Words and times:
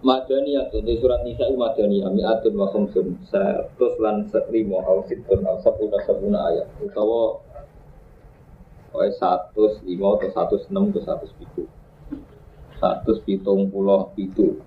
Madaniyah 0.00 0.72
tuh 0.72 0.80
di 0.80 0.96
surat 0.96 1.20
Nisa 1.22 1.44
itu 1.44 1.60
Madaniyah 1.60 2.08
mi'atun 2.08 2.56
wa 2.56 2.72
khamsun 2.72 3.20
terus 3.28 3.94
lan 4.00 4.24
serimo 4.32 4.80
au 4.80 5.04
situn 5.04 5.44
au 5.44 5.60
sepuluh 5.60 6.00
sepuluh 6.08 6.40
ayat. 6.40 6.66
Utawa 6.80 7.50
Pokoknya 8.90 9.14
satu 9.22 9.70
lima 9.86 10.18
atau 10.18 10.34
satu 10.34 10.54
enam 10.66 10.90
atau 10.90 10.98
satu 11.06 11.30
pitu 11.38 11.62
satu 12.82 13.22
pitung 13.22 13.70
pulau 13.70 14.10
pitu 14.18 14.58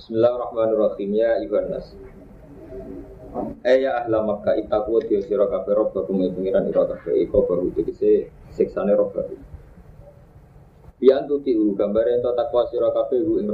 Bismillahirrahmanirrahim 0.00 1.10
ya 1.12 1.44
Iwan 1.44 1.68
Nas. 1.68 1.92
Eh 3.68 3.84
ya 3.84 4.00
ahla 4.00 4.24
Makkah 4.24 4.56
itaku 4.56 4.96
dia 5.04 5.20
sira 5.20 5.44
kabeh 5.44 5.76
rob 5.76 5.92
bakum 5.92 6.24
pengiran 6.24 6.64
ira 6.64 6.88
kabeh 6.88 7.28
iko 7.28 7.44
baru 7.44 7.68
tegese 7.76 8.32
siksane 8.56 8.96
rob 8.96 9.12
bakum 9.12 9.43
Bian 10.98 11.26
tuti 11.26 11.58
u 11.58 11.74
gambar 11.74 12.06
ento 12.06 12.30
takwa 12.38 12.66
sira 12.70 12.88
kabeh 12.94 13.20
u 13.22 13.42
ing 13.42 13.50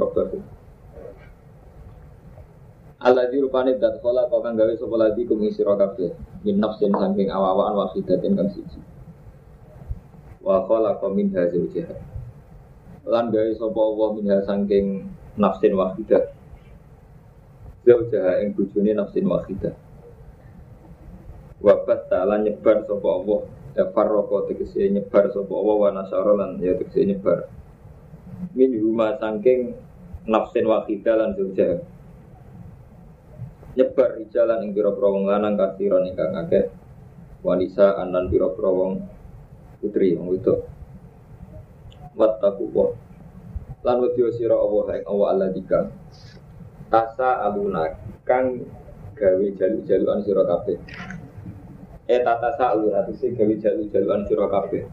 di 3.33 3.41
rupane 3.41 3.81
dat 3.81 3.97
kala 3.97 4.29
kau 4.29 4.45
kang 4.45 4.53
gawe 4.53 4.73
sapa 4.77 4.93
lagi 4.93 5.25
kum 5.25 5.41
sira 5.49 5.73
kabeh. 5.73 6.13
Min 6.45 6.61
nafsin 6.61 6.93
saking 6.93 7.33
awawan 7.33 7.73
wahidatin 7.73 8.37
kang 8.37 8.49
siji. 8.53 8.77
Wa 10.45 10.69
kau 11.01 11.09
min 11.09 11.33
hazil 11.33 11.65
jihad. 11.73 11.97
Lan 13.09 13.33
gawe 13.33 13.51
sapa 13.57 13.79
Allah 13.81 14.07
min 14.13 14.25
saking 14.45 14.85
nafsin 15.33 15.73
wahidah. 15.73 16.29
Zaujaha 17.89 18.45
ing 18.45 18.53
bojone 18.53 18.93
nafsin 18.93 19.25
wahidah. 19.25 19.73
Wabat 21.57 22.05
ta'ala 22.05 22.37
nyebar 22.45 22.85
sapa 22.85 23.07
Allah 23.09 23.41
farroko 23.75 24.47
tegese 24.47 24.91
nyebar 24.91 25.31
sapa 25.31 25.53
Allah 25.55 25.75
wa 25.79 25.89
nasara 25.95 26.31
lan 26.35 26.59
ya 26.59 26.75
tegese 26.75 27.07
nyebar. 27.07 27.47
Min 28.51 28.75
huma 28.79 29.15
saking 29.15 29.71
nafsin 30.27 30.65
wahidah 30.67 31.15
lan 31.15 31.31
zauja 31.37 31.79
nyebar 33.71 34.19
jalan 34.27 34.67
ing 34.67 34.71
pira-pira 34.75 35.07
wong 35.07 35.25
lanang 35.31 35.55
kasiron 35.55 36.07
ingkang 36.09 36.35
akeh. 36.35 36.67
Wanisa 37.41 37.97
anan 37.97 38.27
pira-pira 38.27 38.69
putri 39.79 40.13
wong 40.19 40.27
wedok. 40.35 40.67
Wattaqu 42.13 42.65
wa. 42.75 42.91
Lan 43.81 43.97
wedya 44.03 44.29
sira 44.35 44.59
Allah 44.59 44.99
ing 44.99 45.05
Allah 45.07 45.49
dika 45.49 45.89
tasa 46.91 47.47
aluna 47.47 47.87
kang 48.27 48.67
gawe 49.15 49.45
jalu-jaluan 49.55 50.19
sira 50.27 50.43
kabeh 50.43 50.77
Eh 52.09 52.21
tata 52.25 52.49
hati 52.57 53.13
si 53.13 53.29
gawi 53.37 53.61
jalu-jaluan 53.61 54.25
sira 54.25 54.49
kabeh. 54.49 54.89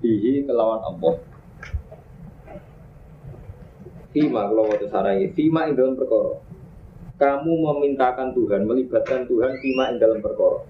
Bihi 0.00 0.48
kelawan 0.48 0.80
Allah. 0.80 1.14
Fima 4.14 4.46
kalau 4.46 4.70
waktu 4.70 4.86
sarangi, 4.88 5.26
Fima 5.34 5.66
ing 5.66 5.74
dalam 5.74 5.98
perkara. 5.98 6.38
Kamu 7.18 7.50
memintakan 7.50 8.30
Tuhan, 8.30 8.62
melibatkan 8.62 9.26
Tuhan 9.26 9.58
Fima 9.58 9.90
ing 9.92 9.98
dalam 10.00 10.22
perkara. 10.22 10.64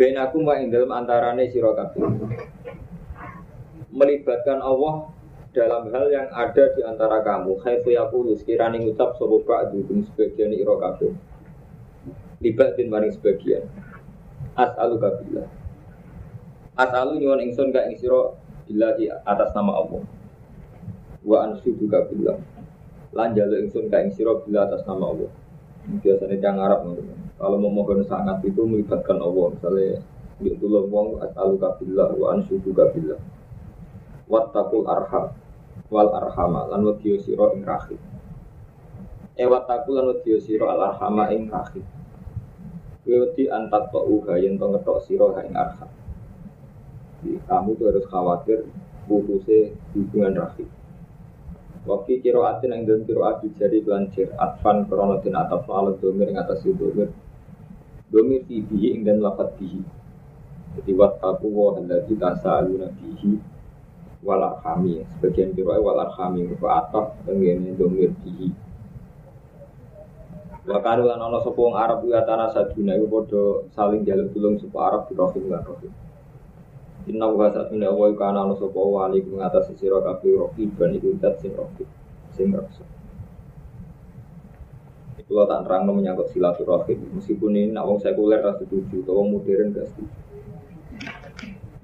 Ben 0.00 0.16
aku 0.16 0.40
ma 0.40 0.56
ing 0.56 0.72
dalam 0.72 0.88
antarane 0.90 1.52
sira 1.52 1.76
kabeh. 1.76 2.00
Melibatkan 3.92 4.64
Allah 4.64 5.12
dalam 5.52 5.92
hal 5.92 6.06
yang 6.08 6.28
ada 6.32 6.64
di 6.72 6.80
antara 6.80 7.20
kamu. 7.20 7.60
Khaifu 7.60 7.92
yaqulu 7.92 8.32
sekiranya 8.34 8.80
ngucap 8.80 9.20
sapa 9.20 9.36
ba'du 9.44 9.84
sebagian 10.10 10.56
ira 10.56 10.74
kabeh. 10.80 11.12
Libatin 12.40 12.88
maring 12.88 13.12
sebagian 13.12 13.68
as'alu 14.60 14.96
kabillah 15.00 15.46
as'alu 16.76 17.20
nyuwun 17.20 17.40
ingsun 17.44 17.72
ka 17.72 17.84
ing 17.88 17.96
sira 17.96 18.36
billahi 18.68 19.10
atas 19.26 19.50
nama 19.52 19.72
Allah. 19.84 20.02
Wa 21.20 21.36
ansudu 21.48 21.84
kabillah 21.90 22.38
lan 23.12 23.34
jalu 23.36 23.66
ingsun 23.66 23.90
ka 23.92 24.00
ing 24.00 24.12
sira 24.14 24.36
bila 24.40 24.64
atas 24.68 24.86
nama 24.88 25.12
Allah. 25.12 25.30
Biasanya 26.00 26.36
yang 26.38 26.60
Arab 26.60 26.86
kalau 27.40 27.56
memohon 27.56 28.04
sangat 28.04 28.44
itu 28.44 28.62
melibatkan 28.64 29.16
Allah. 29.18 29.56
Misalnya 29.56 30.04
untuk 30.40 30.56
tulung 30.56 30.88
wong 30.88 31.08
as'alu 31.20 31.60
kabillah 31.60 32.16
wa 32.16 32.26
ansudu 32.32 32.72
kabillah 32.72 33.20
wattaqul 34.24 34.88
arham 34.88 35.36
wal 35.92 36.08
arhama 36.16 36.70
lan 36.72 36.80
wadiyo 36.86 37.20
sira 37.20 37.52
ing 37.52 37.60
rahim 37.60 38.00
e 39.36 39.44
wattaqul 39.44 40.00
lan 40.00 40.16
wadiyo 40.16 40.40
sira 40.40 40.72
al 40.72 40.80
arhama 40.94 41.28
ing 41.34 41.50
rahim 41.52 41.84
Wati 43.00 43.48
antat 43.48 43.88
kau 43.88 44.20
yen 44.36 44.60
to 44.60 44.66
ngetok 44.68 44.98
siro 45.08 45.32
ing 45.40 45.56
arha. 45.56 45.88
Kamu 47.20 47.76
tuh 47.76 47.86
harus 47.92 48.04
khawatir 48.08 48.68
putusnya 49.08 49.72
hubungan 49.92 50.44
rahim. 50.44 50.68
Waktu 51.88 52.20
kiro 52.20 52.44
atin 52.44 52.76
yang 52.76 52.82
dalam 52.84 53.02
kiro 53.08 53.24
ati 53.24 53.48
jadi 53.56 53.80
belancir 53.80 54.28
atfan 54.36 54.84
krono 54.84 55.16
tin 55.24 55.32
ataf 55.32 55.64
alat 55.72 55.96
domir 55.96 56.28
yang 56.28 56.44
atas 56.44 56.60
domir 56.60 57.08
domir 58.12 58.44
fi 58.44 58.60
bihi 58.60 59.00
ing 59.00 59.02
dan 59.08 59.24
lafat 59.24 59.56
bihi. 59.56 59.80
Jadi 60.76 60.92
wattaku 60.92 61.48
wa 61.48 61.80
alladzi 61.80 62.14
tasaaluna 62.20 62.92
bihi 62.94 63.32
wal 64.20 64.44
arhami. 64.44 65.08
Sebagian 65.16 65.56
kiro 65.56 65.72
wal 65.80 66.04
arhami 66.04 66.44
rupa 66.52 66.84
ataf 66.84 67.16
ngene 67.24 67.72
domir 67.80 68.12
bihi. 68.20 68.69
Wa 70.70 70.78
kanu 70.78 71.02
lan 71.02 71.18
ana 71.18 71.42
sapa 71.42 71.58
wong 71.58 71.74
Arab 71.74 72.06
ya 72.06 72.22
tanah 72.22 72.46
saduna 72.54 72.94
iku 72.94 73.06
padha 73.10 73.42
saling 73.74 74.06
jaluk 74.06 74.30
tulung 74.30 74.54
sapa 74.54 74.78
Arab 74.86 75.02
di 75.10 75.18
rahim 75.18 75.50
lan 75.50 75.66
rahim. 75.66 75.92
Inna 77.10 77.26
wa 77.26 77.50
satuna 77.50 77.90
wa 77.90 78.06
kana 78.14 78.46
ana 78.46 78.54
sapa 78.54 78.78
wali 78.78 79.18
ing 79.18 79.42
atas 79.42 79.74
sira 79.74 79.98
kabeh 79.98 80.30
rahim 80.38 80.70
ban 80.78 80.94
iku 80.94 81.10
dat 81.18 81.42
sing 81.42 81.58
rahim 81.58 81.90
sing 82.30 82.54
raksa. 82.54 82.86
Kalau 85.30 85.46
tak 85.46 85.62
terang 85.62 85.86
menyangkut 85.86 86.26
silaturahim, 86.34 87.06
meskipun 87.14 87.54
ini 87.54 87.70
nak 87.70 87.86
wong 87.86 88.02
sekuler 88.02 88.42
rasa 88.42 88.66
setuju, 88.66 89.06
atau 89.06 89.22
wong 89.22 89.38
modern 89.38 89.70
gak 89.70 89.86
setuju. 89.86 90.10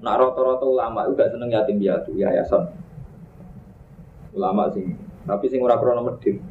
Nak 0.02 0.14
rata-rata 0.18 0.66
ulama 0.66 1.06
itu 1.06 1.14
gak 1.14 1.30
seneng 1.30 1.54
yatim 1.54 1.78
piatu, 1.78 2.10
yayasan. 2.18 2.74
Ulama 4.34 4.66
sing, 4.74 4.98
tapi 5.22 5.46
sing 5.46 5.62
ora 5.62 5.78
krono 5.78 6.02
medhit. 6.02 6.42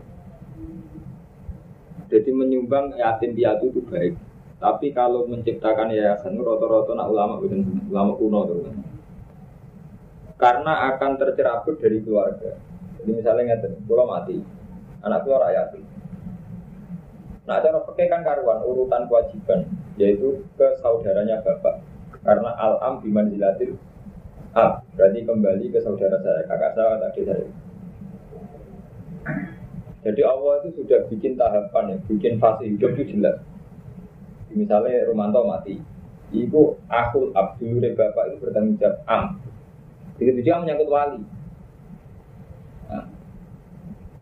Jadi 2.06 2.30
menyumbang 2.30 2.94
yatim 2.96 3.34
piatu 3.34 3.74
itu 3.74 3.82
baik. 3.86 4.14
Tapi 4.62 4.94
kalau 4.96 5.28
menciptakan 5.28 5.92
yayasan 5.92 6.40
rata-rata 6.40 6.96
nak 6.96 7.12
ulama 7.12 7.42
ulama 7.92 8.12
kuno 8.16 8.40
tuh. 8.48 8.60
Karena 10.36 10.96
akan 10.96 11.12
tercerabut 11.20 11.76
dari 11.80 12.02
keluarga. 12.04 12.56
Jadi 13.00 13.12
misalnya 13.12 13.62
kalau 13.62 14.06
mati, 14.10 14.42
anak 15.06 15.22
keluar 15.24 15.48
yatim. 15.54 15.86
Nah, 17.46 17.62
cara 17.62 17.78
pakai 17.78 18.10
kan 18.10 18.26
karuan 18.26 18.66
urutan 18.66 19.06
kewajiban, 19.06 19.70
yaitu 20.02 20.42
ke 20.58 20.66
saudaranya 20.82 21.46
bapak. 21.46 21.78
Karena 22.26 22.58
al-am 22.58 23.06
bimanzilatil 23.06 23.78
ab, 24.58 24.82
berarti 24.98 25.22
kembali 25.22 25.66
ke 25.70 25.78
saudara 25.84 26.18
saya, 26.26 26.42
kakak 26.50 26.74
saya, 26.74 26.98
adik 27.06 27.24
saya. 27.28 27.46
Jadi 30.06 30.22
Allah 30.22 30.62
itu 30.62 30.86
sudah 30.86 31.10
bikin 31.10 31.34
tahapan 31.34 31.98
ya, 31.98 31.98
bikin 32.06 32.38
fase 32.38 32.70
hidup 32.70 32.94
itu 32.94 33.18
jelas. 33.18 33.42
Misalnya 34.54 35.10
Romanto 35.10 35.42
mati, 35.44 35.82
ibu 36.30 36.78
aku 36.86 37.34
Abdul 37.34 37.82
bapak 37.82 38.24
itu 38.30 38.36
bertanggung 38.38 38.78
jawab 38.78 39.02
am. 39.10 39.42
Begitu 40.22 40.46
dia 40.46 40.62
menyangkut 40.62 40.88
wali. 40.88 41.20
Nah, 42.88 43.10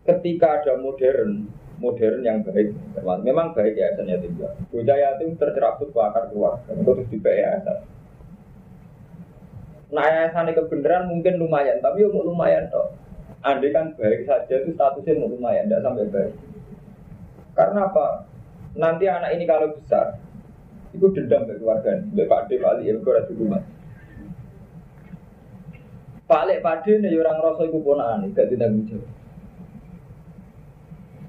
ketika 0.08 0.64
ada 0.64 0.80
modern, 0.80 1.52
modern 1.78 2.24
yang 2.24 2.42
baik, 2.48 2.74
memang 3.22 3.52
baik 3.52 3.76
ya 3.76 3.92
yatim 3.94 4.40
piatu. 4.40 4.64
Bocah 4.72 4.98
yatim 4.98 5.36
tercerabut 5.36 5.92
ke 5.92 6.00
akar 6.00 6.32
keluarga, 6.32 6.72
terus 6.72 7.06
di 7.12 7.20
yayasan. 7.20 7.78
Nah 9.94 10.06
yayasan 10.10 10.50
kebenaran 10.56 11.12
mungkin 11.12 11.38
lumayan, 11.38 11.78
tapi 11.84 12.02
ya 12.02 12.10
lumayan 12.10 12.72
toh. 12.72 12.96
Andai 13.44 13.76
kan 13.76 13.92
baik 14.00 14.24
saja 14.24 14.56
itu 14.64 14.72
statusnya 14.72 15.20
lumayan, 15.20 15.68
tidak 15.68 15.84
sampai 15.84 16.08
baik. 16.08 16.34
Karena 17.60 17.92
apa? 17.92 18.24
Nanti 18.80 19.06
anak 19.06 19.36
ini 19.36 19.44
kalau 19.44 19.76
besar, 19.76 20.16
itu 20.96 21.06
dendam 21.12 21.44
ke 21.46 21.60
keluarga. 21.60 22.00
Mbak 22.08 22.26
Pak 22.32 22.42
De, 22.48 22.56
Pak 22.58 22.72
Ali, 22.80 22.90
ya 22.90 22.98
rasa 22.98 23.36
rumah. 23.36 23.62
Pak 26.24 26.44
Lek 26.48 26.64
Pak 26.64 26.88
De, 26.88 27.04
ini 27.04 27.20
orang 27.20 27.44
rasa 27.44 27.68
itu 27.68 27.78
ponaan, 27.84 28.32
tidak 28.32 28.50
jawab. 28.56 29.04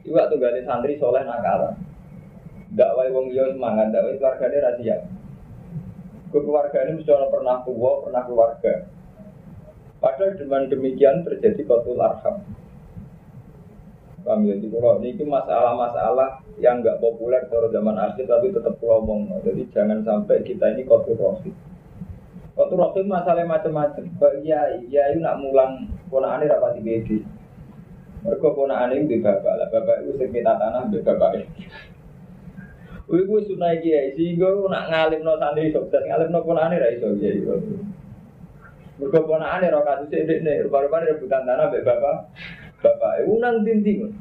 Iwa 0.04 0.28
tuh 0.28 0.36
gali 0.36 0.60
santri 0.62 1.00
soleh 1.00 1.24
nakal. 1.24 1.74
Dakwai 2.76 3.10
wong 3.10 3.32
yo 3.34 3.50
semangat, 3.50 3.90
dakwai 3.90 4.20
keluarganya 4.20 4.70
rahasia. 4.70 4.96
Keluarga 6.28 6.78
ini 6.84 7.00
mesti 7.00 7.10
pernah 7.10 7.56
tua, 7.64 7.92
pernah 8.04 8.22
keluarga. 8.26 8.93
Padahal 10.04 10.36
dengan 10.36 10.68
demikian 10.68 11.24
terjadi 11.24 11.64
kotul 11.64 11.96
arham. 11.96 12.44
Kami 14.20 14.52
ya, 14.52 14.56
kalau 14.68 15.00
ini 15.00 15.24
masalah-masalah 15.24 16.44
yang 16.60 16.84
nggak 16.84 17.00
populer 17.00 17.40
kalau 17.48 17.72
zaman 17.72 17.96
akhir 17.96 18.28
tapi 18.28 18.52
tetap 18.52 18.76
ngomong. 18.84 19.32
Jadi 19.40 19.64
jangan 19.72 20.04
sampai 20.04 20.44
kita 20.44 20.76
ini 20.76 20.84
kotul 20.84 21.16
rohim. 21.16 21.56
Kotul 22.52 22.84
rohim 22.84 23.08
masalah 23.08 23.48
macam-macam. 23.48 24.04
Ya, 24.44 24.76
ya 24.92 25.08
ini 25.08 25.24
nak 25.24 25.40
mulang 25.40 25.88
ponaan 26.12 26.44
ini 26.44 26.52
rapati 26.52 26.84
bedi. 26.84 27.18
Mereka 28.28 28.56
ponakane 28.56 29.08
di 29.08 29.20
bapak 29.24 29.52
lah, 29.56 29.68
bapak 29.68 30.04
itu 30.04 30.16
sekitar 30.16 30.56
tanah 30.56 30.88
di 30.88 31.00
bapak 31.04 31.44
Wih, 33.04 33.20
gue 33.28 33.40
sunai 33.44 33.84
kiai, 33.84 34.16
sehingga 34.16 34.48
nak 34.64 34.88
ngalim 34.88 35.20
no 35.20 35.36
santri 35.36 35.68
sukses, 35.68 36.00
ngalim 36.08 36.32
no 36.32 36.40
ponakane 36.40 36.80
ra 36.80 36.88
iso 36.88 37.12
kiai. 37.20 37.44
Mereka 38.94 39.26
ponakane 39.26 39.74
kasus 39.74 40.10
ini, 40.14 40.34
nih, 40.46 40.70
rupa-rupa 40.70 41.02
rebutan 41.02 41.42
tanah 41.42 41.66
di 41.74 41.82
bapak, 41.82 42.30
bapak, 42.78 43.26
unang 43.26 43.66
tinting. 43.66 44.14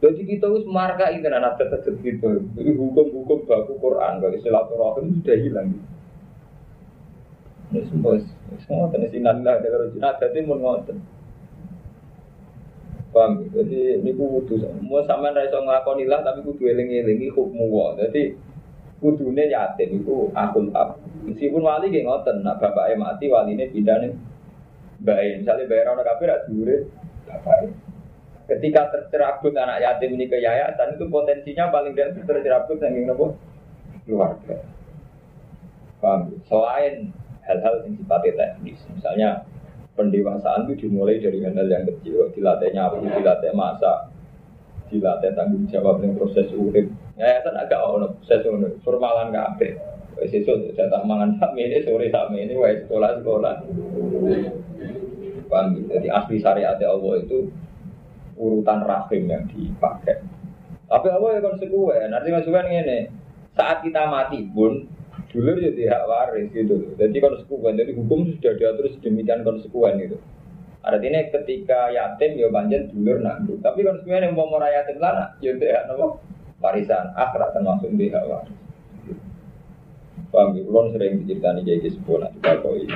Jadi 0.00 0.22
kita 0.24 0.48
harus 0.48 0.64
marka 0.64 1.12
itu 1.12 1.28
anak 1.28 1.60
tetap 1.60 1.84
gitu. 1.84 2.46
Jadi 2.56 2.70
hukum-hukum 2.72 3.44
baku 3.44 3.76
Quran, 3.76 4.22
kalau 4.22 4.38
silaturahim 4.40 5.20
sudah 5.20 5.36
hilang. 5.36 5.68
Ini 7.70 7.80
semua, 7.90 8.16
semua 8.64 8.88
tenis 8.94 9.12
inallah 9.12 9.60
dari 9.60 9.92
Cina, 9.92 10.16
jadi 10.16 10.40
mau 10.46 10.56
ngotot. 10.56 10.98
Paham? 13.10 13.42
Jadi 13.50 13.98
ini 13.98 14.14
ku 14.14 14.38
kudu, 14.38 14.70
mau 14.86 15.02
sama 15.02 15.34
raiso 15.34 15.58
ngelakoni 15.58 16.06
lah, 16.06 16.22
tapi 16.22 16.46
kudu 16.46 16.62
eling-elingi 16.70 17.34
hukum 17.34 17.66
wa. 17.66 17.98
Jadi 17.98 18.38
kudunya 19.00 19.48
yatim 19.48 20.04
itu 20.04 20.28
akul 20.36 20.68
ab. 20.76 21.00
Meskipun 21.24 21.64
wali 21.64 21.88
gak 21.92 22.04
ngoten, 22.04 22.36
nah 22.44 22.56
bapaknya 22.60 22.96
mati, 23.00 23.32
wali 23.32 23.56
ini 23.56 23.72
pindah. 23.72 24.12
Baik, 25.00 25.40
misalnya 25.40 25.64
bayar 25.64 25.96
orang 25.96 26.04
kafir, 26.04 26.28
ada 26.28 26.76
bapaknya. 27.24 27.72
Ketika 28.50 28.90
tercerabut 28.90 29.54
anak 29.54 29.80
yatim 29.80 30.18
ini 30.18 30.26
ke 30.26 30.42
yayasan 30.42 30.98
itu 30.98 31.06
potensinya 31.06 31.70
paling 31.70 31.94
tidak 31.94 32.18
tercerabut 32.26 32.82
yang 32.82 33.06
nopo 33.06 33.38
keluarga. 34.02 34.66
Paham? 36.02 36.34
Selain 36.50 37.14
hal-hal 37.46 37.86
yang 37.86 37.94
sifatnya 37.94 38.32
teknis, 38.34 38.80
misalnya 38.90 39.46
pendewasaan 39.94 40.66
itu 40.66 40.88
dimulai 40.88 41.22
dari 41.22 41.38
hal-hal 41.46 41.68
yang 41.70 41.84
kecil, 41.86 42.26
dilatih 42.34 42.74
nyapu, 42.74 43.06
dilatih 43.06 43.52
masak, 43.54 44.10
dilatih 44.90 45.30
tanggung 45.38 45.70
jawab 45.70 46.02
dengan 46.02 46.18
proses 46.18 46.50
urip. 46.50 46.90
Yayasan 47.20 47.52
agak 47.52 47.84
ono 47.84 48.16
urip, 48.24 48.80
formalan 48.80 49.28
kabeh. 49.28 49.76
Wes 50.16 50.32
esuk 50.32 50.72
jatah 50.72 51.04
mangan 51.04 51.36
sak 51.36 51.52
ini 51.52 51.84
sore 51.84 52.08
sak 52.08 52.32
ini 52.32 52.56
wes 52.56 52.88
sekolah 52.88 53.20
sekolah. 53.20 53.54
Paham? 55.52 55.84
Jadi 55.84 56.08
asli 56.08 56.40
syariat 56.40 56.80
Allah 56.80 57.14
itu 57.20 57.52
urutan 58.40 58.80
rahim 58.88 59.28
yang 59.28 59.44
dipakai. 59.52 60.24
Tapi 60.88 61.06
apa 61.12 61.26
ya 61.36 61.40
konsekuen? 61.44 62.08
Artinya 62.08 62.40
konsekuen 62.40 62.68
ini 62.72 62.98
saat 63.52 63.84
kita 63.84 64.08
mati 64.08 64.40
pun 64.48 64.88
dulu 65.28 65.60
ya 65.60 65.70
tidak 65.76 66.08
waris 66.08 66.48
gitu. 66.56 66.96
Jadi 66.96 67.16
konsekuen, 67.20 67.76
jadi 67.76 67.92
hukum 67.94 68.32
sudah 68.32 68.52
diatur 68.56 68.88
sedemikian 68.96 69.44
konsekuen 69.44 70.00
gitu. 70.00 70.16
Artinya 70.80 71.20
ketika 71.28 71.92
yatim 71.92 72.40
ya 72.40 72.48
banjir 72.48 72.88
dulur 72.88 73.20
nandu. 73.20 73.60
Tapi 73.60 73.84
konsekuen 73.84 74.24
yang 74.24 74.32
mau 74.32 74.48
merah 74.48 74.72
yatim 74.72 74.96
lana, 74.96 75.36
ya 75.44 75.52
tidak 75.52 75.84
nopo 75.92 76.24
warisan 76.60 77.16
akhirat 77.16 77.56
termasuk 77.56 77.88
tidak 77.96 78.24
waris. 78.28 78.56
Paham 80.30 80.54
ya? 80.54 80.62
Kulon 80.62 80.94
sering 80.94 81.24
diceritani 81.24 81.66
jadi 81.66 81.90
sebuah 81.90 82.30
nanti 82.30 82.38
kalau 82.44 82.78
ini. 82.78 82.94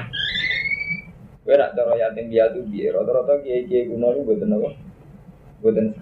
Gue 1.44 1.60
nak 1.60 1.76
cara 1.76 1.92
yatim 1.98 2.32
piatu 2.32 2.64
biar 2.64 2.96
rata-rata 2.96 3.44
kiai 3.44 3.68
kiai 3.68 3.90
kuno 3.90 4.16
ini 4.16 4.24
buat 4.24 4.40
nopo 4.48 4.70
Buatan 5.60 5.92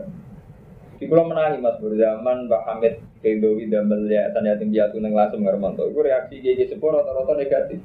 Di 1.03 1.11
kalau 1.11 1.26
menangi 1.26 1.59
mas 1.59 1.82
berzaman 1.82 2.47
Pak 2.47 2.62
Hamid 2.62 2.94
Kedowi 3.23 3.67
dan 3.67 3.91
melihat 3.91 4.35
tanda 4.35 4.55
yatim 4.55 4.70
piatu 4.70 5.03
neng 5.03 5.19
lasem 5.19 5.43
ngarmanto. 5.43 5.87
Itu 5.91 5.99
reaksi 6.03 6.38
gigi 6.38 6.70
sepuluh 6.70 7.03
rata-rata 7.03 7.35
negatif. 7.35 7.81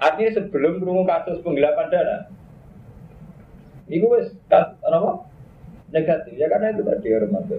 Artinya 0.00 0.30
sebelum 0.32 0.80
kerungu 0.80 1.04
kasus 1.04 1.44
penggelapan 1.44 1.92
dana, 1.92 2.16
itu 3.84 4.06
wes 4.08 4.32
apa? 4.48 5.28
Negatif 5.90 6.32
ya 6.38 6.46
karena 6.46 6.70
itu 6.70 6.82
tadi 6.86 7.08
Armanto. 7.10 7.58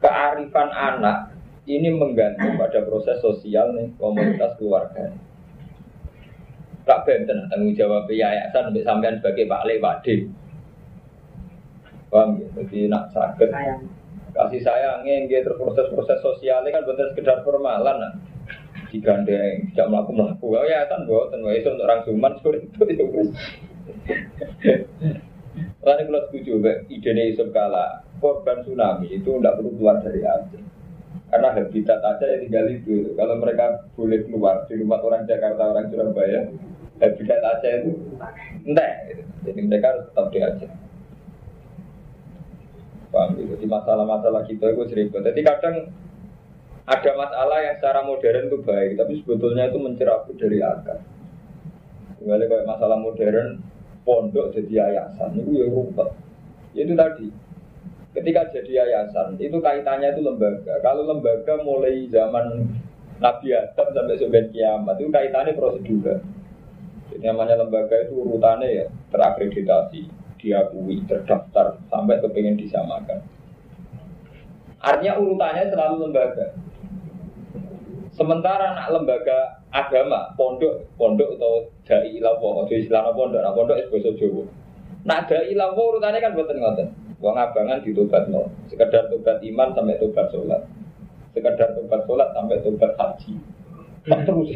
Kearifan 0.00 0.70
anak 0.72 1.36
ini 1.68 1.92
menggantung 1.92 2.58
pada 2.58 2.82
proses 2.82 3.20
sosial 3.20 3.76
nih 3.76 3.92
komunitas 4.00 4.56
keluarga. 4.56 5.12
Tak 6.82 7.06
benten 7.06 7.46
tanggung 7.46 7.76
jawab 7.78 8.10
yayasan 8.10 8.74
untuk 8.74 8.82
sampean 8.82 9.20
sebagai 9.22 9.46
Pak 9.46 9.64
Le 9.70 9.74
Pak 9.78 9.96
D. 10.02 10.06
Paham 12.10 12.42
ya? 12.42 12.46
Jadi 12.58 12.78
nak 12.90 13.14
sakit. 13.14 13.50
Kasih 14.32 14.60
sayangnya 14.64 15.28
yang 15.28 15.44
terus 15.44 15.60
proses-proses 15.60 16.18
sosialnya 16.24 16.72
kan 16.72 16.88
bener 16.88 17.12
sekedar 17.12 17.44
formalan 17.44 17.96
nah. 18.00 18.12
Digandeng, 18.92 19.72
tidak 19.72 19.88
melakukan 19.88 20.36
melaku. 20.36 20.52
Oh 20.52 20.68
ya 20.68 20.84
kan 20.84 21.08
itu 21.08 21.68
untuk 21.68 21.88
orang 21.88 22.04
Suman 22.04 22.32
seperti 22.36 22.68
itu 22.68 22.84
itu. 22.92 23.04
Lalu 25.82 26.02
kalau 26.06 26.22
setuju, 26.30 26.52
ide 26.86 27.10
Yusuf 27.34 27.50
Kala 27.50 28.06
korban 28.22 28.62
tsunami 28.62 29.10
itu 29.10 29.34
tidak 29.34 29.58
perlu 29.58 29.74
keluar 29.74 29.98
dari 29.98 30.22
Aceh 30.22 30.62
karena 31.32 31.48
habitat 31.56 32.00
aja 32.04 32.24
yang 32.28 32.40
tinggal 32.44 32.66
itu. 32.68 33.16
Kalau 33.16 33.40
mereka 33.40 33.88
boleh 33.96 34.20
keluar 34.28 34.68
di 34.68 34.76
rumah 34.78 35.00
orang 35.00 35.24
Jakarta, 35.24 35.64
orang 35.64 35.88
Surabaya, 35.88 36.44
habitat 37.00 37.40
aja 37.40 37.68
itu 37.82 37.90
entah. 38.68 38.92
Jadi 39.42 39.60
mereka 39.64 39.96
harus 39.96 40.04
tetap 40.12 40.26
di 40.28 40.38
Aceh. 40.44 40.70
Paham 43.08 43.28
gitu. 43.40 43.56
Jadi 43.56 43.66
masalah-masalah 43.66 44.42
kita 44.44 44.76
itu 44.76 44.82
sering. 44.92 45.08
Jadi 45.08 45.40
kadang 45.40 45.76
ada 46.84 47.10
masalah 47.16 47.58
yang 47.64 47.74
secara 47.80 48.00
modern 48.04 48.52
itu 48.52 48.58
baik, 48.60 48.90
tapi 49.00 49.12
sebetulnya 49.24 49.72
itu 49.72 49.78
mencerabut 49.80 50.36
dari 50.36 50.58
akar. 50.60 51.00
Kembali 52.20 52.44
kayak 52.44 52.68
masalah 52.68 52.98
modern, 53.00 53.64
pondok 54.02 54.54
jadi 54.54 54.72
yayasan, 54.86 55.38
itu 55.38 55.50
ya 55.62 55.66
rumput. 55.70 56.08
Itu 56.72 56.94
tadi, 56.96 57.28
Ketika 58.12 58.44
jadi 58.52 58.84
yayasan, 58.84 59.40
itu 59.40 59.56
kaitannya 59.56 60.12
itu 60.12 60.20
lembaga. 60.20 60.76
Kalau 60.84 61.08
lembaga 61.08 61.64
mulai 61.64 62.04
zaman 62.12 62.68
Nabi 63.16 63.56
Adam 63.56 63.88
sampai 63.88 64.20
sampai 64.20 64.52
kiamat, 64.52 65.00
itu 65.00 65.08
kaitannya 65.08 65.56
prosedur. 65.56 66.20
Jadi 67.08 67.24
namanya 67.24 67.64
lembaga 67.64 67.96
itu 68.04 68.12
urutannya 68.12 68.68
ya 68.68 68.86
terakreditasi, 69.08 70.12
diakui, 70.36 71.00
terdaftar, 71.08 71.80
sampai 71.88 72.20
kepengen 72.20 72.60
disamakan. 72.60 73.24
Artinya 74.76 75.16
urutannya 75.16 75.72
selalu 75.72 75.96
lembaga. 76.04 76.52
Sementara 78.12 78.76
anak 78.76 78.88
lembaga 78.92 79.61
agama, 79.72 80.36
pondok, 80.36 80.84
pondok 81.00 81.40
atau 81.40 81.64
dai 81.88 82.12
ilawo, 82.12 82.62
atau 82.62 82.76
istilah 82.76 83.08
pondok, 83.16 83.40
nah 83.40 83.56
pondok 83.56 83.80
itu 83.80 83.88
bahasa 83.88 84.10
Jawa. 84.20 84.44
Nah 85.08 85.18
dai 85.24 85.48
ilawo 85.50 85.96
urutannya 85.96 86.20
kan 86.20 86.36
buatan 86.36 86.60
ngoten. 86.60 86.88
Uang 87.22 87.38
abangan 87.38 87.78
ditobat 87.86 88.26
no. 88.28 88.50
Sekedar 88.66 89.06
tobat 89.06 89.38
iman 89.38 89.70
sampai 89.70 89.94
tobat 90.02 90.26
sholat. 90.34 90.62
Sekedar 91.30 91.70
tobat 91.78 92.02
sholat 92.02 92.28
sampai 92.34 92.58
tobat 92.60 92.92
haji. 92.98 93.38
Tak 94.10 94.26
terus. 94.26 94.50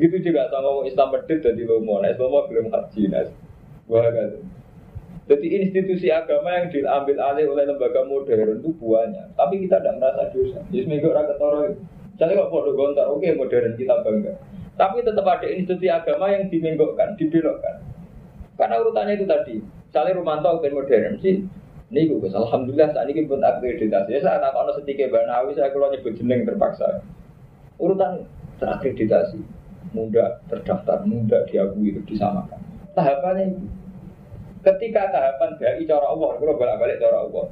Gitu 0.00 0.16
juga 0.24 0.48
sama 0.48 0.80
Islam 0.88 1.12
medit 1.12 1.44
jadi 1.44 1.62
lomo. 1.68 2.00
Nah, 2.00 2.08
Islam 2.08 2.32
belum 2.48 2.72
haji. 2.72 3.02
Nah, 3.12 3.28
wah 3.84 4.08
kan. 4.08 4.32
Jadi 5.26 5.46
institusi 5.60 6.08
agama 6.08 6.56
yang 6.56 6.72
diambil 6.72 7.18
alih 7.20 7.52
oleh 7.52 7.68
lembaga 7.68 8.00
modern 8.08 8.56
itu 8.56 8.72
buahnya. 8.78 9.36
Tapi 9.36 9.68
kita 9.68 9.84
tidak 9.84 10.00
merasa 10.00 10.32
dosa. 10.32 10.64
Jadi 10.72 10.88
seminggu 10.88 11.12
orang 11.12 11.28
ketoro. 11.28 11.60
Jadi 12.16 12.32
kok 12.32 12.48
bodoh 12.48 12.72
gontar, 12.72 13.06
oke 13.12 13.28
modern 13.36 13.76
kita 13.76 14.00
bangga. 14.00 14.34
Tapi 14.76 15.04
tetap 15.04 15.24
ada 15.24 15.48
institusi 15.48 15.88
agama 15.88 16.32
yang 16.32 16.48
dimenggokkan, 16.48 17.16
dibelokkan. 17.16 17.80
Karena 18.56 18.80
urutannya 18.80 19.20
itu 19.20 19.26
tadi. 19.28 19.56
Misalnya 19.60 20.16
Romanto 20.20 20.60
ben 20.60 20.76
modern 20.76 21.16
sih, 21.20 21.44
ini 21.92 22.00
gue 22.08 22.28
alhamdulillah 22.28 22.92
saat 22.92 23.08
ini 23.08 23.24
pun 23.24 23.40
akreditasi. 23.40 24.16
Ya 24.16 24.20
saat 24.20 24.44
aku 24.44 24.80
sedikit 24.80 25.12
banawi 25.12 25.56
saya 25.56 25.72
kalau 25.72 25.88
nyebut 25.88 26.16
jeneng 26.16 26.44
terpaksa. 26.44 27.04
Urutan 27.80 28.28
terakreditasi, 28.60 29.40
muda 29.92 30.40
terdaftar, 30.48 31.04
muda 31.08 31.44
diakui 31.48 31.96
disamakan. 32.04 32.60
Tahapannya 32.96 33.52
itu. 33.52 33.64
Ketika 34.64 35.14
tahapan 35.14 35.50
dari 35.60 35.86
cara 35.86 36.10
Allah, 36.10 36.30
kalau 36.40 36.58
balik 36.58 36.76
balik 36.80 36.98
cara 36.98 37.22
Allah. 37.22 37.46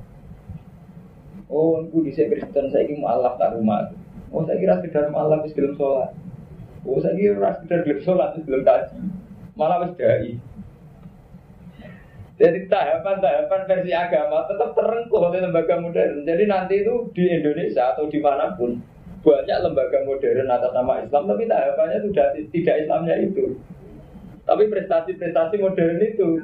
Oh, 1.47 1.79
aku 1.79 2.03
di 2.03 2.11
saya 2.11 2.33
Kristen 2.33 2.73
saya 2.73 2.89
ingin 2.89 3.05
Allah 3.05 3.37
tak 3.39 3.55
rumah. 3.55 3.93
Oh, 4.35 4.43
saya 4.43 4.59
kira 4.59 4.83
sekedar 4.83 5.15
Allah 5.15 5.47
di 5.47 5.55
sebelum 5.55 5.79
sholat. 5.79 6.11
Oh, 6.83 6.99
saya 6.99 7.15
kira 7.15 7.55
sekedar 7.63 7.87
belum 7.87 8.01
sholat 8.03 8.29
sebelum 8.35 8.67
kaji. 8.67 8.99
Malah 9.55 9.87
wis. 9.87 9.95
Jadi 12.35 12.67
tahapan-tahapan 12.67 13.61
versi 13.71 13.95
agama 13.95 14.43
tetap 14.51 14.75
terengkuh 14.75 15.23
oleh 15.23 15.39
lembaga 15.39 15.79
modern. 15.79 16.27
Jadi 16.27 16.51
nanti 16.51 16.83
itu 16.83 17.07
di 17.15 17.31
Indonesia 17.31 17.95
atau 17.95 18.11
di 18.11 18.19
mana 18.19 18.59
pun 18.59 18.83
banyak 19.23 19.59
lembaga 19.63 20.03
modern 20.03 20.51
atas 20.51 20.75
nama 20.75 20.99
Islam, 20.99 21.31
tapi 21.31 21.47
tahapannya 21.47 21.99
sudah 22.11 22.27
tidak 22.51 22.77
Islamnya 22.83 23.17
itu. 23.23 23.55
Tapi 24.45 24.67
prestasi-prestasi 24.67 25.63
modern 25.63 26.03
itu. 26.03 26.43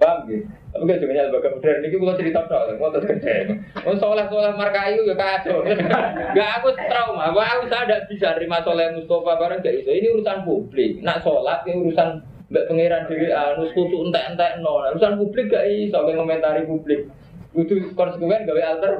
Paham 0.00 0.24
gitu? 0.32 0.48
Tapi 0.70 0.86
kan 0.86 1.02
juga 1.02 1.26
lembaga 1.26 1.48
modern 1.50 1.82
ini 1.82 1.96
kalau 1.98 2.14
cerita 2.14 2.40
dong, 2.46 2.78
mau 2.78 2.94
terus 2.94 3.10
kerja. 3.10 3.58
Mau 3.82 3.94
soleh 3.98 4.24
soleh 4.30 4.54
markayu 4.54 5.02
ya 5.02 5.14
kacau. 5.18 5.66
Gak 6.38 6.50
aku 6.62 6.68
trauma, 6.78 7.34
aku 7.34 7.66
saya 7.66 7.84
tidak 7.84 8.06
bisa 8.06 8.38
terima 8.38 8.62
soleh 8.62 8.94
Mustafa 8.94 9.34
bareng 9.34 9.66
gak 9.66 9.76
itu. 9.82 9.90
Ini 9.90 10.14
urusan 10.14 10.46
publik. 10.46 11.02
Nak 11.02 11.26
sholat 11.26 11.66
ya 11.66 11.74
urusan 11.74 12.22
Mbak 12.50 12.66
pangeran 12.66 13.06
dhewe 13.06 13.30
anu 13.30 13.62
kudu 13.70 14.10
entek-entek 14.10 14.58
no. 14.62 14.82
Urusan 14.94 15.18
publik 15.18 15.50
gak 15.50 15.66
iso 15.70 15.98
komentari 16.02 16.66
publik. 16.66 17.10
Kudu 17.50 17.94
konsekuen 17.98 18.46
gawe 18.46 18.62
alter 18.62 18.92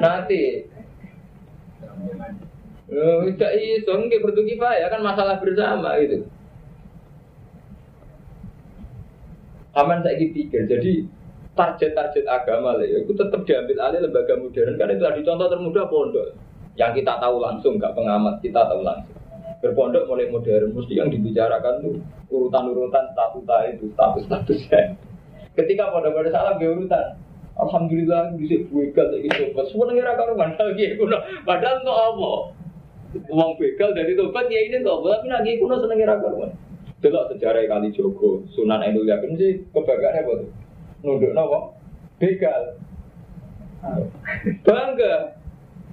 nanti. 0.00 0.68
Eh, 2.86 3.18
tidak 3.34 3.52
iso 3.56 3.92
nggih 3.98 4.20
bertuki 4.20 4.54
kan 4.60 5.00
masalah 5.00 5.40
bersama 5.40 5.96
gitu. 6.00 6.28
Aman 9.76 10.00
saya 10.00 10.16
pikir, 10.16 10.64
jadi 10.64 11.04
target-target 11.52 12.24
agama 12.24 12.80
lah 12.80 12.84
ya, 12.88 13.04
itu 13.04 13.12
tetap 13.12 13.44
diambil 13.44 13.76
alih 13.84 14.00
lembaga 14.08 14.34
modern 14.40 14.76
kan 14.76 14.88
itu 14.92 15.02
tadi 15.04 15.20
contoh 15.24 15.46
termudah 15.52 15.84
pondok 15.88 16.32
yang 16.76 16.92
kita 16.92 17.16
tahu 17.16 17.40
langsung, 17.40 17.80
nggak 17.80 17.96
pengamat 17.96 18.40
kita 18.44 18.60
tahu 18.68 18.84
langsung. 18.84 19.16
Berpondok 19.64 20.04
mulai 20.04 20.28
modern, 20.28 20.76
mesti 20.76 21.00
yang 21.00 21.08
dibicarakan 21.08 21.80
tuh 21.80 21.96
urutan-urutan 22.28 23.16
statuta 23.16 23.56
itu, 23.72 23.88
status-statusnya. 23.96 24.96
Ketika 25.56 25.88
pondok-pondok 25.88 26.32
salah, 26.32 26.60
urutan. 26.60 27.16
Alhamdulillah 27.56 28.36
bisa 28.36 28.68
begal 28.68 29.16
lagi 29.16 29.32
coba. 29.32 29.64
Semua 29.72 29.88
ngira 29.88 30.12
karuan 30.12 30.52
lagi 30.60 30.92
kuno. 31.00 31.16
Padahal 31.48 31.80
untuk 31.80 31.96
apa? 31.96 32.32
Uang 33.32 33.56
begal 33.56 33.96
dari 33.96 34.12
tobat 34.12 34.52
ya 34.52 34.60
ini 34.60 34.84
tuh. 34.84 35.00
Tapi 35.00 35.32
lagi 35.32 35.56
kuno 35.56 35.80
seneng 35.80 35.96
ngira 35.96 36.20
karuan. 36.20 36.52
Delok 36.96 37.28
sejarah 37.36 37.68
kali 37.68 37.92
Joko, 37.92 38.48
Sunan 38.56 38.80
Ainul 38.80 39.04
Yakin 39.04 39.36
sih 39.36 39.60
kebanggaan 39.68 40.16
apa 40.16 40.32
tuh? 40.40 40.50
Nunduk 41.04 41.36
nopo? 41.36 41.76
Begal. 42.16 42.80
Bangga. 44.64 45.36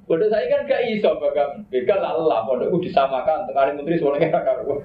Bodoh 0.04 0.28
saya 0.28 0.48
kan 0.52 0.68
gak 0.68 0.84
iso 0.92 1.16
bagang 1.20 1.64
begal 1.72 2.00
Allah, 2.04 2.44
bodohku 2.48 2.84
disamakan. 2.84 3.48
Tengah 3.48 3.76
menteri 3.76 4.00
soalnya 4.00 4.32
ngira 4.32 4.42
karuan. 4.48 4.80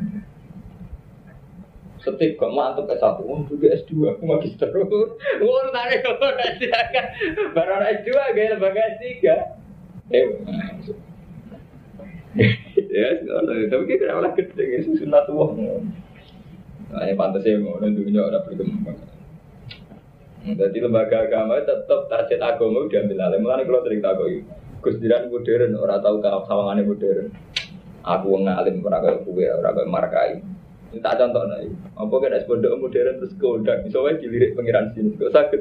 Setik 1.99 2.39
kok 2.39 2.55
mantep 2.55 2.87
S1, 2.87 3.27
oh 3.27 3.43
juga 3.51 3.75
S2, 3.75 3.91
aku 4.07 4.23
magister. 4.23 4.71
Urutannya 4.71 5.99
kok 5.99 6.23
S3 6.23 6.63
kan, 6.71 7.07
baru 7.51 7.83
S2 7.99 8.11
gaya 8.39 8.55
lembaga 8.55 8.83
S3. 9.03 9.07
Eh, 10.09 10.25
ya, 12.95 13.09
tapi 13.67 13.83
kita 13.91 14.15
kenapa 14.15 14.39
gede, 14.39 14.87
sunat 14.87 15.27
uang. 15.27 15.59
Nah, 16.89 17.05
yang 17.05 17.21
pantas 17.21 17.45
ya, 17.45 17.61
mau 17.61 17.77
dunia 17.77 18.25
orang 18.25 18.45
berkembang. 18.49 18.99
Jadi 20.49 20.79
lembaga 20.81 21.29
agama 21.29 21.61
tetap 21.61 22.09
target 22.09 22.41
agama 22.41 22.89
diambil 22.89 23.29
alih. 23.29 23.39
Mulanya 23.45 23.69
kalau 23.69 23.85
sering 23.85 24.01
takut, 24.01 24.41
Gus 24.81 24.97
Diran 24.97 25.29
modern, 25.29 25.77
orang 25.77 26.01
tahu 26.01 26.17
kalau 26.25 26.47
sawangannya 26.49 26.89
modern. 26.89 27.29
Aku 28.07 28.41
ngalim, 28.41 28.81
orang 28.81 29.03
kayak 29.05 29.21
kue, 29.29 29.45
orang 29.45 29.75
kayak 29.77 29.91
markai. 29.93 30.31
Ini 30.89 31.05
tak 31.05 31.21
contoh 31.21 31.45
nih. 31.53 31.69
Apa 32.01 32.15
kan 32.17 32.33
es 32.33 32.49
pondok 32.49 32.81
modern 32.81 33.21
terus 33.21 33.37
kodak, 33.37 33.85
misalnya 33.85 34.25
dilirik 34.25 34.57
pengiran 34.57 34.89
sini, 34.97 35.13
kok 35.21 35.37
sakit. 35.37 35.61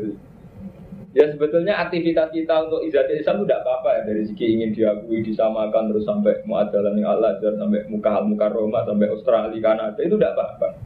Ya 1.17 1.25
sebetulnya 1.33 1.73
aktivitas 1.81 2.29
kita 2.29 2.69
untuk 2.69 2.85
izat 2.85 3.09
Islam 3.09 3.41
itu 3.41 3.49
tidak 3.49 3.65
apa-apa 3.65 3.89
ya 3.89 4.01
dari 4.05 4.23
segi 4.29 4.45
ingin 4.53 4.69
diakui, 4.69 5.25
disamakan 5.25 5.89
terus 5.89 6.05
sampai 6.05 6.45
muadalah 6.45 6.93
yang 6.93 7.09
Allah 7.09 7.41
sampai 7.41 7.89
muka 7.89 8.21
muka 8.21 8.47
Roma 8.53 8.85
sampai 8.85 9.09
Australia 9.09 9.57
Kanada 9.57 9.97
itu 9.97 10.13
tidak 10.13 10.37
apa-apa. 10.37 10.77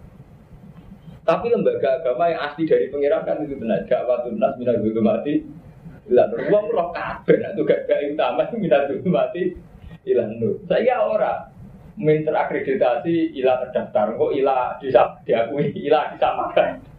Tapi 1.22 1.54
lembaga 1.54 2.02
agama 2.02 2.34
yang 2.34 2.42
asli 2.50 2.66
dari 2.66 2.90
pengiran 2.90 3.22
kan 3.24 3.46
itu 3.46 3.56
benar. 3.58 3.86
Dakwah 3.86 4.26
tunas 4.26 4.58
minat 4.58 4.82
dulu 4.82 5.02
mati 5.06 5.46
ilan 6.10 6.34
uang 6.34 6.66
roh 6.74 6.90
kabeh 6.92 7.38
itu 7.40 7.62
gak 7.62 7.86
gak 7.86 8.00
utama 8.18 8.44
minat 8.62 8.90
dulu 8.90 9.08
mati 9.10 9.54
ilan 10.10 10.30
nur. 10.42 10.58
Saya 10.66 10.98
orang 11.06 11.54
min 12.02 12.26
terakreditasi 12.26 13.38
ilah 13.38 13.62
terdaftar. 13.68 14.18
Kok 14.18 14.32
ilah 14.34 14.82
bisa 14.82 15.22
diakui 15.24 15.70
ilah 15.78 16.14
disamakan 16.18 16.91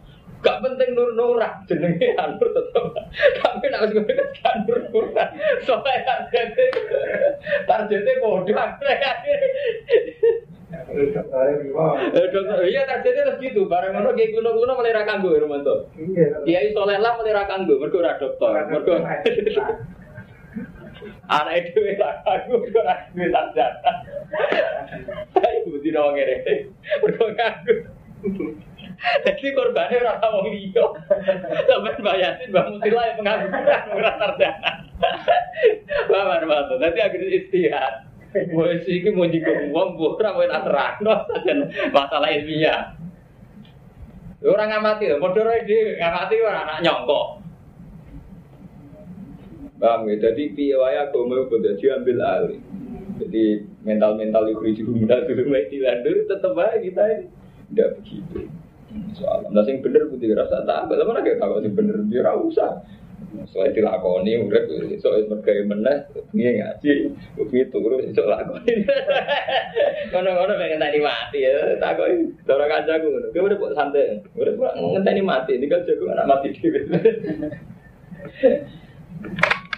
gak 0.43 0.59
penting 0.59 0.91
nur 0.91 1.15
nurah 1.15 1.63
jenenge 1.63 2.13
anur 2.19 2.47
tetep 2.51 2.83
tapi 3.39 3.65
nak 3.71 3.87
wis 3.87 3.95
ngene 3.95 4.23
kan 4.43 4.67
nur 4.67 4.79
nurah 4.91 5.27
soalnya 5.63 6.03
targetnya 6.03 6.65
targetnya 7.63 8.13
kode 8.19 8.53
Iya 12.63 12.81
targetnya 12.89 13.29
terus 13.29 13.39
gitu, 13.39 13.69
barang 13.69 13.93
ngono 13.93 14.17
kayak 14.17 14.33
kuno 14.33 14.57
kuno 14.57 14.73
melera 14.73 15.05
kanggo 15.05 15.37
Romanto. 15.37 15.85
Iya, 16.49 16.73
soleh 16.73 16.97
lah 16.97 17.13
melera 17.13 17.45
kanggo, 17.45 17.77
mereka 17.77 18.01
ora 18.01 18.17
dokter, 18.17 18.51
mereka 18.67 18.93
Anak 21.29 21.71
itu 21.71 21.79
lah 21.97 22.25
aku 22.25 22.57
ora 22.73 23.05
duwe 23.13 23.25
sarjana. 23.29 23.91
Ibu 25.39 25.77
tidak 25.85 26.03
wong 26.03 26.13
ngene. 26.17 26.35
Mergo 27.05 27.25
ngaku. 27.31 27.73
Jadi 29.25 29.47
korbannya 29.51 29.97
rasa 29.99 30.25
wong 30.31 30.47
liya. 30.47 30.85
Sampai 31.67 31.99
bayarin 31.99 32.47
Mbak 32.51 32.65
Mutila 32.71 33.01
yang 33.03 33.17
pengangguran 33.19 33.83
ora 33.91 34.11
sarjana. 34.15 34.71
Paham 36.09 36.47
Mas? 36.47 36.69
Nanti 36.79 36.99
akhirnya 37.03 37.29
istihad. 37.35 37.93
Wes 38.33 38.87
iki 38.89 39.13
mau 39.13 39.29
jiko 39.29 39.51
wong 39.75 39.99
ora 39.99 40.33
tak 40.49 40.63
terangno 40.65 41.13
sajen 41.29 41.57
masalah 41.91 42.31
ilmiah. 42.31 42.97
Orang 44.43 44.75
ngamati, 44.75 45.07
modal 45.23 45.47
dhewe 45.63 45.95
ngamati 45.99 46.35
ora 46.43 46.59
anak 46.67 46.79
nyongkok. 46.83 47.27
Ya? 49.79 49.99
Jadi 50.19 50.43
piye 50.55 50.75
wae 50.79 50.95
agama 50.99 51.43
kudu 51.47 51.75
diambil 51.79 52.19
alih. 52.23 52.59
Jadi 53.23 53.67
mental-mental 53.83 54.51
yang 54.51 54.57
kritik 54.57 54.87
minta 54.89 55.21
dulu 55.27 55.53
di 55.69 55.77
landur 55.79 56.17
tetap 56.25 56.55
aja 56.57 56.81
kita 56.81 57.03
ini 57.13 57.25
tidak 57.71 57.89
begitu. 58.01 58.39
Soalnya, 59.17 59.49
nah 59.49 59.63
sing 59.65 59.81
bener 59.81 60.05
putih 60.09 60.37
rasa 60.37 60.61
tak, 60.65 60.85
tapi 60.85 61.01
lagi 61.01 61.33
kalau 61.41 61.57
sing 61.61 61.73
bener 61.73 61.97
dia 62.09 62.21
ora 62.21 62.37
usah. 62.37 62.81
Soalnya 63.49 63.73
dilakoni, 63.73 64.37
udah 64.45 64.61
soalnya 65.01 65.25
sebagai 65.25 65.65
meneh, 65.65 66.05
dia 66.37 66.49
ngaji, 66.53 66.91
begitu 67.33 67.73
turun 67.73 68.13
soal 68.13 68.29
lakoni. 68.29 68.85
Kono-kono 70.13 70.53
pengen 70.59 70.77
tadi 70.77 70.99
mati 71.01 71.39
ya, 71.41 71.73
tak 71.81 71.97
cara 72.45 72.65
kancaku 72.69 73.07
ngono. 73.09 73.27
Kowe 73.33 73.47
udah 73.49 73.57
kok 73.57 73.73
santai, 73.73 74.21
udah 74.37 74.53
ngenteni 74.77 75.21
mati, 75.25 75.57
ini 75.57 75.65
kan 75.65 75.81
jago 75.87 76.13
anak 76.13 76.29
mati 76.29 76.53
dhewe. 76.53 76.81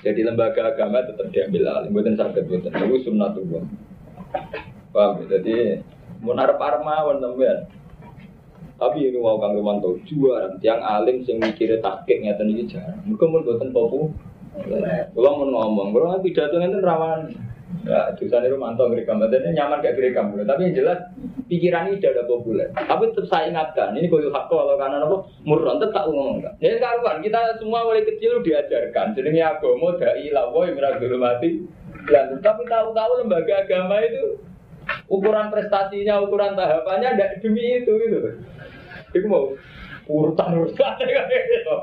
Jadi 0.05 0.21
lembaga 0.21 0.69
agama 0.69 1.01
tetap 1.01 1.33
diambil 1.33 1.65
alih, 1.65 1.89
buatan 1.89 2.13
sakit 2.13 2.45
buatan. 2.45 2.77
Itu 2.77 3.09
sunnatullah. 3.09 3.65
Paham? 4.93 5.25
Ya? 5.25 5.41
Jadi 5.41 5.81
munar 6.21 6.53
parmawan 6.61 7.17
teman. 7.17 7.65
Tapi 8.75 9.07
ini 9.07 9.17
mau 9.23 9.39
kang 9.39 9.55
Romanto 9.55 9.95
juara, 10.03 10.51
tiang 10.59 10.83
alim 10.83 11.23
sing 11.23 11.39
mikirnya 11.39 11.79
takik 11.79 12.19
ngeten 12.19 12.51
iki 12.51 12.75
jarang. 12.75 12.99
Muga 13.07 13.25
mun 13.31 13.47
boten 13.47 13.71
popo. 13.71 14.11
Kalau 15.15 15.31
mau 15.39 15.47
ngomong, 15.47 15.95
kalau 15.95 16.05
nggak 16.11 16.23
pidato 16.23 16.59
ngeten 16.59 16.83
rawan. 16.83 17.31
Ya, 17.85 18.13
jurusan 18.17 18.45
itu 18.45 18.57
mantap 18.57 18.87
gerekam, 18.93 19.21
ini 19.25 19.57
nyaman 19.57 19.81
kayak 19.81 19.97
gerekam. 19.99 20.33
Tapi 20.37 20.69
yang 20.69 20.75
jelas 20.79 20.99
pikiran 21.49 21.91
ini 21.91 22.01
sudah 22.01 22.25
populer. 22.25 22.69
Tapi 22.73 23.13
tetap 23.13 23.25
saya 23.29 23.51
ingatkan, 23.51 23.93
ini 23.97 24.09
kalau 24.09 24.31
hak 24.31 24.45
kalau 24.47 24.77
karena 24.79 25.01
apa 25.01 25.17
murron 25.43 25.81
tetap 25.81 26.07
ngomong 26.07 26.41
enggak. 26.41 26.55
Jadi 26.61 26.77
karuan 26.81 27.17
kita 27.21 27.39
semua 27.61 27.85
mulai 27.85 28.05
kecil 28.05 28.41
diajarkan. 28.41 29.13
Jadi 29.17 29.29
agama 29.41 29.97
dai 29.97 30.29
lawo 30.33 30.65
yang 30.65 30.77
mati. 31.19 31.49
Dan 32.05 32.37
tapi 32.41 32.63
tahu-tahu 32.69 33.11
lembaga 33.21 33.65
agama 33.65 33.97
itu 34.01 34.37
ukuran 35.09 35.53
prestasinya, 35.53 36.21
ukuran 36.21 36.57
tahapannya 36.57 37.15
tidak 37.15 37.31
demi 37.41 37.83
itu 37.83 37.91
gitu. 37.95 38.17
Itu 39.15 39.25
mau 39.29 39.53
urutan-urutan 40.05 41.01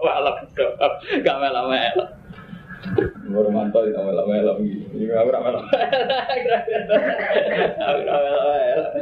Walau 0.02 0.34
gak 1.26 1.38
melah-melah. 1.38 2.08
Baru 3.30 3.48
mantau 3.54 3.86
di 3.86 3.94
nama 3.94 4.10
lama 4.10 4.34
lama 4.42 4.60
gitu. 4.66 4.90
Ini 4.98 5.14
aku 5.14 5.30
ramai 5.30 5.54
lama. 5.54 5.70
Aku 7.78 8.00
ramai 8.02 8.74
lama. 8.74 9.00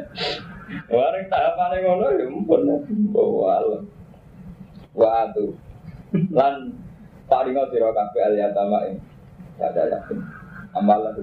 Warung 0.87 1.27
tahapan 1.33 1.75
yang 1.81 1.83
ngono 1.89 2.07
ya 2.15 2.25
mumpun. 2.29 2.61
Bawa 3.11 3.81
Waduh. 4.93 5.57
Lan 6.31 6.77
paling 7.27 7.57
ngau 7.57 7.71
siro 7.73 7.91
kafe 7.97 8.21
aliyatama 8.21 8.79
ini. 8.93 9.01
Ada 9.59 9.89
yakin. 9.97 10.19
Amalan 10.77 11.17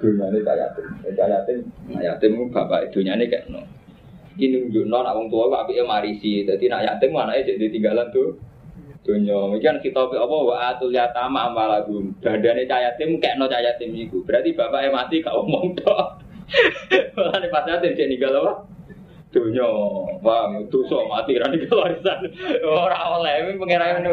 dunia 0.00 0.26
ini 0.32 0.40
tak 0.40 0.56
yakin. 0.56 0.86
Tak 1.12 1.28
yakin. 1.28 1.58
Yakin 2.00 2.30
bapak 2.48 2.88
dunia 2.90 3.14
ini 3.20 3.28
kayak 3.28 3.52
no. 3.52 3.62
Ini 4.40 4.72
nunjuk 4.72 4.88
non 4.88 5.04
awang 5.04 5.28
tua 5.28 5.52
aku 5.52 5.76
marisi. 5.84 6.42
Jadi 6.48 6.72
nak 6.72 6.88
yatim 6.88 7.12
mana 7.12 7.36
aja 7.36 7.52
jadi 7.52 7.68
tinggalan 7.68 8.08
tuh 8.08 8.40
dunia. 9.04 9.36
Mungkin 9.52 9.84
kita 9.84 10.00
apa 10.08 10.36
wa 10.40 10.56
atul 10.72 10.96
yatama 10.96 11.52
amalagum. 11.52 12.16
Dadane 12.24 12.64
cah 12.64 12.80
yatim 12.80 13.20
kayak 13.20 13.36
no 13.36 13.46
cah 13.46 13.60
yatim 13.60 13.92
iku. 13.92 14.24
Berarti 14.24 14.56
bapaknya 14.56 14.88
mati 14.88 15.20
gak 15.20 15.36
omong 15.36 15.76
tok. 15.76 16.24
Malah 17.14 17.46
pas 17.52 17.68
yatim 17.68 17.94
jadi 17.94 18.08
ninggal 18.08 18.40
apa? 18.40 18.52
Dunia, 19.30 19.62
bang, 20.26 20.66
so 20.90 21.06
mati 21.06 21.38
rani 21.38 21.62
ke 21.62 21.70
warisan. 21.70 22.34
Orang 22.66 23.22
oleh 23.22 23.46
ini 23.46 23.62
pengiran 23.62 24.02
itu. 24.02 24.10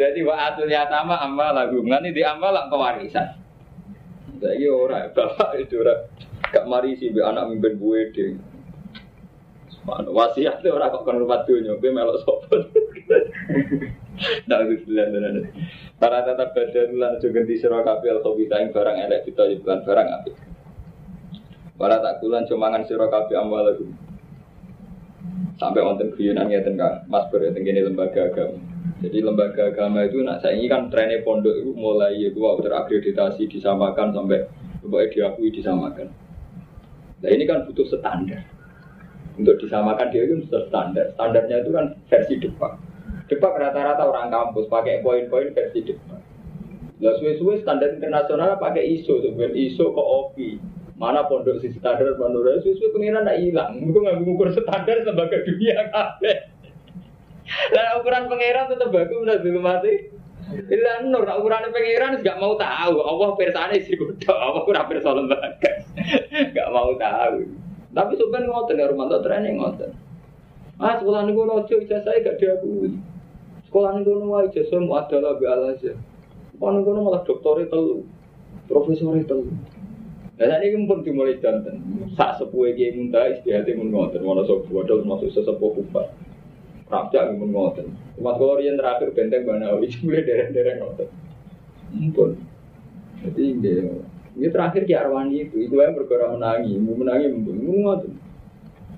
Jadi 0.00 0.20
wa 0.24 0.48
atul 0.48 0.72
yatama 0.72 1.20
amalagum. 1.20 1.84
Nanti 1.84 2.16
di 2.16 2.24
amal 2.24 2.56
ke 2.72 3.43
Jadi 4.42 4.66
orang 4.66 5.14
bapak 5.14 5.50
itu 5.62 5.78
orang 5.82 6.10
gak 6.50 6.66
mari 6.66 6.98
sih 6.98 7.10
anak 7.14 7.50
mimpin 7.50 7.78
gue 7.78 8.00
deh. 8.14 8.30
Mana 9.84 10.08
wasiat 10.08 10.64
ora 10.64 10.88
kok 10.88 11.04
kon 11.04 11.20
rupat 11.20 11.44
dunya, 11.44 11.76
kowe 11.76 11.90
melok 11.92 12.16
sapa. 12.24 12.56
Nah, 14.48 14.62
itu 14.64 14.88
tenan. 14.88 15.50
Para 15.98 16.24
tetap 16.24 16.54
badan 16.56 16.96
lan 16.96 17.18
aja 17.18 17.28
ganti 17.28 17.54
sira 17.58 17.82
kabeh 17.84 18.14
al 18.14 18.20
khabitha 18.24 18.62
ing 18.62 18.70
barang 18.72 18.96
elek 18.96 19.28
ditoyo 19.28 19.60
lan 19.66 19.84
barang 19.84 20.08
apik. 20.08 20.34
Para 21.74 22.00
tak 22.00 22.22
kulan 22.22 22.46
cumangan 22.48 22.86
sira 22.88 23.10
kabeh 23.10 23.36
amwal 23.36 23.74
Sampai 25.54 25.86
wonten 25.86 26.10
guyonan 26.14 26.50
ngeten 26.50 26.74
Kang, 26.74 27.06
Mas 27.06 27.30
Ber 27.30 27.46
teng 27.54 27.62
lembaga 27.62 28.26
agama. 28.26 28.73
Jadi 29.04 29.20
lembaga 29.20 29.68
agama 29.68 30.08
itu 30.08 30.24
nak 30.24 30.40
saya 30.40 30.56
ini 30.56 30.64
kan 30.64 30.88
trennya 30.88 31.20
pondok 31.20 31.60
itu 31.60 31.76
mulai 31.76 32.16
ya 32.16 32.32
gua 32.32 32.56
terakreditasi 32.56 33.52
disamakan 33.52 34.16
sampai 34.16 34.48
pokoknya 34.80 35.12
diakui 35.12 35.52
disamakan. 35.52 36.08
Nah 37.20 37.28
ini 37.28 37.44
kan 37.44 37.68
butuh 37.68 37.84
standar. 37.84 38.48
Untuk 39.36 39.60
disamakan 39.60 40.08
dia 40.08 40.24
itu 40.24 40.40
standar. 40.48 41.12
Standarnya 41.20 41.60
itu 41.60 41.70
kan 41.76 41.92
versi 42.08 42.40
depan. 42.40 42.80
Depan 43.28 43.52
rata-rata 43.60 44.08
orang 44.08 44.32
kampus 44.32 44.72
pakai 44.72 45.04
poin-poin 45.04 45.52
versi 45.52 45.84
depan. 45.84 46.24
Nah 47.04 47.12
suwe-suwe 47.20 47.60
standar 47.60 47.92
internasional 47.92 48.56
pakai 48.56 48.88
ISO, 49.00 49.20
sebenarnya 49.20 49.68
ISO 49.68 49.92
ke 49.92 50.00
OPI. 50.00 50.50
Mana 50.96 51.26
pondok 51.28 51.60
sisi 51.60 51.76
standar 51.76 52.16
menurut 52.16 52.64
suwe-suwe 52.64 52.88
pengiran 52.96 53.28
tidak 53.28 53.36
hilang. 53.44 53.70
Itu 53.84 53.98
nggak 54.00 54.16
mengukur 54.24 54.48
standar 54.56 54.96
sebagai 55.04 55.44
dunia 55.44 55.92
kafe. 55.92 56.53
Lah 57.74 57.98
ukuran 58.00 58.26
pangeran 58.30 58.70
tetap 58.70 58.88
bagus 58.90 59.18
udah 59.18 59.38
dulu 59.40 59.60
mati. 59.62 60.10
Ila 60.54 60.92
nur 61.08 61.24
ukuran 61.24 61.72
pangeran 61.72 62.20
gak 62.20 62.38
mau 62.38 62.54
tahu. 62.54 62.96
Allah 63.00 63.28
persane 63.34 63.76
sih 63.82 63.96
kudu. 63.96 64.28
Allah 64.30 64.62
kurang 64.62 64.86
perso 64.86 65.10
lembaga. 65.14 65.72
Gak 66.30 66.68
mau 66.70 66.92
tahu. 66.98 67.48
Tapi 67.94 68.12
sebenarnya 68.18 68.50
ngoten 68.50 68.80
ya 68.82 68.90
Romanto 68.90 69.18
training 69.22 69.62
ngoten. 69.62 69.90
Ah 70.82 70.98
sekolah 70.98 71.22
niku 71.22 71.46
nojo 71.46 71.74
ijazah 71.78 72.10
gak 72.10 72.36
diakui. 72.42 72.98
Sekolah 73.70 73.94
niku 73.94 74.18
nopo 74.18 74.42
ijazah 74.50 74.78
mu 74.82 74.98
adalah 74.98 75.38
be 75.38 75.46
alaja. 75.46 75.92
Sekolah 76.54 76.72
niku 76.82 76.90
malah 76.98 77.22
doktornya 77.22 77.70
telu, 77.70 78.02
profesornya 78.66 79.22
telu. 79.30 79.46
Dan 80.34 80.50
ini 80.66 80.90
pun 80.90 81.06
dimulai 81.06 81.38
danten. 81.38 81.78
Sak 82.18 82.42
sepuhe 82.42 82.74
kiai 82.74 82.98
muntah 82.98 83.30
istihati 83.30 83.78
mun 83.78 83.94
ngoten. 83.94 84.18
Mana 84.26 84.42
sok 84.42 84.66
bodol 84.66 85.06
masuk 85.06 85.30
sesepuh 85.30 85.70
kupat. 85.78 86.10
Raja 86.84 87.18
nggak 87.32 87.48
ngoten. 87.48 87.86
Mas 88.20 88.36
kalau 88.36 88.60
yang 88.60 88.76
terakhir 88.76 89.08
benteng? 89.16 89.48
Itu 89.48 89.96
mulai 90.04 90.22
dereng-dereng 90.28 90.76
ngoten. 90.84 91.08
Ampun. 91.94 92.30
Jadi 93.24 93.42
ini 93.56 93.74
ini 94.34 94.50
terakhir 94.50 94.82
di 94.82 94.94
Arwani 94.98 95.46
itu, 95.46 95.62
itu 95.62 95.78
yang 95.78 95.94
bergerak 95.94 96.34
menangi, 96.34 96.74
mau 96.82 96.98
menangi, 96.98 97.30
mau 97.30 98.02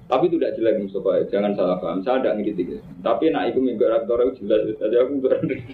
Tapi 0.07 0.31
itu 0.31 0.39
tidak 0.39 0.55
jelek 0.57 0.75
Mustafa, 0.87 1.27
jangan 1.29 1.53
salah 1.53 1.77
paham. 1.83 1.99
Saya 2.01 2.23
tidak 2.23 2.39
ngerti 2.41 2.79
Tapi 3.03 3.25
nak 3.35 3.51
itu 3.51 3.59
minggu 3.59 3.85
rektor 3.85 4.23
itu 4.23 4.47
jelas. 4.47 4.71
Jadi 4.79 4.97
aku 5.03 5.19
berani. 5.19 5.57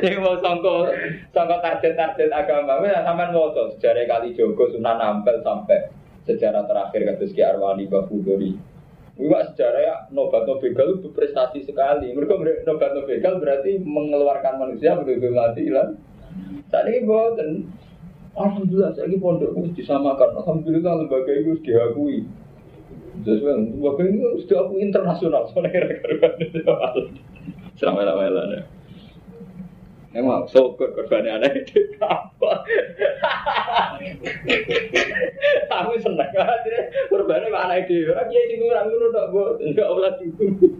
Ini 0.00 0.16
mau 0.16 0.38
sangko 0.40 0.88
sangko 1.34 1.56
target-target 1.60 2.30
agama. 2.30 2.80
Wes 2.80 2.94
sampean 3.04 3.36
moto 3.36 3.74
sejarah 3.76 4.06
kali 4.06 4.32
Joko 4.32 4.70
Sunan 4.72 4.96
Ampel 4.96 5.44
sampai 5.44 5.92
sejarah 6.24 6.64
terakhir 6.64 7.04
kata 7.04 7.26
Ki 7.28 7.42
Arwani 7.44 7.84
Bakudori. 7.90 8.56
Juga 9.14 9.46
sejarah 9.46 9.80
ya 9.82 9.96
Nobat 10.10 10.42
Nobegal 10.42 10.98
itu 10.98 11.08
prestasi 11.14 11.62
sekali. 11.62 12.10
Mereka 12.10 12.34
Nobat 12.66 12.92
Nobegal 12.98 13.38
berarti 13.38 13.78
mengeluarkan 13.78 14.58
manusia 14.58 14.98
betul-betul 14.98 15.38
mati 15.38 15.70
lah. 15.70 15.94
Saat 16.70 16.90
ini 16.90 17.06
buatan 17.06 17.70
Alhamdulillah 18.34 18.90
saya 18.98 19.06
ini 19.06 19.22
pondok 19.22 19.54
harus 19.54 19.70
disamakan. 19.78 20.34
Alhamdulillah 20.42 21.06
lembaga 21.06 21.30
itu 21.30 21.54
diakui. 21.62 22.26
Sesuai 23.22 23.78
lembaga 23.78 24.02
ini 24.02 24.18
harus 24.26 24.42
diakui 24.50 24.82
internasional. 24.82 25.46
Soalnya 25.54 25.70
kira-kira 25.70 26.34
Selama-lama 27.78 28.73
Emang 30.14 30.46
sokor 30.46 30.94
korbannya 30.94 31.42
anak 31.42 31.58
itu 31.66 31.98
apa? 31.98 32.62
Aku 35.74 35.92
seneng 35.98 36.30
aja 36.30 36.76
korbannya 37.10 37.50
mana 37.50 37.82
itu? 37.82 38.06
Orang 38.14 38.30
dia 38.30 38.46
sih 38.46 38.62
kurang 38.62 38.94
dulu 38.94 39.10
tak 39.10 39.26
buat 39.34 39.58
enggak 39.58 39.90
olah 39.90 40.14
itu. 40.22 40.70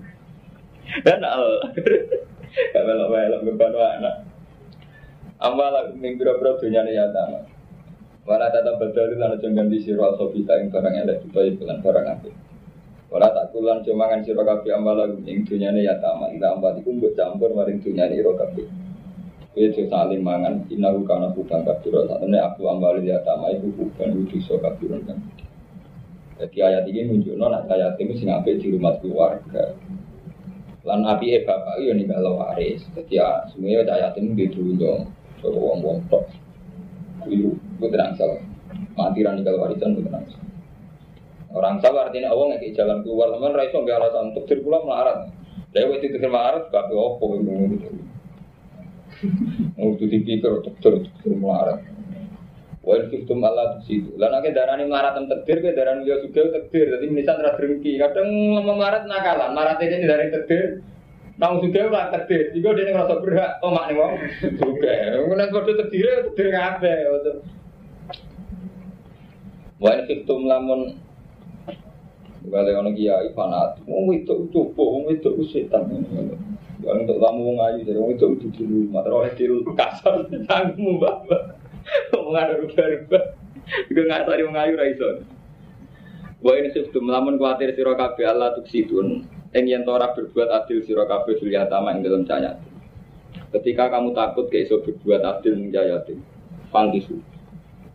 Dan 1.03 1.27
al, 1.27 1.66
gak 2.55 2.85
melok-melok 2.87 3.40
beban 3.42 3.75
anak. 3.75 4.23
Amala 5.42 5.90
ning 5.99 6.14
biro-biro 6.14 6.55
dunyane 6.62 6.94
ya 6.94 7.11
tama. 7.11 7.42
Wala 8.23 8.55
tata 8.55 8.79
badal 8.79 9.18
lan 9.18 9.35
aja 9.35 9.51
ganti 9.51 9.83
sira 9.83 10.14
sofita 10.14 10.62
ing 10.62 10.70
barang 10.70 10.94
elek 10.94 11.27
utawa 11.27 11.44
iklan 11.44 11.79
barang 11.83 12.07
apik. 12.07 12.35
Wala 13.11 13.35
tak 13.35 13.51
kulan 13.51 13.83
cumangan 13.83 14.23
sira 14.23 14.47
kabeh 14.47 14.79
amala 14.79 15.11
ing 15.27 15.42
dunyane 15.42 15.83
ya 15.83 15.99
tama. 15.99 16.31
Ila 16.31 16.55
ambat 16.55 16.79
iku 16.79 16.94
mbok 16.94 17.18
campur 17.18 17.51
maring 17.51 17.83
dunyane 17.83 18.14
ira 18.14 18.31
kabeh. 18.38 18.85
Itu 19.55 19.87
saling 19.87 20.19
mangan 20.19 20.67
inahu 20.67 21.07
kana 21.07 21.31
bukan 21.31 21.62
kabiro 21.62 22.11
satene 22.11 22.43
aku 22.43 22.67
ambal 22.67 22.99
ya 22.99 23.23
tama 23.23 23.55
iku 23.55 23.71
bukan 23.71 24.11
wudu 24.19 24.43
so 24.43 24.59
kabiro 24.59 24.99
kan. 25.07 25.14
Jadi 26.35 26.59
ayat 26.59 26.83
ini 26.90 27.07
menunjukkan 27.07 27.38
nak 27.38 27.71
ayat 27.71 27.95
ini 28.03 28.19
sing 28.19 28.35
di 28.35 28.67
rumah 28.75 28.99
keluarga. 28.99 29.79
Lan 30.83 31.07
api 31.07 31.38
e 31.38 31.47
bapak 31.47 31.87
yo 31.87 31.95
nih 31.95 32.11
kalau 32.11 32.43
waris. 32.43 32.83
Jadi 32.99 33.14
ya 33.14 33.47
semuanya 33.55 33.95
ayat 33.95 34.19
ini 34.19 34.35
ditulung 34.35 35.07
Kalau 35.38 35.61
wong-wong 35.62 36.03
tok. 36.11 36.27
Itu 37.31 37.55
gue 37.55 37.88
terang 37.95 38.19
salah. 38.19 38.43
Mati 38.99 39.23
rani 39.23 39.47
kalau 39.47 39.71
warisan 39.71 39.95
gue 39.95 40.03
salah. 40.11 40.43
Orang 41.55 41.79
salah 41.79 42.11
artinya 42.11 42.35
Allah 42.35 42.59
nggak 42.59 42.75
jalan 42.75 43.07
keluar 43.07 43.31
teman 43.31 43.55
raiso 43.55 43.79
nggak 43.79 44.03
alasan 44.03 44.35
untuk 44.35 44.51
pulang 44.67 44.83
melarat. 44.83 45.31
Dewa 45.71 45.95
itu 46.03 46.19
melarat 46.19 46.67
gak 46.75 46.90
be 46.90 46.95
opo 46.99 47.38
gitu. 47.38 47.93
Mau 49.78 49.94
itu 49.96 50.04
dipikir 50.08 50.50
untuk 50.50 50.74
terus 50.80 51.08
melarat. 51.26 51.82
Wal 52.84 53.08
fitum 53.08 53.40
Allah 53.40 53.80
di 53.80 53.88
situ. 53.88 54.12
Lah 54.20 54.28
nek 54.28 54.52
darani 54.52 54.84
melarat 54.84 55.16
tem 55.16 55.24
tekdir 55.28 55.64
ke 55.64 55.72
darani 55.72 56.04
yo 56.04 56.20
juga 56.20 56.52
tekdir. 56.60 56.92
Dadi 56.92 57.06
misal 57.08 57.40
ra 57.40 57.56
drengki. 57.56 57.96
Kadang 57.96 58.28
melarat 58.60 59.08
nakalan. 59.08 59.56
Melarat 59.56 59.80
ini 59.80 60.04
dari 60.04 60.28
tekdir. 60.28 60.84
Nang 61.34 61.58
juga 61.58 61.90
lah 61.90 62.14
terdir, 62.14 62.54
juga 62.54 62.78
dia 62.78 62.94
ngerasa 62.94 63.18
berhak, 63.18 63.58
oh 63.66 63.74
mak 63.74 63.90
nih 63.90 63.98
wong 63.98 64.14
juga. 64.54 65.18
Kemudian 65.18 65.50
kode 65.50 65.72
terdir, 65.82 66.30
terdir 66.30 66.46
ngabe. 66.54 66.94
Wah 69.82 69.92
ini 69.98 70.06
fiktum 70.06 70.46
lamun 70.46 70.94
Gale 72.44 72.76
ono 72.76 72.92
kiai 72.92 73.32
fanat, 73.32 73.80
wong 73.88 74.20
itu 74.20 74.46
coba, 74.52 74.84
wong 74.84 75.10
itu 75.10 75.32
setan. 75.48 75.88
Wong 76.85 77.09
untuk 77.09 77.16
kamu 77.16 77.40
wong 77.49 77.59
ayu, 77.64 77.79
jadi 77.81 77.99
wong 77.99 78.12
itu 78.12 78.27
itu 78.37 78.49
dulu, 78.61 78.92
matro 78.92 79.25
es 79.25 79.33
dulu 79.40 79.73
kasar, 79.73 80.29
tanggung 80.44 81.01
bapak. 81.01 81.57
Wong 82.12 82.37
ada 82.37 82.61
rubah-rubah, 82.61 83.25
nggak 83.88 84.23
tadi 84.29 84.42
wong 84.44 84.57
ayu. 84.61 84.77
Wah 86.44 86.55
ini 86.61 86.68
fiktum 86.77 87.09
lamun 87.09 87.40
khawatir 87.40 87.73
siro 87.73 87.97
kabe 87.97 88.20
Allah 88.29 88.53
tuksitun, 88.53 89.25
Eng 89.55 89.70
yen 89.70 89.87
tora 89.87 90.11
berbuat 90.11 90.51
adil 90.51 90.83
sira 90.83 91.07
kabeh 91.07 91.38
fil 91.38 91.55
yatama 91.55 91.94
ing 91.94 92.03
cayat. 92.03 92.59
Ketika 93.55 93.87
kamu 93.87 94.11
takut 94.11 94.51
ke 94.51 94.66
iso 94.66 94.83
berbuat 94.83 95.23
adil 95.23 95.55
ning 95.55 95.70
cayate. 95.70 96.18
Pangkisu. 96.75 97.23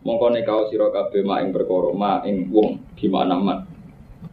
Mongko 0.00 0.32
nekao 0.32 0.72
sira 0.72 0.88
kabeh 0.88 1.20
mak 1.20 1.44
ing 1.44 1.52
perkara 1.52 1.92
ma 1.92 2.24
ing 2.24 2.48
wong 2.48 2.80
gimana 2.96 3.36
man. 3.36 3.68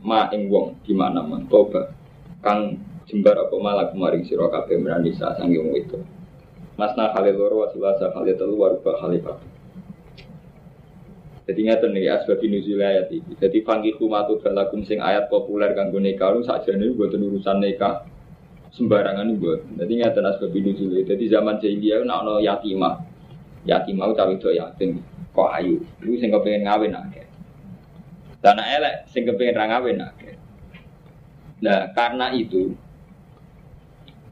Ma 0.07 0.31
ing 0.31 0.47
wong 0.47 0.79
gimana 0.87 1.19
man. 1.19 1.43
Toba. 1.51 1.91
Kang 2.39 2.79
jembar 3.07 3.39
apa 3.39 3.55
malah 3.55 3.87
kemarin 3.89 4.21
sira 4.27 4.51
kabeh 4.51 4.77
merani 4.77 5.15
sa 5.15 5.33
sange 5.39 5.57
wong 5.57 5.73
itu. 5.79 5.97
Masna 6.77 7.09
kali 7.15 7.33
loro 7.33 7.65
wasilasa 7.65 8.13
kali 8.13 8.37
telu 8.37 8.59
waruba 8.59 8.99
kali 9.01 9.17
papat. 9.23 9.49
Jadi 11.47 11.63
ngeten 11.63 11.95
nih 11.95 12.11
asbab 12.11 12.43
nuzul 12.43 12.83
ayat 12.83 13.07
ini. 13.07 13.33
Jadi 13.39 13.63
fangki 13.63 13.95
kumatu 13.95 14.35
balakum 14.43 14.83
sing 14.83 14.99
ayat 14.99 15.31
populer 15.31 15.71
kanggo 15.71 15.95
nikah 15.95 16.35
lu 16.35 16.43
nih 16.43 16.91
buat 16.91 17.15
urusan 17.15 17.63
nikah 17.63 18.03
sembarangan 18.75 19.31
buat. 19.39 19.63
Jadi 19.79 19.93
ngeten 20.03 20.27
asbab 20.27 20.51
nuzul. 20.51 21.07
Jadi 21.07 21.23
zaman 21.31 21.63
jahiliyah 21.63 22.03
nak 22.03 22.27
no 22.27 22.43
yatimah. 22.43 22.99
Yatimah 23.63 24.11
cawe 24.11 24.31
itu 24.35 24.51
yatim 24.51 24.99
kok 25.31 25.49
ayu. 25.55 25.79
Iku 26.03 26.19
sing 26.19 26.35
kepengen 26.35 26.67
ngawin 26.67 26.93
akeh. 26.99 27.25
Dan 28.43 28.59
elek 28.59 29.07
sing 29.07 29.23
kepengen 29.23 29.55
ra 29.55 29.65
ngawin 29.71 30.03
akeh. 30.03 30.35
Nah, 31.63 31.89
karena 31.95 32.35
itu 32.37 32.75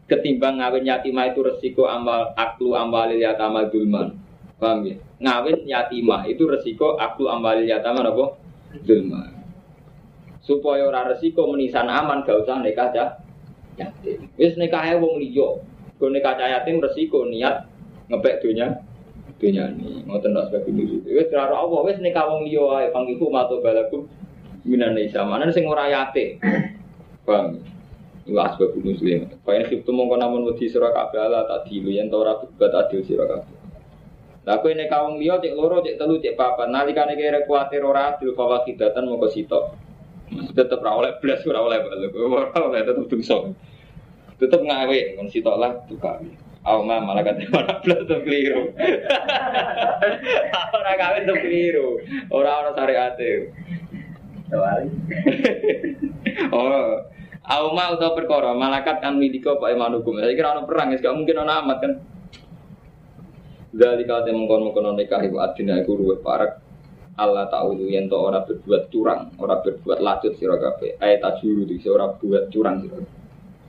ketimbang 0.05 0.61
ngawin 0.61 0.85
yatimah 0.85 1.33
itu 1.33 1.41
resiko 1.41 1.89
amal 1.89 2.33
aklu 2.37 2.77
amalil 2.77 3.17
yatama 3.17 3.65
dulman. 3.69 4.17
Paham 4.55 4.87
ya? 4.87 4.95
ngawin 5.19 5.63
yatimah 5.63 6.27
itu 6.27 6.43
resiko 6.47 6.99
aku 6.99 7.27
ambil 7.31 7.63
yatimah 7.63 8.03
apa? 8.03 8.25
Zulma. 8.83 9.31
Supaya 10.43 10.85
ora 10.85 11.07
resiko 11.07 11.47
menisan 11.49 11.87
aman 11.87 12.21
gak 12.27 12.43
usah 12.43 12.59
nikah 12.59 12.91
cah 12.91 13.09
yatim. 13.79 14.27
Wis 14.35 14.59
nikah 14.59 14.83
wong 14.99 15.17
liya. 15.17 15.63
Go 15.95 16.11
nikah 16.11 16.35
yatim 16.37 16.83
resiko 16.83 17.23
niat 17.25 17.65
ngepek 18.11 18.43
dunia 18.45 18.83
dunia 19.35 19.67
ini 19.67 20.05
ngoten 20.07 20.31
ndak 20.31 20.47
sebab 20.51 20.63
ini. 20.69 21.01
Wis 21.07 21.31
ora 21.33 21.55
Allah 21.55 21.81
wis 21.87 21.97
nikah 22.03 22.27
wong 22.27 22.45
liya 22.45 22.63
ae 22.83 22.87
pangiku 22.91 23.31
mato 23.31 23.63
balaku 23.63 24.05
minan 24.67 24.93
nisa 24.93 25.23
mana 25.23 25.49
sing 25.49 25.65
ora 25.65 25.87
yate. 25.87 26.37
Paham? 27.25 27.57
Iku 28.25 28.41
asbab 28.41 28.73
muslim. 28.81 29.29
Kaya 29.45 29.69
nek 29.69 29.85
mongko 29.85 30.15
namun 30.17 30.49
wedi 30.49 30.65
sira 30.65 30.89
kabeh 30.89 31.21
ala 31.21 31.45
tak 31.45 31.69
dilu 31.69 31.93
yen 31.93 32.09
ta 32.09 32.17
ora 32.17 32.41
berbuat 32.41 32.73
adil 32.73 33.05
sira 33.05 33.29
kabeh. 33.29 33.57
Lah 34.49 34.57
kowe 34.61 34.73
nek 34.73 34.89
kaum 34.89 35.21
liya 35.21 35.37
cek 35.37 35.53
loro 35.53 35.85
cek 35.85 36.01
telu 36.01 36.17
cek 36.17 36.33
papat 36.33 36.73
nalikane 36.73 37.13
kira 37.13 37.45
kuwatir 37.45 37.85
ora 37.85 38.17
adil 38.17 38.33
fawa 38.33 38.65
kidatan 38.65 39.05
mongko 39.05 39.29
sitok. 39.29 39.77
Tetep 40.57 40.81
ora 40.81 41.05
oleh 41.05 41.11
blas 41.21 41.45
ora 41.45 41.59
oleh 41.61 41.77
balik. 41.85 42.17
Ora 42.17 42.49
oleh 42.65 42.81
tetep 42.81 43.05
dosa. 43.05 43.37
Tetep 44.41 44.61
ngawe 44.61 44.99
kon 45.21 45.29
sitok 45.29 45.55
lah 45.61 45.71
tukang. 45.85 46.25
Auma 46.65 46.97
malaikat 46.97 47.45
ora 47.53 47.77
blas 47.77 48.09
to 48.09 48.15
keliru. 48.25 48.73
Ora 50.73 50.91
kawin 50.97 51.29
to 51.29 51.33
keliru. 51.37 52.01
Ora 52.33 52.65
ana 52.65 52.71
syariate. 52.73 53.53
Oh, 56.51 56.99
Auma 57.45 57.93
utawa 57.93 58.17
perkara 58.17 58.57
malaikat 58.57 59.05
kan 59.05 59.21
milika 59.21 59.53
Pak 59.61 59.69
Iman 59.69 60.01
hukum. 60.01 60.17
Saya 60.17 60.33
kira 60.33 60.65
perang, 60.65 60.97
gak 60.97 61.13
mungkin 61.13 61.45
ana 61.45 61.61
amat 61.61 61.77
kan. 61.77 61.93
Dari 63.75 64.07
kate 64.07 64.31
mengkon-mengkon 64.31 64.95
nikah 64.95 65.19
iku 65.19 65.43
adina 65.43 65.75
iku 65.83 65.99
ruwet 65.99 66.23
parak 66.23 66.63
Allah 67.19 67.47
ta'ulu 67.51 67.91
yang 67.91 68.07
to 68.07 68.15
ora 68.15 68.39
berbuat 68.43 68.87
curang, 68.87 69.35
ora 69.35 69.59
berbuat 69.59 69.99
lacut 69.99 70.35
sira 70.39 70.55
kabeh. 70.55 70.95
Ayat 70.99 71.23
tajuru 71.23 71.67
iki 71.67 71.87
ora 71.91 72.07
buat 72.11 72.47
curang 72.51 72.81
sira. 72.81 73.03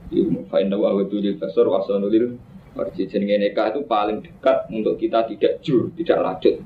Iku 0.09 0.47
fa 0.47 0.63
inna 0.63 0.79
wa 0.79 0.95
wadul 0.95 1.27
basar 1.35 1.67
wa 1.67 1.83
sanulil 1.83 2.39
Arti 2.77 3.09
jenenge 3.09 3.41
nikah 3.41 3.73
itu 3.73 3.81
paling 3.89 4.21
dekat 4.21 4.69
untuk 4.69 5.01
kita 5.01 5.25
tidak 5.25 5.65
jur, 5.65 5.89
tidak 5.97 6.21
lacut. 6.21 6.61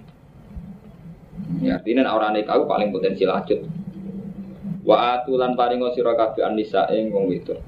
Ya, 1.63 1.79
artinya 1.79 2.11
orang 2.11 2.35
nikah 2.35 2.59
itu 2.59 2.67
paling 2.67 2.91
potensi 2.91 3.23
lacut. 3.23 3.63
Wa 4.81 5.21
atulan 5.21 5.53
paringo 5.53 5.93
sira 5.93 6.17
kabeh 6.17 6.41
anisa 6.41 6.89
ing 6.89 7.13
wong 7.13 7.29
wedok. 7.29 7.59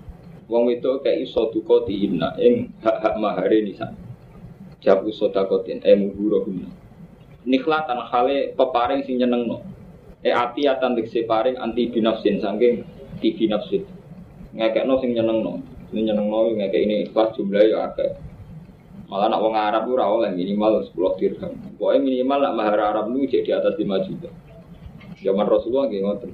Wong 0.49 0.65
wedok 0.65 1.06
iso 1.06 1.54
duka 1.54 1.86
diinna 1.86 2.34
ing 2.41 2.73
hak-hak 2.82 3.15
mahare 3.21 3.62
nisa. 3.62 3.93
Jabu 4.82 5.13
sodakotin 5.13 5.86
emu 5.86 6.12
burohuna. 6.12 6.67
Nikhlatan 7.45 8.02
hale 8.10 8.58
peparing 8.58 9.06
sing 9.06 9.21
nyenengno. 9.21 9.62
E 10.23 10.32
ati 10.34 10.65
atan 10.65 10.97
dikse 10.97 11.28
paring 11.30 11.60
anti 11.60 11.91
binafsin 11.93 12.41
saking 12.41 12.82
ti 13.21 13.30
binafsin. 13.38 13.86
Ngekekno 14.58 14.97
sing 14.97 15.13
nyenengno. 15.13 15.62
Sing 15.93 16.04
nyenengno 16.10 16.49
ngekek 16.58 16.82
ini 16.82 16.95
ikhlas 17.08 17.38
jumlahe 17.38 17.71
ya 17.71 17.93
akeh. 17.93 18.12
Malah 19.13 19.30
nak 19.30 19.45
wong 19.45 19.54
Arab 19.54 19.86
ora 19.93 20.10
oleh 20.10 20.34
minimal 20.34 20.82
10 20.89 21.19
dirham. 21.21 21.54
Pokoknya 21.78 22.02
minimal 22.02 22.39
nak 22.49 22.54
mahar 22.58 22.80
Arab 22.82 23.13
lu 23.13 23.28
jadi 23.30 23.45
di 23.45 23.52
atas 23.54 23.78
5 23.78 24.08
juta. 24.10 24.32
Zaman 25.21 25.45
Rasulullah 25.45 25.86
nggih 25.86 26.02
ngoten. 26.02 26.32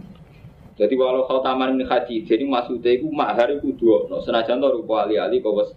Jadi 0.80 0.96
walau 0.96 1.28
kau 1.28 1.44
taman 1.44 1.76
ini 1.76 1.84
haji, 1.84 2.24
jadi 2.24 2.48
maksudnya 2.48 2.96
itu 2.96 3.12
mahar 3.12 3.52
itu 3.52 3.76
dua. 3.76 4.08
No, 4.08 4.24
senajan 4.24 4.64
tuh 4.64 4.80
rupa 4.80 5.04
ali-ali 5.04 5.44
kau 5.44 5.52
bos 5.52 5.76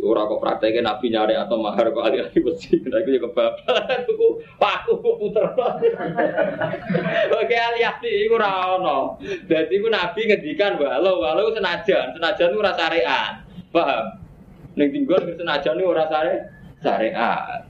Ora 0.00 0.24
kok 0.24 0.40
prakteknya 0.40 0.80
nabi 0.80 1.12
nyari 1.12 1.36
atau 1.36 1.60
mahar 1.60 1.92
kok 1.92 2.00
ali-ali 2.00 2.40
mesti 2.40 2.80
Nah 2.88 3.04
itu 3.04 3.20
juga 3.20 3.28
bapak 3.36 3.68
Aku 4.08 4.40
paku 4.56 4.96
puter 4.96 5.44
Oke 7.40 7.56
ali-ali 7.56 8.10
itu 8.24 8.36
rano 8.36 9.20
Jadi 9.20 9.76
itu 9.76 9.88
nabi 9.92 10.20
ngedikan 10.24 10.80
walau 10.80 11.20
walau 11.20 11.52
senajan 11.52 12.16
Senajan 12.16 12.48
itu 12.48 12.60
rasa 12.64 12.88
syariat 12.88 13.44
Paham? 13.68 14.04
Neng 14.80 14.88
tinggal 14.88 15.20
senajan 15.36 15.76
itu 15.76 15.92
rasa 15.92 16.18
syariat 16.80 17.68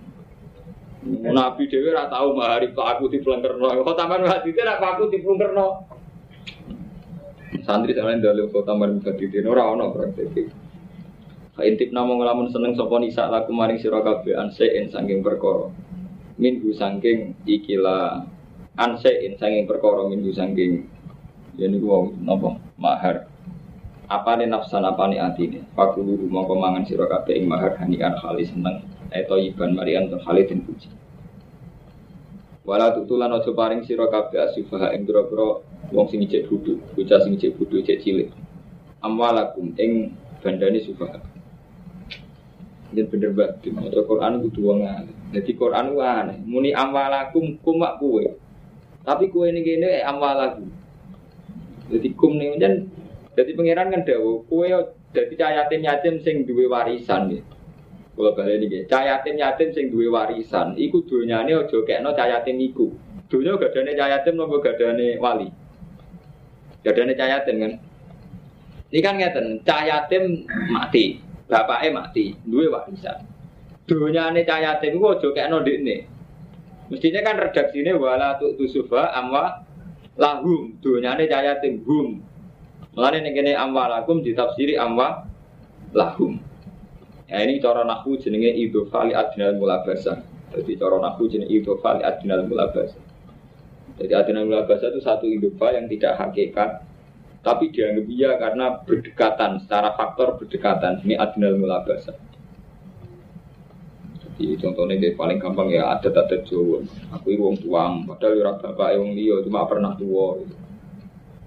Nabi 1.00 1.64
Dewi 1.64 1.96
ora 1.96 2.12
mahari 2.12 2.76
aku 2.76 3.08
dipelengkerno. 3.08 3.72
Kok 3.72 3.96
taman 3.96 4.20
hati 4.28 4.52
itu 4.52 4.60
aku 4.60 5.08
dipelengkerno. 5.08 5.88
Santri 7.66 7.98
sama 7.98 8.14
yang 8.14 8.22
dalil 8.22 8.46
kota 8.54 8.78
maring 8.78 9.02
badidin 9.02 9.50
ora 9.50 9.66
ono 9.66 9.90
praktek. 9.90 10.54
Fa 11.58 11.66
intip 11.66 11.90
namung 11.90 12.22
ngelamun 12.22 12.46
seneng 12.46 12.78
sapa 12.78 12.94
nisa 13.02 13.26
laku 13.26 13.50
maring 13.50 13.82
sira 13.82 13.98
kabeh 14.06 14.38
ansein 14.38 14.86
saking 14.86 15.18
perkara. 15.18 15.66
Minggu 16.38 16.70
saking 16.70 17.34
ikila 17.42 18.22
ansein 18.78 19.34
saking 19.34 19.66
perkara 19.66 20.06
minggu 20.06 20.30
saking 20.30 20.86
yen 21.58 21.74
iku 21.74 21.86
wong 21.90 22.04
napa 22.22 22.54
mahar. 22.78 23.26
Apa 24.06 24.38
nih 24.38 24.46
nafsan 24.46 24.86
apa 24.86 25.10
nih 25.10 25.18
atine? 25.18 25.66
Fakulu 25.74 26.30
mongko 26.30 26.54
mangan 26.54 26.86
sira 26.86 27.10
kabeh 27.10 27.34
ing 27.34 27.50
mahar 27.50 27.74
hanian 27.82 28.14
kali 28.14 28.46
seneng. 28.46 28.86
Eto 29.10 29.34
iban 29.34 29.74
marian 29.74 30.06
kali 30.06 30.46
den 30.46 30.62
puji. 30.62 30.86
Wala 32.60 32.92
tutulan 32.92 33.32
ojo 33.32 33.56
paring 33.56 33.82
sira 33.88 34.04
kabeh 34.12 34.36
asifaha 34.36 34.92
ing 34.92 35.08
pira-pira 35.08 35.64
wong 35.90 36.06
sing 36.12 36.20
cek 36.28 36.44
bodho, 36.46 36.76
bocah 36.92 37.18
sing 37.24 37.40
cek 37.40 37.56
bodho 37.56 37.80
cek 37.80 38.04
cilik. 38.04 38.28
Amwalakum 39.00 39.72
ing 39.80 40.12
bandane 40.44 40.76
sufaha. 40.84 41.24
Yen 42.92 43.06
bener 43.06 43.32
banget, 43.32 43.70
maca 43.72 44.00
Quran 44.02 44.32
kudu 44.44 44.60
wong 44.60 44.80
alim. 44.84 45.16
Dadi 45.30 45.52
Quran 45.56 45.94
ku 45.94 46.02
aneh, 46.02 46.36
muni 46.42 46.74
amwalakum 46.74 47.56
kumak 47.64 47.96
kuwe. 48.02 48.34
Tapi 49.06 49.32
kuwe 49.32 49.54
ini 49.54 49.64
kene 49.64 50.04
amwalakum. 50.04 50.68
Jadi 51.90 52.08
kum 52.14 52.38
nih 52.38 52.60
jan 52.60 52.86
jadi 53.34 53.50
pangeran 53.56 53.90
kan 53.90 54.02
dawo 54.06 54.46
kue 54.46 54.70
jadi 55.10 55.34
cah 55.34 55.50
yatim 55.58 55.80
yatim 55.82 56.14
sing 56.22 56.46
duwe 56.46 56.68
warisan 56.70 57.34
ya. 57.34 57.42
Kalau 58.20 58.36
balik 58.36 58.60
ini 58.60 58.84
cah 58.84 59.00
yatim 59.00 59.40
yatim 59.40 59.72
sing 59.72 59.88
duwe 59.88 60.12
warisan, 60.12 60.76
iku 60.76 61.00
dunyane 61.08 61.56
ojo 61.56 61.88
kekno 61.88 62.12
cah 62.12 62.28
yatim 62.28 62.60
iku. 62.60 62.92
Dunya 63.32 63.56
gadane 63.56 63.96
cah 63.96 64.12
yatim 64.12 64.36
nopo 64.36 64.60
gadane 64.60 65.16
wali. 65.16 65.48
Gadane 66.84 67.16
cah 67.16 67.28
yatim 67.32 67.56
kan. 67.64 67.72
Ini 68.92 69.00
kan 69.00 69.16
ngeten, 69.16 69.64
cah 69.64 69.88
yatim 69.88 70.44
mati, 70.68 71.16
bapaknya 71.48 71.96
mati, 71.96 72.36
duwe 72.44 72.68
warisan. 72.68 73.24
Dunyane 73.88 74.44
cah 74.44 74.60
yatim 74.60 75.00
iku 75.00 75.16
ojo 75.16 75.32
kekno 75.32 75.64
ndekne. 75.64 76.04
Mestinya 76.92 77.24
kan 77.24 77.40
redaksine 77.40 77.96
wala 77.96 78.36
tu 78.36 78.52
tusufa 78.60 79.16
amwa 79.16 79.64
lahum 80.20 80.76
dunyane 80.84 81.24
cah 81.24 81.40
yatim 81.40 81.80
hum 81.88 82.20
Mulane 82.92 83.22
ning 83.24 83.32
kene 83.32 83.56
amwalakum 83.56 84.20
ditafsiri 84.20 84.76
amwa 84.76 85.24
lahum. 85.96 86.49
Ya 87.30 87.46
ini 87.46 87.62
cara 87.62 87.86
nahu 87.86 88.18
jenenge 88.18 88.50
idhofa 88.58 89.06
li 89.06 89.14
adnal 89.14 89.54
mulabasa. 89.54 90.18
Jadi 90.50 90.74
cara 90.74 90.98
nahu 90.98 91.30
jenenge 91.30 91.54
idhofa 91.54 91.96
li 91.96 92.02
adnal 92.02 92.42
mulabasa. 92.50 92.98
Jadi 94.02 94.12
adnal 94.18 94.50
mulabasa 94.50 94.90
itu 94.90 94.98
satu 94.98 95.30
idhofa 95.30 95.78
yang 95.78 95.86
tidak 95.86 96.18
hakikat 96.18 96.82
tapi 97.40 97.72
dianggap 97.72 98.04
iya 98.12 98.36
karena 98.36 98.84
berdekatan 98.84 99.64
secara 99.64 99.96
faktor 99.96 100.36
berdekatan 100.42 101.06
ini 101.06 101.14
adnal 101.14 101.54
mulabasa. 101.54 102.18
Jadi 104.34 104.58
contohnya 104.58 104.98
kayak 104.98 105.14
paling 105.14 105.38
gampang 105.38 105.70
ya 105.70 105.94
ada 105.94 106.10
tata 106.10 106.42
Jawa. 106.42 106.82
Aku 107.14 107.30
wong 107.38 107.60
tuang, 107.62 108.08
padahal 108.10 108.40
ora 108.42 108.52
bapak 108.58 108.98
wong 108.98 109.14
liya 109.14 109.44
cuma 109.46 109.68
pernah 109.70 109.94
tua. 109.94 110.40
Gitu 110.42 110.60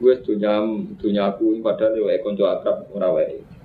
gue 0.04 0.20
dunia 0.20 0.60
dunia 1.00 1.24
aku 1.32 1.64
padahal 1.64 1.96
yo 1.96 2.12
konco 2.20 2.44
akrab 2.44 2.92
ora 2.92 3.08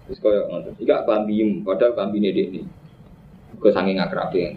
wis 0.09 0.19
koyo 0.19 0.49
ngoten. 0.49 0.75
Iki 0.81 0.93
kambim 1.05 1.49
padahal 1.63 1.93
kambine 1.95 2.33
ini 2.33 2.65
gue 3.59 3.71
saking 3.73 4.01
akrab 4.01 4.33
ya? 4.33 4.57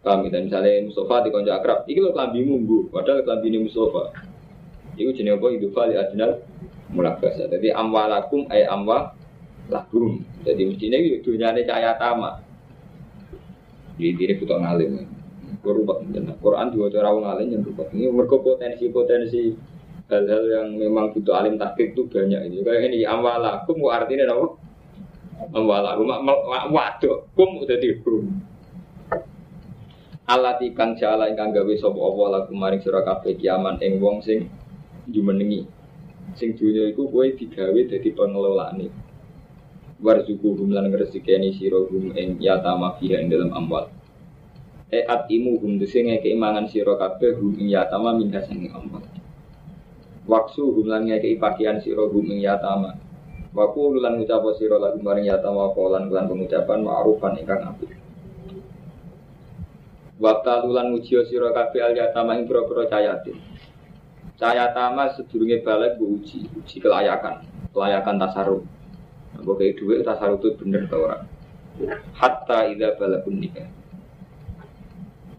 Kami 0.00 0.32
dan 0.32 0.48
misalnya 0.48 0.88
Mustafa 0.88 1.28
di 1.28 1.30
konco 1.30 1.52
akrab 1.52 1.84
iki 1.84 2.00
lo 2.00 2.16
kambimu 2.16 2.54
bu. 2.64 2.78
Padahal 2.88 3.20
kambine 3.22 3.60
Mustafa. 3.60 4.16
Itu 4.96 5.12
jenis 5.12 5.36
apa? 5.36 5.46
Hidup 5.52 5.70
kali 5.76 5.94
adinal 5.96 6.40
mulakasa. 6.92 7.46
Jadi 7.46 7.68
amwalakum 7.72 8.48
ay 8.48 8.64
amwa 8.64 9.12
lakum. 9.68 10.24
Jadi 10.42 10.62
mestinya 10.66 10.96
itu 10.96 11.20
dunia 11.20 11.52
ini 11.52 11.68
cahaya 11.68 11.94
tama. 12.00 12.40
Jadi 14.00 14.16
ini 14.16 14.34
butuh 14.40 14.56
ngalim. 14.56 15.04
Quran 16.40 16.66
juga 16.72 16.86
cara 16.88 17.12
ngalim 17.12 17.48
yang 17.52 17.60
berubah 17.68 17.92
ini 17.92 18.08
mereka 18.08 18.40
potensi 18.40 18.88
potensi 18.88 19.52
hal-hal 20.10 20.44
yang 20.50 20.68
memang 20.74 21.14
butuh 21.14 21.38
alim 21.38 21.54
takdir 21.54 21.94
itu 21.94 22.04
banyak 22.10 22.50
ini. 22.50 22.66
Kayak 22.66 22.90
ini 22.90 23.06
amwalakum 23.06 23.78
artinya 23.86 24.34
apa? 24.34 24.46
Amwalakum 25.54 26.06
waduh 26.74 27.30
kum 27.38 27.62
udah 27.62 27.78
dihum. 27.78 28.42
Alati 30.30 30.74
kang 30.74 30.94
jala 30.94 31.26
ingkang 31.30 31.50
gawe 31.50 31.74
sapa 31.74 31.98
apa 31.98 32.22
lagu 32.30 32.52
maring 32.54 32.82
sira 32.82 33.02
kabeh 33.02 33.34
kiaman 33.34 33.82
ing 33.82 33.98
wong 33.98 34.22
sing 34.22 34.50
jumenengi. 35.10 35.66
Sing 36.38 36.54
dunya 36.54 36.86
iku 36.90 37.10
kowe 37.10 37.26
digawe 37.26 37.80
dadi 37.86 38.10
pengelolaane. 38.14 38.86
Warzukuhum 39.98 40.70
lan 40.70 40.90
ngresikeni 40.90 41.54
sira 41.54 41.82
hum 41.82 42.14
ing 42.14 42.38
yatama 42.38 42.94
fiha 42.98 43.18
ing 43.18 43.30
dalam 43.30 43.50
amwal. 43.50 43.90
E 44.90 45.02
atimu 45.02 45.58
hum 45.58 45.82
dese 45.82 46.02
ngeke 46.02 46.34
mangan 46.38 46.70
sira 46.70 46.94
kabeh 46.94 47.34
hum 47.34 47.58
ing 47.58 47.74
yatama 47.74 48.14
sing 48.46 48.70
amwal. 48.70 49.02
Waksu 50.28 50.72
humlan 50.72 51.08
ngekei 51.08 51.40
pakaian 51.40 51.80
siro 51.80 52.08
huming 52.12 52.44
yatama. 52.44 52.96
Waku 53.50 53.96
lulan 53.96 54.20
ngucap 54.20 54.44
siro 54.60 54.76
lagu 54.76 55.00
maring 55.00 55.26
yatama 55.26 55.72
kolan 55.72 56.06
kelan 56.06 56.28
pengucapan 56.28 56.78
ma'rufan 56.84 57.40
ingkang 57.40 57.62
apik. 57.66 57.90
Wakta 60.20 60.68
lulan 60.68 60.92
ngujio 60.92 61.24
siro 61.24 61.48
kafe 61.50 61.80
al 61.80 61.96
yatama 61.96 62.36
ing 62.36 62.44
pura-pura 62.44 62.84
cayatin. 62.86 63.40
Cahaya 64.40 64.72
tama 64.72 65.12
sedurunge 65.12 65.60
balik 65.60 66.00
gue 66.00 66.16
uji, 66.16 66.48
uji 66.48 66.80
kelayakan, 66.80 67.44
kelayakan 67.76 68.16
tasaruf. 68.16 68.64
Nah, 69.36 69.44
kayak 69.44 69.76
duit 69.76 70.00
tasaruf 70.00 70.40
itu 70.40 70.56
bener 70.56 70.88
tau 70.88 71.04
orang. 71.04 71.28
Hatta 72.16 72.72
ida 72.72 72.96
balakun 72.96 73.36
nikah. 73.36 73.68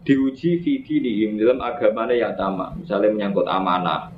Diuji 0.06 0.62
vidi 0.62 1.02
dihim 1.02 1.34
dalam 1.34 1.58
agamanya 1.58 2.14
ya 2.14 2.30
tama, 2.38 2.78
misalnya 2.78 3.10
menyangkut 3.10 3.46
amanah. 3.50 4.14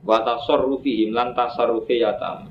Watasor 0.00 0.64
rufihim 0.64 1.12
lan 1.12 1.36
tasarrufi 1.36 2.00
ya 2.00 2.16
tama. 2.16 2.48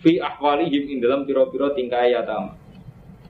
Fi 0.00 0.16
ahwalihim 0.16 0.96
in 0.96 0.98
dalam 1.04 1.28
piro-piro 1.28 1.76
tingkah 1.76 2.08
ya 2.08 2.24
tama. 2.24 2.56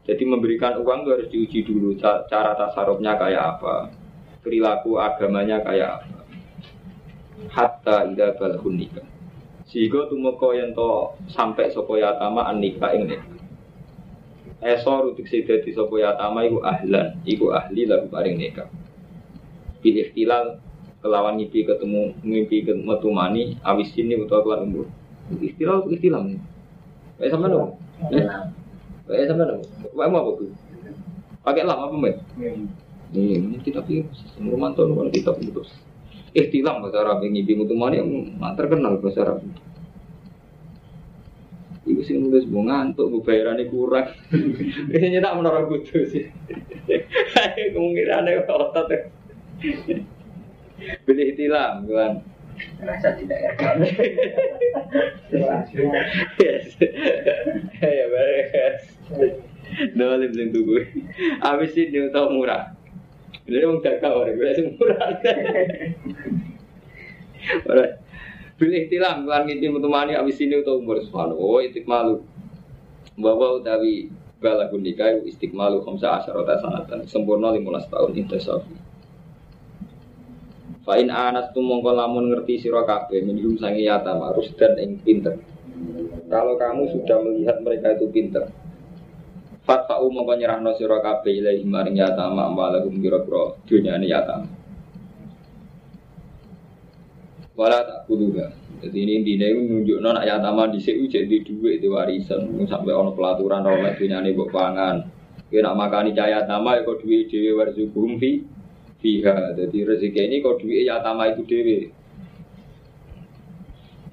Jadi 0.07 0.23
memberikan 0.23 0.79
uang 0.79 1.03
itu 1.03 1.11
harus 1.11 1.29
diuji 1.31 1.61
dulu 1.67 1.99
cara 2.01 2.55
tasarufnya 2.55 3.19
kayak 3.19 3.59
apa, 3.59 3.91
perilaku 4.43 4.99
agamanya 5.03 5.61
kayak 5.67 6.03
apa 6.03 6.21
hatta 7.49 8.05
ida 8.13 8.37
balahun 8.37 8.75
nikah. 8.77 9.07
Sehingga 9.71 10.11
tumeka 10.11 10.53
yen 10.53 10.75
to 10.75 11.15
sampai 11.31 11.71
sapa 11.73 11.95
yatama 11.97 12.45
an 12.45 12.61
nikah 12.61 12.93
ing 12.93 13.09
nikah. 13.09 13.39
Esor 14.61 15.15
utik 15.15 15.31
dadi 15.31 15.73
sapa 15.73 15.95
yatama 15.97 16.45
iku 16.45 16.61
ahlan, 16.61 17.17
iku 17.25 17.55
ahli 17.55 17.89
lagu 17.89 18.11
paring 18.13 18.37
nikah. 18.37 18.69
Bil 19.81 19.97
ikhtilal 20.05 20.61
kelawan 21.01 21.41
mimpi 21.41 21.65
ketemu 21.65 22.13
mimpi 22.21 22.65
metu 22.65 23.09
mani 23.09 23.57
awis 23.65 23.89
sini 23.93 24.21
utawa 24.21 24.45
kelar 24.45 24.61
umur. 24.65 24.87
Ikhtilal 25.33 25.89
ikhtilal. 25.89 26.37
Kayak 27.17 27.33
sama 27.37 27.47
dong. 27.49 27.81
Kayak 29.09 29.27
sama 29.33 29.43
dong. 29.49 29.63
Kayak 29.93 30.11
mau 30.13 30.21
apa 30.21 30.31
tuh? 30.41 30.51
Pakai 31.41 31.65
lama 31.65 31.89
apa, 31.89 31.97
Mbak? 31.97 32.17
Ini 33.17 33.59
kita 33.65 33.81
pikir 33.83 34.07
rumah 34.45 34.77
tuh 34.77 34.93
kita 35.09 35.33
pikir 35.35 35.65
Ikhtilam 36.31 36.79
bahasa 36.79 37.03
Arab 37.03 37.27
yang 37.27 37.35
ngibi 37.35 37.59
mutumani 37.59 37.99
yang 37.99 38.11
terkenal 38.55 39.03
bahasa 39.03 39.27
Arab. 39.27 39.43
Ibu 41.83 42.07
sih 42.07 42.15
nulis 42.23 42.47
mau 42.47 42.63
ngantuk, 42.63 43.11
mau 43.11 43.25
bayarannya 43.25 43.67
kurang. 43.67 44.15
Ini 44.95 45.19
tak 45.19 45.35
menara 45.35 45.67
kudu 45.67 46.07
sih. 46.07 46.31
Kemungkinannya 47.75 48.47
otot. 48.47 48.89
Beli 51.05 51.23
ikhtilam, 51.35 51.85
kan? 51.89 52.13
Rasa 52.81 53.17
tidak 53.17 53.39
ya. 53.41 53.53
Yes. 56.41 56.77
Ya 57.81 58.07
beres. 58.11 58.83
Dolim 59.97 60.31
sing 60.35 60.49
tuku. 60.53 60.85
Abis 61.41 61.77
ini 61.79 62.11
tau 62.13 62.33
murah. 62.33 62.75
Jadi 63.47 63.65
orang 63.65 63.83
dagang 63.83 64.15
orang 64.15 64.37
gue 64.37 64.51
sing 64.57 64.67
murah. 64.77 65.09
Ora. 67.65 67.87
Pilih 68.61 68.93
tilam 68.93 69.25
kan 69.25 69.49
ngimpi 69.49 69.73
mutumani 69.73 70.13
abis 70.13 70.45
ini 70.45 70.61
untuk 70.61 70.85
umur 70.85 71.01
semanu. 71.01 71.41
Oh 71.41 71.65
itik 71.65 71.89
malu. 71.89 72.21
Bahwa 73.17 73.57
utawi 73.57 74.13
bala 74.41 74.69
nikah 74.73 75.21
istiqmalu 75.25 75.85
khamsa 75.85 76.21
asyarata 76.21 76.61
sanatan 76.61 77.05
sempurna 77.09 77.53
15 77.57 77.93
tahun 77.93 78.11
intisafi. 78.17 78.75
Fa'in 80.91 81.07
anas 81.07 81.55
tu 81.55 81.63
mongko 81.63 81.95
lamun 81.95 82.35
ngerti 82.35 82.67
sira 82.67 82.83
kabeh 82.83 83.23
minum 83.23 83.55
sangi 83.55 83.87
yata 83.87 84.11
marus 84.11 84.51
dan 84.59 84.75
ing 84.75 84.99
pinter. 84.99 85.39
Kalau 86.27 86.59
kamu 86.59 86.91
sudah 86.91 87.23
melihat 87.23 87.63
mereka 87.63 87.95
itu 87.95 88.11
pinter, 88.11 88.51
Fatfa'u 89.63 90.11
mongko 90.11 90.35
nyerahno 90.35 90.75
sira 90.75 90.99
kabeh 90.99 91.31
ilahi 91.31 91.63
maring 91.63 91.95
yatama 91.95 92.51
amwalahum 92.51 92.99
kira-kira 92.99 93.55
dunyane 93.71 94.11
yatama. 94.11 94.51
Wala 97.55 97.87
tak 97.87 98.11
kuduga. 98.11 98.51
Jadi 98.83 98.99
ini 98.99 99.13
intinya 99.23 99.47
itu 99.47 99.63
nunjukno 99.63 100.11
nak 100.11 100.27
yatama 100.27 100.75
di 100.75 100.83
sini 100.83 101.07
jadi 101.07 101.39
duit 101.47 101.79
di 101.79 101.87
warisan 101.87 102.51
sampai 102.67 102.91
ono 102.91 103.15
pelaturan 103.15 103.63
oleh 103.63 103.95
dunyane 103.95 104.35
mbok 104.35 104.51
pangan. 104.51 105.07
Nak 105.55 105.77
makani 105.79 106.19
cahaya 106.19 106.43
yatama 106.43 106.75
ya 106.75 106.83
kok 106.83 106.99
duit 106.99 107.31
dhewe 107.31 107.63
warzukum 107.63 108.19
fi 108.19 108.59
fiha. 109.01 109.57
Jadi 109.57 109.79
rezeki 109.83 110.21
ini 110.29 110.37
kok 110.45 110.61
duit 110.61 110.87
yatama 110.87 111.33
itu 111.33 111.43
dhewe. 111.49 111.91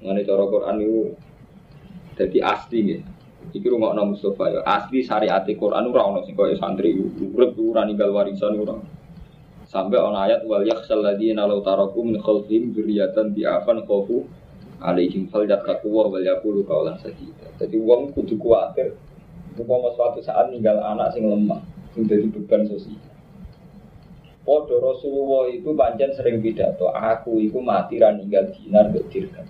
Mengenai 0.02 0.26
cara 0.26 0.44
Quran 0.48 0.76
itu 0.82 0.98
jadi 2.18 2.38
asli 2.42 2.78
gitu. 2.84 3.04
Iki 3.48 3.64
rumah 3.72 3.96
nama 3.96 4.12
Mustafa 4.12 4.52
ya 4.52 4.60
asli 4.66 5.00
syariat 5.00 5.40
Quran 5.46 5.88
ora 5.88 6.02
ono 6.04 6.20
sing 6.26 6.36
koyo 6.36 6.52
santri 6.60 6.92
urip 7.00 7.56
ora 7.56 7.86
ninggal 7.88 8.12
warisan 8.12 8.58
ora. 8.60 8.76
Sampai 9.68 10.00
ono 10.00 10.16
ayat 10.20 10.44
wal 10.44 10.64
yakhsal 10.64 11.00
ladina 11.00 11.48
law 11.48 11.60
taraku 11.64 12.04
min 12.04 12.20
khalfihim 12.20 12.76
dzurriyyatan 12.76 13.36
di'afan 13.36 13.84
khafu 13.88 14.24
alaihim 14.80 15.28
fal 15.32 15.44
yattaqu 15.48 15.88
wa 15.88 16.08
wal 16.08 16.24
yaqulu 16.24 16.64
qawlan 16.64 16.96
sadida. 17.00 17.48
Jadi 17.56 17.76
wong 17.80 18.12
kudu 18.12 18.36
kuwatir. 18.36 18.96
Umpama 19.58 19.90
suatu 19.98 20.22
saat 20.22 20.54
ninggal 20.54 20.78
anak 20.78 21.10
sing 21.16 21.26
lemah, 21.26 21.58
sing 21.90 22.06
dadi 22.06 22.30
beban 22.30 22.62
sosial. 22.70 23.17
Podo 24.48 24.80
Rasulullah 24.80 25.52
itu 25.52 25.76
panjang 25.76 26.16
sering 26.16 26.40
pidato, 26.40 26.88
aku 26.88 27.36
itu 27.36 27.60
mati 27.60 28.00
ra 28.00 28.16
ninggal 28.16 28.48
dinar 28.56 28.88
dirham. 29.12 29.44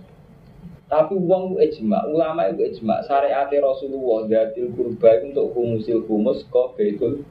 Tapi 0.91 1.15
uang 1.15 1.55
ijma, 1.63 2.11
ulama 2.11 2.51
itu 2.51 2.67
ijma. 2.67 3.07
Syariat 3.07 3.47
Rasulullah 3.47 4.27
datil 4.27 4.75
kurba 4.75 5.23
untuk 5.23 5.55
humusil 5.55 6.03
humus 6.03 6.43
kok 6.51 6.75
betul. 6.75 7.23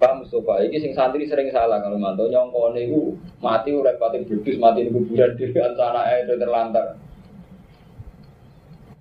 Pak 0.00 0.12
Mustafa, 0.16 0.64
ini 0.64 0.80
sing 0.80 0.96
santri 0.96 1.28
sering 1.28 1.52
salah 1.52 1.84
kalau 1.84 2.00
mantau 2.00 2.24
nyongkone 2.24 2.88
itu 2.88 3.12
mati 3.44 3.76
udah 3.76 3.92
pati 4.00 4.24
berdus 4.24 4.56
mati 4.56 4.88
di 4.88 4.90
kuburan 4.90 5.36
di 5.36 5.52
antara 5.60 6.08
air 6.08 6.24
terlantar. 6.24 7.01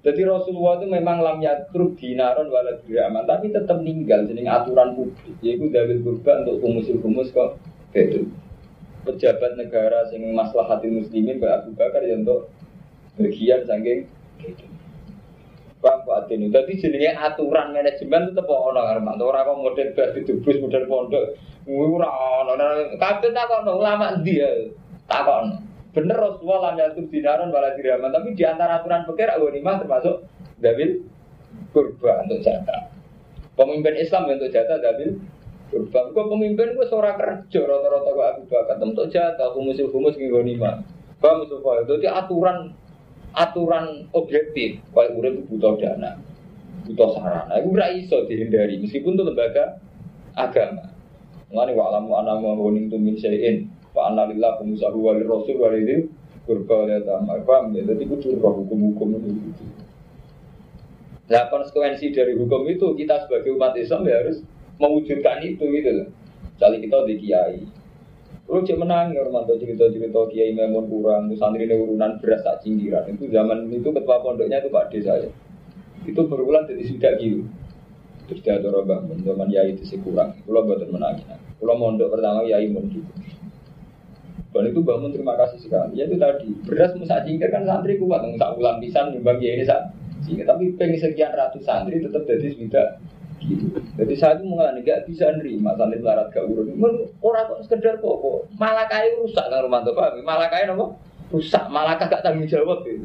Jadi 0.01 0.21
Rasulullah 0.25 0.81
itu 0.81 0.89
memang 0.89 1.21
lam 1.21 1.37
yatrub 1.45 1.93
dinaron 1.93 2.49
wala 2.49 2.81
dirhaman, 2.81 3.21
tapi 3.29 3.53
tetap 3.53 3.77
meninggal 3.85 4.25
jadi 4.25 4.49
aturan 4.49 4.97
publik. 4.97 5.37
Yaitu 5.45 5.69
dalil 5.69 6.01
kurban 6.01 6.41
untuk 6.41 6.57
humusil 6.65 6.97
humus 7.05 7.29
kok 7.29 7.61
betul. 7.93 8.33
Pejabat 9.05 9.57
negara 9.61 10.09
sing 10.09 10.25
maslahati 10.33 10.89
muslimin 10.89 11.37
Mbak 11.37 11.53
Abu 11.53 11.69
Bakar 11.77 12.01
ya 12.05 12.17
untuk 12.17 12.49
bagian 13.17 13.65
saking 13.65 14.09
Paham 15.81 16.05
Pak 16.05 16.29
Adin, 16.29 16.53
jadi 16.53 16.77
jenisnya 16.77 17.17
aturan 17.17 17.73
manajemen 17.73 18.29
tetap 18.29 18.45
ono 18.45 18.85
karena 18.85 19.17
orang 19.17 19.49
kok 19.49 19.61
model 19.65 19.87
bas 19.97 20.13
itu 20.13 20.37
bus 20.37 20.61
model 20.61 20.85
pondok, 20.85 21.33
ora 21.65 22.05
ono, 22.45 22.53
kabeh 23.01 23.33
tak 23.33 23.65
ulama 23.65 24.13
dia, 24.21 24.69
tak 25.09 25.25
ono. 25.25 25.57
Bener 25.91 26.15
Rasulullah 26.15 26.71
lam 26.71 26.75
yatur 26.79 27.05
dinaron 27.11 27.51
wala 27.51 27.75
diraman, 27.75 28.15
tapi 28.15 28.31
di 28.31 28.43
antara 28.47 28.79
aturan 28.79 29.03
pikir 29.03 29.27
mah 29.59 29.75
termasuk 29.83 30.23
dabil 30.63 31.03
kurba 31.75 32.23
untuk 32.23 32.39
jatah. 32.39 32.87
Pemimpin 33.59 33.99
Islam 33.99 34.31
untuk 34.31 34.47
jatah 34.55 34.79
dabil 34.79 35.19
kurba. 35.67 35.99
Kok 36.15 36.27
pemimpin 36.31 36.79
gue 36.79 36.87
seorang 36.87 37.19
kerja 37.19 37.59
rata-rata 37.67 38.09
gue 38.15 38.25
Abu 38.25 38.43
Bakar 38.47 38.77
untuk 38.79 39.11
jatah 39.11 39.51
humus 39.51 39.83
humus 39.83 40.15
mah. 40.55 40.79
Paham 41.19 41.43
Mustafa? 41.43 41.85
Jadi 41.85 42.07
aturan 42.07 42.71
aturan 43.31 44.11
objektif 44.11 44.83
kalau 44.91 45.19
urip 45.19 45.47
butuh 45.47 45.79
dana 45.79 46.19
butuh 46.83 47.15
sarana 47.15 47.53
itu 47.59 47.69
ora 47.71 47.87
iso 47.95 48.27
dihindari 48.27 48.75
meskipun 48.83 49.15
itu 49.15 49.23
lembaga 49.23 49.79
agama 50.35 50.91
Mengenai 51.51 51.75
wa 51.75 51.91
alamu 51.91 52.11
ana 52.15 52.33
ma 52.39 52.55
woning 52.55 52.87
tu 52.87 52.95
wa 53.91 54.01
anna 54.11 54.27
lillah 54.27 54.59
wa 54.59 54.89
wa 54.91 55.11
rasul 55.17 55.55
wa 55.59 55.69
lidil 55.71 56.07
kurba 56.47 56.75
wa 56.83 56.97
tamar 57.01 57.39
paham 57.43 57.75
ya 57.75 57.83
jadi 57.87 58.03
kudu 58.07 58.39
hukum-hukum 58.39 59.19
itu 59.19 59.65
Nah 61.31 61.47
konsekuensi 61.47 62.11
dari 62.11 62.35
hukum 62.35 62.67
itu 62.67 62.91
kita 62.91 63.23
sebagai 63.23 63.55
umat 63.55 63.71
Islam 63.79 64.03
ya 64.03 64.19
harus 64.19 64.43
mewujudkan 64.83 65.39
itu 65.39 65.63
gitu 65.63 65.89
loh. 66.03 66.07
Misalnya 66.59 66.77
kita 66.83 66.97
di 67.07 67.15
kiai, 67.23 67.57
Lu 68.51 68.59
cek 68.59 68.75
menang 68.75 69.15
ya 69.15 69.23
Romanto 69.23 69.55
cerita-cerita 69.55 70.27
Kiai 70.27 70.51
Memun 70.51 70.91
kurang, 70.91 71.31
santri 71.39 71.63
ini 71.63 71.71
urunan 71.71 72.19
beras 72.19 72.43
tak 72.43 72.59
cinggiran. 72.59 73.07
Itu 73.07 73.31
zaman 73.31 73.71
itu 73.71 73.95
ketua 73.95 74.19
pondoknya 74.19 74.59
itu 74.59 74.67
Pak 74.67 74.91
Desa 74.91 75.23
saya. 75.23 75.31
Itu 76.03 76.27
berulang 76.27 76.67
jadi 76.67 76.83
sudah 76.83 77.15
gitu. 77.15 77.47
Terus 78.27 78.43
dia 78.43 78.59
ada 78.59 78.83
bangun, 78.83 79.23
zaman 79.23 79.47
itu 79.55 79.87
sih 79.87 80.03
kurang. 80.03 80.35
Kalau 80.43 80.67
buat 80.67 80.83
menangin. 80.83 81.31
Kalau 81.31 81.79
mondok 81.79 82.11
pertama 82.11 82.43
Yai 82.43 82.67
Mun 82.67 82.91
Dan 84.51 84.67
itu 84.67 84.83
bangun 84.83 85.15
terima 85.15 85.39
kasih 85.39 85.63
sekali. 85.63 85.95
Ya 85.95 86.03
itu 86.07 86.19
tadi 86.19 86.51
beras 86.67 86.91
musa 86.99 87.23
cingkir 87.23 87.47
kan 87.47 87.63
santri 87.63 87.95
kuat, 87.95 88.19
tak 88.35 88.59
ulang 88.59 88.83
pisan 88.83 89.15
nyumbang 89.15 89.39
ini 89.39 89.63
saat. 89.63 89.95
Tapi 90.27 90.75
pengen 90.75 90.99
sekian 90.99 91.31
ratus 91.31 91.63
santri 91.63 92.03
tetap 92.03 92.27
jadi 92.27 92.51
sudah 92.55 92.99
Gitu. 93.41 93.73
Jadi 93.97 94.13
saya 94.21 94.37
itu 94.37 94.45
mengalami 94.45 94.85
nggak 94.85 95.09
bisa 95.09 95.33
nerima 95.33 95.73
santri 95.73 95.97
melarat 95.97 96.29
gak 96.29 96.45
urun. 96.45 96.77
Orang 97.25 97.49
kok 97.49 97.59
sekedar 97.65 97.97
kok, 97.97 98.15
kok. 98.21 98.45
malah 98.61 98.85
kayak 98.85 99.17
rusak 99.17 99.49
kan 99.49 99.65
Romanto 99.65 99.97
paham? 99.97 100.21
Malah 100.21 100.47
kayak 100.53 100.69
nopo 100.69 101.01
rusak, 101.33 101.65
malah 101.73 101.97
gak 101.97 102.21
tanggung 102.21 102.45
jawab 102.45 102.85
gitu. 102.85 103.01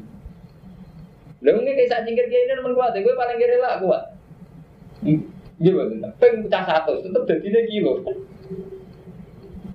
Lalu 1.41 1.59
ini 1.65 1.73
kayak 1.81 1.89
saya 1.89 2.03
cingkir 2.05 2.27
kayak 2.29 2.43
ini 2.49 2.53
teman 2.59 2.77
kuat, 2.77 2.93
gue 2.97 3.15
paling 3.17 3.37
kiri 3.41 3.57
lah 3.57 3.81
kuat. 3.81 4.03
Gimana? 5.57 6.09
Pengen 6.21 6.45
pecah 6.45 6.65
satu, 6.69 7.01
tetap 7.01 7.23
jadi 7.25 7.65
kilo. 7.65 8.05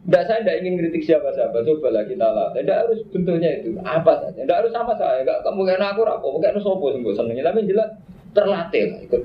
Tidak 0.02 0.24
saya 0.26 0.42
tidak 0.42 0.58
ingin 0.66 0.74
kritik 0.82 1.04
siapa-siapa. 1.06 1.62
Cobalah 1.62 2.04
kita 2.10 2.26
lah. 2.26 2.50
Tidak 2.58 2.78
harus 2.86 3.00
bentuknya 3.14 3.62
itu 3.62 3.78
apa 3.86 4.18
saja. 4.18 4.42
Tidak 4.42 4.58
harus 4.58 4.72
sama 4.74 4.98
saya. 4.98 5.22
Kamu 5.22 5.62
kayak 5.62 5.94
aku 5.94 6.02
rapo, 6.02 6.28
kayak 6.42 6.58
sopo 6.62 6.90
sembuh 6.90 7.14
senengnya. 7.14 7.54
Tapi 7.54 7.70
jelas 7.70 7.90
terlatih 8.34 8.84
lah 8.90 9.00
ikut. 9.06 9.22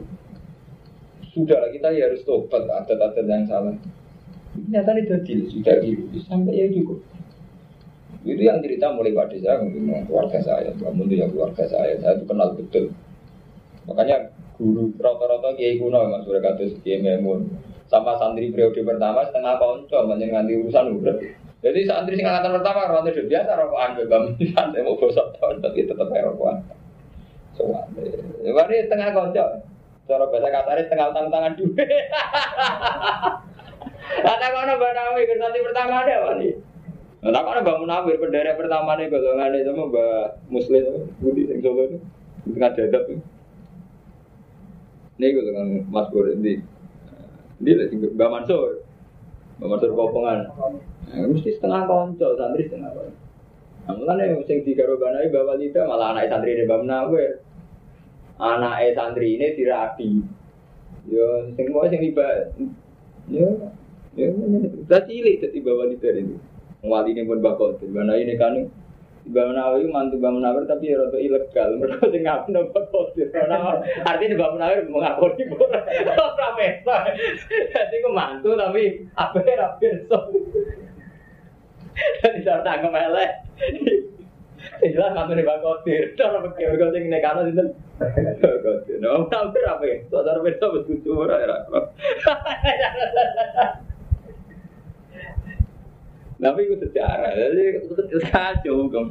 Sudah 1.32 1.58
lah 1.64 1.70
kita 1.72 1.88
ya 1.96 2.12
harus 2.12 2.20
tobat 2.28 2.68
adat-adat 2.68 3.24
yang 3.24 3.48
salah. 3.48 3.72
Nyata 4.56 4.90
ini 4.96 5.04
jadi 5.04 5.32
sudah 5.52 5.74
gitu 5.84 6.18
sampai 6.24 6.56
ya 6.56 6.66
cukup. 6.72 7.00
Itu 8.26 8.42
yang 8.42 8.58
cerita 8.58 8.90
mulai 8.90 9.14
pada 9.14 9.36
saya, 9.38 9.62
mungkin 9.62 9.86
keluarga 10.08 10.40
saya, 10.42 10.74
kamu 10.74 11.06
itu 11.06 11.14
yang 11.22 11.30
keluarga 11.30 11.62
saya, 11.68 11.94
saya 12.00 12.18
itu 12.18 12.24
kenal 12.26 12.56
betul. 12.58 12.90
Makanya 13.86 14.34
guru 14.56 14.90
rata-rata 14.96 15.54
kiai 15.54 15.76
kuno 15.76 16.08
mas 16.08 16.24
sudah 16.24 16.40
kata 16.40 16.64
kiai 16.80 17.04
memun 17.04 17.46
sama 17.86 18.18
santri 18.18 18.50
periode 18.50 18.82
pertama 18.82 19.22
setengah 19.26 19.56
konco 19.62 19.98
banyak 20.06 20.28
nganti 20.30 20.52
urusan 20.58 20.86
udah 20.98 21.16
jadi 21.62 21.80
santri 21.86 22.18
sing 22.18 22.26
angkatan 22.26 22.58
pertama 22.60 22.90
rata 22.90 23.10
sudah 23.10 23.26
biasa 23.30 23.50
rokokan 23.54 23.90
ke 23.94 24.02
kamu 24.10 24.28
santai 24.54 24.80
mau 24.82 24.98
bosok 24.98 25.26
tahun 25.38 25.62
tapi 25.62 25.86
tetap 25.86 26.08
rokokan 26.10 26.56
soalnya 27.54 28.02
ini 28.44 28.86
setengah 28.86 29.08
konco 29.14 29.44
cara 30.06 30.24
bahasa 30.30 30.48
kasarnya 30.50 30.86
setengah 30.86 31.06
utang 31.10 31.26
tangan 31.30 31.52
duit 31.58 31.78
Kata 34.06 34.46
kono 34.54 34.78
Mbak 34.78 34.92
Nawi, 34.94 35.26
santri 35.34 35.66
pertama 35.66 36.06
ada 36.06 36.14
apa 36.22 36.30
nih? 36.38 36.54
Nah, 37.26 37.42
kono 37.42 37.58
Mbak 37.66 37.78
Munawir, 37.82 38.16
pendera 38.22 38.54
pertama 38.54 38.94
nih 38.94 39.10
golongan 39.10 39.54
itu 39.58 39.66
sama 39.66 39.84
Mbak 39.90 40.26
Muslim, 40.46 40.84
Budi 41.18 41.50
yang 41.50 41.58
Solo 41.58 41.82
itu, 41.90 41.98
tengah 42.54 42.70
dadap. 42.70 43.02
Ini 45.16 45.26
gue 45.32 45.44
dengan 45.48 45.66
Mas 45.90 46.06
Bur 46.12 46.28
Ini 47.56 47.72
lah 47.72 47.86
Mbak 47.88 48.30
Mansur. 48.32 48.84
Mbak 49.56 49.68
Mansur 49.68 49.90
Kopongan. 49.96 50.38
Nah, 51.06 51.24
mesti 51.30 51.56
setengah 51.56 51.88
konco, 51.88 52.36
santri 52.36 52.68
setengah 52.68 52.90
konco. 52.92 53.16
Nah, 53.86 53.94
mulanya 53.94 54.34
sing 54.44 54.66
digarobanai 54.66 55.30
bawa 55.30 55.54
Walida 55.54 55.86
malah 55.86 56.12
anak 56.12 56.28
santri 56.28 56.58
ini 56.58 56.68
Mbak 56.68 56.80
Munawir. 56.84 57.32
Anak 58.36 58.92
santri 58.92 59.40
ini 59.40 59.56
dirapi. 59.56 60.10
Yo, 61.06 61.48
sing 61.54 61.70
mau 61.70 61.86
sing 61.86 62.02
tiba, 62.02 62.50
yo, 63.30 63.70
yo, 64.18 64.26
udah 64.84 65.00
cilik 65.06 65.38
jadi 65.38 65.58
bawa 65.62 65.86
Walida 65.86 66.10
ini. 66.12 66.36
Wali 66.86 67.18
ini 67.18 67.26
pun 67.26 67.42
bakal, 67.42 67.74
mana 67.90 68.14
ini 68.14 68.38
kan 68.38 68.68
Mbak 69.26 69.44
Munawir 69.50 69.90
mantu 69.90 70.14
Mbak 70.22 70.32
Munawir 70.38 70.64
tapi 70.70 70.94
ya 70.94 71.02
rada 71.02 71.18
ilegal. 71.18 71.70
Mereka 71.82 72.04
sing 72.14 72.22
ngaku 72.22 72.46
nembak 72.54 72.84
kodir. 72.94 73.26
Artinya 74.06 74.34
Mbak 74.38 74.52
Munawir 74.54 74.80
mengakoni 74.86 75.42
ora 75.50 76.48
pesta. 76.54 76.96
Jadi 77.50 77.96
ku 78.06 78.10
mantu 78.14 78.54
tapi 78.54 79.02
apa 79.18 79.38
ya 79.42 79.74
pirsa. 79.82 80.18
Jadi 82.22 82.46
tak 82.46 82.62
tangkem 82.62 82.94
elek. 82.94 83.30
Jelas 84.94 85.10
mantu 85.18 85.34
Mbak 85.34 85.58
Kodir. 85.58 86.14
Cara 86.14 86.38
pikir 86.46 86.78
kok 86.78 86.92
sing 86.94 87.10
nekano 87.10 87.50
sinten? 87.50 87.74
Kodir. 88.62 88.96
No, 89.02 89.26
tapi 89.26 89.58
apa 89.66 89.82
ya? 89.82 89.96
Saudara 90.06 90.38
pirsa 90.38 90.70
betul 90.70 91.18
ora 91.18 91.42
ora. 91.42 91.80
Tapi 96.36 96.68
itu 96.68 96.76
sejarah, 96.84 97.32
jadi 97.32 97.80
itu 97.80 98.18
kacau 98.28 98.92
kan. 98.92 99.06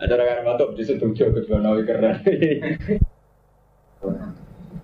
Orang 0.00 0.48
matok 0.48 0.72
di 0.72 0.82
situ 0.88 1.12
jauh 1.12 1.28
ke 1.36 1.44
nawi 1.60 1.84
keren. 1.84 2.16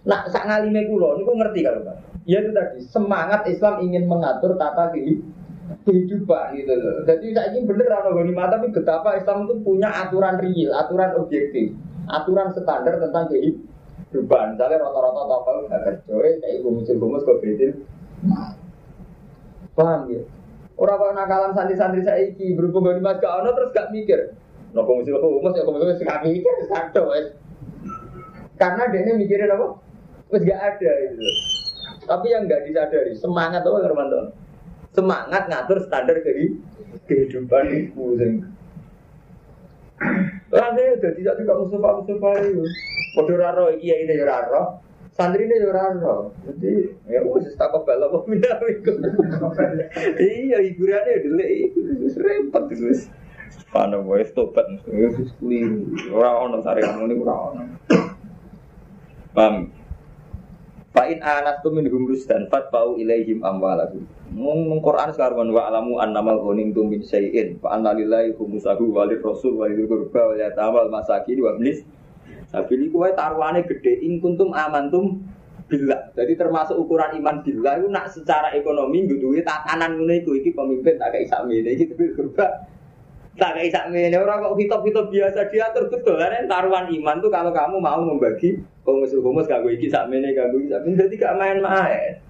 Nah, 0.04 0.28
sak 0.28 0.44
ngalime 0.44 0.84
kulo, 0.86 1.16
niku 1.16 1.32
ngerti 1.34 1.64
kalau 1.64 1.80
Pak. 1.82 1.96
Ya 2.28 2.44
itu 2.44 2.52
tadi, 2.52 2.78
semangat 2.84 3.48
Islam 3.48 3.80
ingin 3.82 4.04
mengatur 4.04 4.54
tata 4.60 4.92
kehidupan 4.92 6.60
gitu 6.60 6.74
loh. 6.76 7.02
Jadi 7.08 7.32
saya 7.32 7.50
ingin 7.56 7.64
bener 7.64 7.88
ana 7.88 8.12
mata, 8.12 8.60
tapi 8.60 8.70
betapa 8.76 9.16
Islam 9.16 9.48
itu 9.48 9.54
punya 9.64 9.88
aturan 9.88 10.36
real, 10.38 10.76
aturan 10.76 11.16
objektif, 11.16 11.72
aturan 12.06 12.52
standar 12.52 13.00
tentang 13.00 13.32
kehidupan. 13.32 14.54
Misalnya 14.54 14.84
rata-rata 14.84 15.22
tokoh 15.24 15.54
nggak 15.66 15.80
kerja, 15.88 16.12
kayak 16.44 16.60
gumus-gumus 16.60 17.24
kok 17.24 17.40
bedil. 17.40 17.72
Paham 19.72 20.12
ya? 20.12 20.22
Orang 20.76 21.00
kalau 21.00 21.12
nakalan 21.16 21.52
santri-santri 21.56 22.04
saya 22.04 22.20
iki 22.28 22.52
berhubung 22.52 22.84
gak 22.84 23.00
mas 23.00 23.16
gak 23.16 23.32
ono 23.32 23.48
terus 23.56 23.72
gak 23.72 23.88
mikir. 23.96 24.36
Nopo 24.76 25.00
mesti 25.00 25.08
nopo 25.08 25.40
mas 25.40 25.56
ya 25.56 25.64
mesti 25.64 26.04
gak 26.04 26.22
mikir 26.28 26.54
satu 26.68 27.02
wes. 27.08 27.32
Karena 28.60 28.84
dia 28.92 29.16
mikirin 29.16 29.56
apa? 29.56 29.80
Wes 30.28 30.44
gak 30.44 30.60
ada 30.60 30.92
itu. 31.08 31.28
Tapi 32.04 32.26
yang 32.28 32.44
gak 32.44 32.68
disadari 32.68 33.16
semangat 33.16 33.64
apa 33.64 33.78
Hermanto? 33.80 34.36
Semangat 34.92 35.48
ngatur 35.48 35.80
standar 35.88 36.20
kehidupan 37.08 37.64
itu. 37.72 38.04
Rasanya 40.52 40.92
udah 41.00 41.12
tidak 41.16 41.34
tidak 41.40 41.56
Mustafa 41.56 41.88
Mustafa 42.04 42.30
itu. 42.44 42.64
Bodoh 43.16 43.36
raro 43.40 43.72
iki 43.72 43.88
ya 43.88 43.96
ini 44.04 44.20
raro. 44.20 44.84
Santri 45.16 45.48
ini 45.48 45.64
ora 45.64 45.96
ono. 45.96 46.28
Jadi 46.44 46.92
ya 47.08 47.24
wis 47.24 47.48
tak 47.56 47.72
kebal 47.72 48.04
apa 48.04 48.20
minta 48.28 48.60
Iya 50.20 50.60
hiburannya 50.60 51.24
wis 52.04 52.20
repot 52.20 52.68
wis. 52.68 53.08
Pana 53.72 53.96
wae 54.04 54.28
tobat 54.36 54.68
wis 54.84 55.32
keliru. 55.40 55.88
Ora 56.12 56.36
ono 56.44 56.60
sare 56.60 56.84
ngono 56.84 57.16
ora 57.24 57.34
ono. 57.48 57.62
Paham? 59.32 59.72
Fa'in 60.92 61.20
anastum 61.20 61.76
minhum 61.76 62.08
rusdan 62.08 62.48
fatfa'u 62.48 62.96
ilaihim 62.96 63.44
amwalahum. 63.44 64.04
Mung 64.32 64.80
Quran 64.80 65.12
sekarang 65.12 65.52
wa 65.52 65.68
alamu 65.68 66.00
annamal 66.00 66.40
ghanim 66.40 66.72
tum 66.72 66.92
min 66.92 67.04
syai'in 67.04 67.60
fa 67.60 67.76
anna 67.76 67.92
lillahi 67.92 68.32
khumsahu 68.36 68.96
wa 68.96 69.04
lirrasul 69.04 69.60
wa 69.60 69.68
lil 69.68 69.84
qurba 69.84 70.32
wa 70.32 70.34
yatama 70.40 70.84
wal 70.84 70.92
masakin 70.96 71.36
wa 71.40 71.52
iblis 71.56 71.84
tapi 72.56 72.72
ini 72.80 72.88
kue 72.88 73.12
taruhannya 73.12 73.68
gede, 73.68 74.00
in 74.00 74.16
kuntum 74.16 74.56
amantum 74.56 75.20
bila. 75.68 76.08
Jadi 76.16 76.40
termasuk 76.40 76.72
ukuran 76.80 77.12
iman 77.20 77.44
bila 77.44 77.76
itu 77.76 77.92
nak 77.92 78.08
secara 78.08 78.54
ekonomi 78.56 79.04
duit 79.04 79.44
tatanan 79.44 80.00
ngono 80.00 80.16
iku 80.16 80.32
iki 80.40 80.56
pemimpin 80.56 80.96
tak 80.96 81.12
kayak 81.12 81.28
sami 81.28 81.60
ini 81.60 81.76
gitu 81.76 81.92
berubah. 81.92 82.64
Tak 83.36 83.60
sami 83.68 84.08
ini 84.08 84.16
orang 84.16 84.40
kok 84.40 84.56
hitop-hitop 84.56 85.12
biasa 85.12 85.52
diatur 85.52 85.92
betul 85.92 86.16
kan 86.16 86.48
taruhan 86.48 86.88
iman 86.88 87.20
tuh 87.20 87.28
kalau 87.28 87.52
kamu 87.52 87.76
mau 87.76 88.00
membagi 88.00 88.56
humus-humus 88.88 89.44
gak 89.44 89.60
iki 89.68 89.92
sami 89.92 90.24
ini 90.24 90.32
gak 90.32 90.56
iki 90.56 90.72
sami 90.72 90.96
jadi 90.96 91.14
gak 91.20 91.36
main-main. 91.36 92.24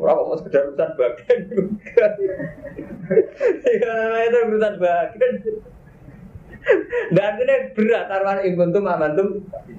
Orang 0.00 0.16
kok 0.32 0.38
sekedar 0.40 0.72
urusan 0.72 0.90
bagian 0.96 1.38
juga. 1.52 2.06
Ya, 3.64 3.96
itu 4.28 4.38
urusan 4.48 4.74
bagian. 4.80 5.32
Dan 7.14 7.38
ini 7.38 7.54
berat 7.72 8.10
taruhan 8.10 8.42
ing 8.42 8.58
kuntum 8.58 8.90
amantum 8.90 9.28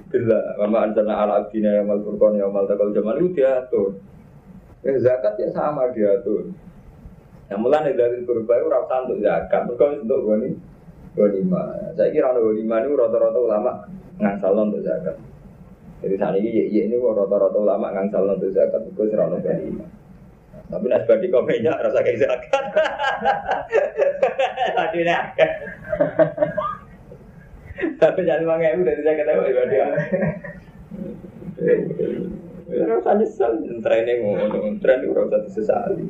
bila 0.08 0.40
mama 0.64 0.88
anjana 0.88 1.14
ala 1.20 1.34
abdina 1.44 1.76
yang 1.76 1.92
mal 1.92 2.00
furqan 2.00 2.40
yang 2.40 2.52
mal 2.56 2.64
takal 2.64 2.92
zaman 2.96 3.20
itu 3.20 3.44
diatur. 3.44 4.00
Ya, 4.88 4.96
zakat 5.04 5.36
ya 5.36 5.52
sama 5.52 5.92
diatur. 5.92 6.48
Yang 7.52 7.60
mulai 7.60 7.92
dari 7.96 8.24
kurba 8.24 8.60
itu 8.60 8.68
rasa 8.72 8.96
untuk 9.08 9.20
zakat, 9.20 9.62
mereka 9.68 9.86
untuk 10.00 10.20
goni 10.24 10.50
lima. 11.18 11.64
Saya 11.96 12.10
kira 12.12 12.32
goni 12.32 12.64
lima 12.64 12.76
ini 12.84 12.96
rata-rata 12.96 13.40
ulama 13.40 13.72
ngangsal 14.20 14.56
untuk 14.56 14.84
zakat. 14.84 15.16
Jadi 15.98 16.16
saat 16.16 16.36
ini 16.40 16.50
ya, 16.54 16.64
ya 16.72 16.82
ini 16.88 16.96
rata-rata 16.96 17.58
ulama 17.58 17.92
ngangsal 17.92 18.24
untuk 18.32 18.52
zakat, 18.56 18.82
itu 18.88 19.04
serana 19.12 19.40
lima. 19.44 19.86
Tapi 20.68 20.86
nasi 20.92 21.08
badi 21.08 21.28
komennya 21.32 21.80
rasa 21.80 22.00
kayak 22.04 22.20
zakat. 22.24 22.66
Tadi 24.78 25.00
nih. 25.04 25.20
Tapi 27.78 28.20
jangan 28.26 28.50
uang 28.50 28.62
ibu 28.62 28.82
dari 28.86 29.02
saya 29.06 29.16
ketahui 29.22 29.54
ya 29.54 29.64
dia. 29.70 29.88
Rasa 32.68 33.12
nyesal, 33.16 33.52
trennya 33.80 34.14
ngono, 34.22 34.76
tren 34.82 35.06
itu 35.06 35.14
rasa 35.14 35.38
disesali. 35.46 36.06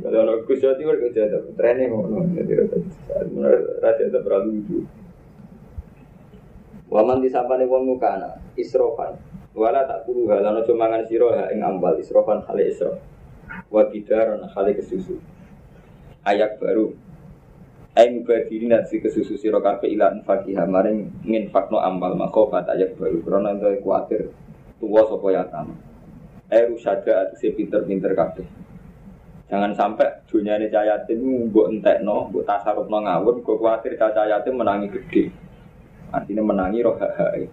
Kalau 0.00 0.24
orang 0.24 0.48
Gus 0.48 0.62
Jawa 0.64 0.78
Timur 0.80 0.96
kerja 0.96 1.28
tapi 1.28 1.50
trennya 1.58 1.90
ngono, 1.90 2.24
jadi. 2.38 2.70
Menurut 3.34 3.82
raja 3.82 4.02
itu 4.06 4.18
terlalu 4.22 4.48
lucu. 4.62 4.78
Waman 6.90 7.22
disapa 7.22 7.54
nih 7.58 7.70
wong 7.70 7.86
mukana, 7.86 8.42
isrofan. 8.58 9.14
Wala 9.54 9.82
tak 9.86 10.06
kudu 10.06 10.30
halano 10.30 10.62
cumangan 10.62 11.02
siro 11.10 11.34
ha 11.34 11.50
ing 11.50 11.62
ambal 11.62 11.98
isrofan 11.98 12.46
kali 12.46 12.70
isrof. 12.70 12.98
Wa 13.70 13.90
kidaran 13.90 14.46
kali 14.54 14.78
kesusu. 14.78 15.18
Ayak 16.22 16.62
baru 16.62 16.94
Ai 17.90 18.14
mubadiri 18.14 18.70
nasi 18.70 19.02
kesusu 19.02 19.34
siro 19.34 19.58
kafe 19.58 19.90
ilan 19.90 20.22
fakihah 20.22 20.62
maring 20.62 21.10
fakno 21.50 21.82
amal 21.82 22.14
makofat 22.14 22.70
ayak 22.70 22.94
baru 22.94 23.18
Karena 23.26 23.58
itu 23.58 23.82
kuatir 23.82 24.30
tua 24.78 25.02
sopo 25.10 25.34
yatam 25.34 25.74
Ai 26.50 26.70
rusada 26.70 27.26
atau 27.26 27.34
si 27.34 27.50
pinter-pinter 27.50 28.14
kafe 28.14 28.46
Jangan 29.50 29.74
sampai 29.74 30.06
dunia 30.30 30.54
ini 30.62 30.70
cahayatin 30.70 31.50
buat 31.50 31.74
no, 32.06 32.30
buat 32.30 32.46
tasaruf 32.46 32.86
no 32.86 33.02
ngawur, 33.02 33.42
gue 33.42 33.58
khawatir 33.58 33.98
cahayatin 33.98 34.54
menangi 34.54 34.86
gede. 34.86 35.34
Artinya 36.14 36.46
menangi 36.46 36.86
roh 36.86 36.94
hak 36.94 37.50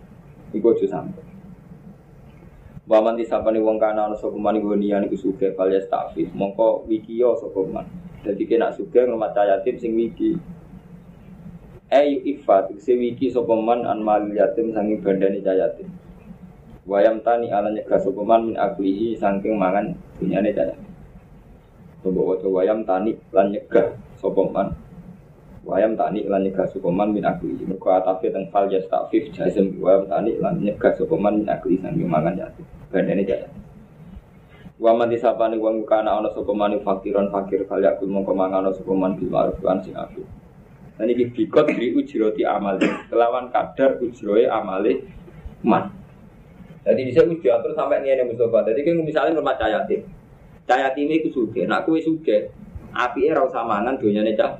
Iku 0.54 0.78
aja 0.78 0.86
sampai. 0.86 1.26
Waman 2.86 3.18
disapani 3.18 3.60
wong 3.60 3.82
kana 3.82 4.08
ana 4.08 4.16
sapa 4.16 4.38
man 4.38 4.56
iku 4.56 4.78
niyan 4.78 5.10
iku 5.10 5.18
sugih. 5.18 5.58
Mongko 6.38 6.86
wikiyo 6.86 7.34
sapa 7.36 7.66
man. 7.66 8.07
Dadi 8.28 8.44
kena 8.44 8.76
sugih 8.76 9.08
ngrumat 9.08 9.32
yatim 9.32 9.80
sing 9.80 9.96
wiki. 9.96 10.36
Ayu 11.88 12.20
ifat 12.28 12.76
se 12.84 12.92
wiki 13.00 13.32
sapa 13.32 13.56
man 13.56 13.88
an 13.88 14.04
mal 14.04 14.20
yatim 14.36 14.76
sangi 14.76 15.00
bandane 15.00 15.40
yatim. 15.40 15.88
Wayam 16.84 17.24
tani 17.24 17.48
ala 17.48 17.72
nyegah 17.72 17.96
sapa 17.96 18.20
man 18.28 18.52
min 18.52 18.56
aklihi 18.60 19.16
saking 19.16 19.56
mangan 19.56 19.96
dunyane 20.20 20.52
yatim. 20.52 20.84
Coba 22.04 22.36
waca 22.36 22.48
wayam 22.52 22.84
tani 22.84 23.16
lan 23.32 23.56
nyegah 23.56 23.96
sapa 24.20 24.44
man. 24.52 24.76
Wayam 25.64 25.96
tani 25.96 26.28
lan 26.28 26.44
nyegah 26.44 26.68
sapa 26.68 26.92
man 26.92 27.16
min 27.16 27.24
aklihi. 27.24 27.64
Mergo 27.64 27.96
atafe 27.96 28.28
teng 28.28 28.52
fal 28.52 28.68
yastafif 28.68 29.32
jazm 29.32 29.80
wayam 29.80 30.12
tani 30.12 30.36
lan 30.44 30.60
nyegah 30.60 30.92
sapa 31.00 31.16
man 31.16 31.40
min 31.40 31.48
aklihi 31.48 31.80
saking 31.80 32.12
mangan 32.12 32.36
yatim 32.36 32.68
bandane 32.92 33.24
jaya. 33.24 33.48
Wa 34.78 34.94
man 34.94 35.10
disapani 35.10 35.58
wong 35.58 35.90
kana 35.90 36.22
ana 36.22 36.30
sapa 36.30 36.54
man 36.54 36.78
fakiran 36.86 37.34
fakir 37.34 37.66
kal 37.66 37.82
yakul 37.82 38.06
mongko 38.14 38.38
mangan 38.38 38.62
ana 38.62 38.72
sapa 38.74 38.94
man 38.94 39.18
bil 39.18 39.34
ma'ruf 39.34 39.58
lan 39.66 39.82
sing 39.82 39.98
apik. 39.98 40.22
Dan 40.98 41.10
iki 41.14 41.34
bikot 41.34 41.74
di 41.74 41.94
ujroti 41.98 42.46
amal 42.46 42.78
kelawan 43.10 43.50
kadar 43.50 43.98
ujroe 43.98 44.46
amale 44.46 45.02
man. 45.66 45.90
Jadi 46.86 47.02
bisa 47.10 47.26
wis 47.26 47.42
diatur 47.42 47.74
sampai 47.74 48.06
ngene 48.06 48.30
Mustafa. 48.30 48.70
Jadi 48.70 48.80
kan 48.86 48.96
misalnya 49.02 49.42
rumah 49.42 49.58
tim. 49.90 50.02
Cahaya 50.64 50.94
tim 50.94 51.10
itu 51.12 51.34
suge. 51.34 51.66
Nak 51.66 51.84
kue 51.84 52.00
suge. 52.00 52.48
Api 52.96 53.28
era 53.28 53.44
usah 53.44 53.66
mangan 53.68 54.00
donyane 54.00 54.38
cah. 54.38 54.56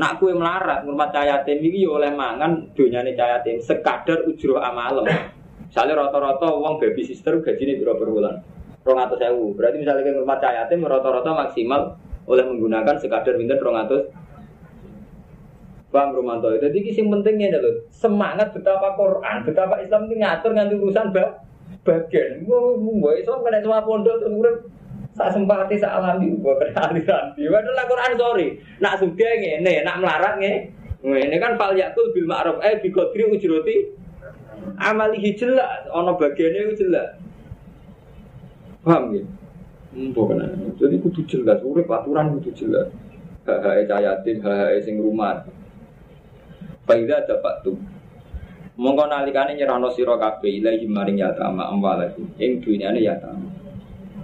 Nak 0.00 0.16
kue 0.16 0.32
melarat 0.32 0.86
rumah 0.88 1.12
cahaya 1.12 1.44
tim 1.44 1.60
ini 1.60 1.84
oleh 1.84 2.14
mangan 2.14 2.72
donyane 2.72 3.12
cahaya 3.12 3.42
tim 3.44 3.60
sekadar 3.60 4.24
ujro 4.24 4.62
amalem. 4.62 5.06
Misalnya 5.68 6.08
rata-rata 6.08 6.50
uang 6.56 6.80
baby 6.80 7.04
sister 7.04 7.38
gaji 7.38 7.62
ini 7.62 7.74
berapa 7.84 8.02
bulan? 8.02 8.59
Rong 8.80 8.98
atau 8.98 9.16
sewu. 9.20 9.52
Berarti 9.52 9.76
misalnya 9.80 10.08
ke 10.08 10.20
rumah 10.24 10.40
cahaya 10.40 10.64
tim 10.68 10.80
rata-rata 10.84 11.30
maksimal 11.32 12.00
oleh 12.24 12.44
menggunakan 12.46 12.96
sekadar 12.96 13.36
minta 13.36 13.58
rong 13.60 13.76
atau 13.76 14.00
Bang 15.90 16.14
Romanto. 16.14 16.46
Jadi 16.54 16.86
kisi 16.86 17.02
pentingnya 17.02 17.50
adalah 17.50 17.82
semangat 17.90 18.54
betapa 18.54 18.94
Quran, 18.94 19.42
betapa 19.42 19.82
Islam 19.82 20.06
ini 20.06 20.22
ngatur 20.22 20.54
nganti 20.54 20.74
urusan 20.78 21.10
bah 21.10 21.42
bagian. 21.82 22.46
Gue 22.46 23.12
Islam 23.18 23.42
kena 23.42 23.58
semua 23.58 23.82
pondok 23.82 24.22
terus 24.22 24.56
sak 25.10 25.34
sempati 25.34 25.74
sak 25.82 25.90
alami 25.90 26.30
gue 26.30 26.54
kena 26.62 26.94
aliran. 26.94 27.34
Padahal 27.34 27.86
Quran 27.90 28.10
sorry. 28.14 28.48
Nak 28.78 29.02
suge 29.02 29.28
ngene, 29.42 29.82
nak 29.82 29.98
melarat 29.98 30.38
ngene. 30.38 30.58
Ini 31.02 31.36
kan 31.42 31.58
fal 31.58 31.74
yakul 31.74 32.14
bil 32.14 32.28
ma'ruf 32.28 32.62
eh 32.62 32.78
bi 32.78 32.94
qadri 32.94 33.26
ujroti 33.26 33.76
amalihi 34.78 35.32
jelas, 35.34 35.88
ono 35.90 36.14
bagiannya 36.14 36.60
itu 36.70 36.86
jelas. 36.86 37.18
Paham 38.80 39.12
ya? 39.12 39.24
Hmm, 39.90 40.14
bukan. 40.14 40.40
Jadi 40.78 40.96
kudu 41.02 41.20
jelas, 41.26 41.60
urip 41.66 41.90
aturan 41.90 42.38
kudu 42.38 42.50
jelas. 42.54 42.88
Hak-hak 43.44 43.90
cayatin, 43.90 44.38
hak-hak 44.40 44.80
sing 44.86 45.02
rumah. 45.02 45.42
Faida 46.86 47.26
dapat 47.26 47.66
tuh. 47.66 47.78
Mongko 48.80 49.12
nalikane 49.12 49.60
nyerahno 49.60 49.92
sira 49.92 50.16
kabeh 50.16 50.56
ilahi 50.56 50.88
maring 50.88 51.20
yatama 51.20 51.68
amwalakum 51.68 52.32
ing 52.40 52.64
dunyane 52.64 53.04
yatama. 53.04 53.52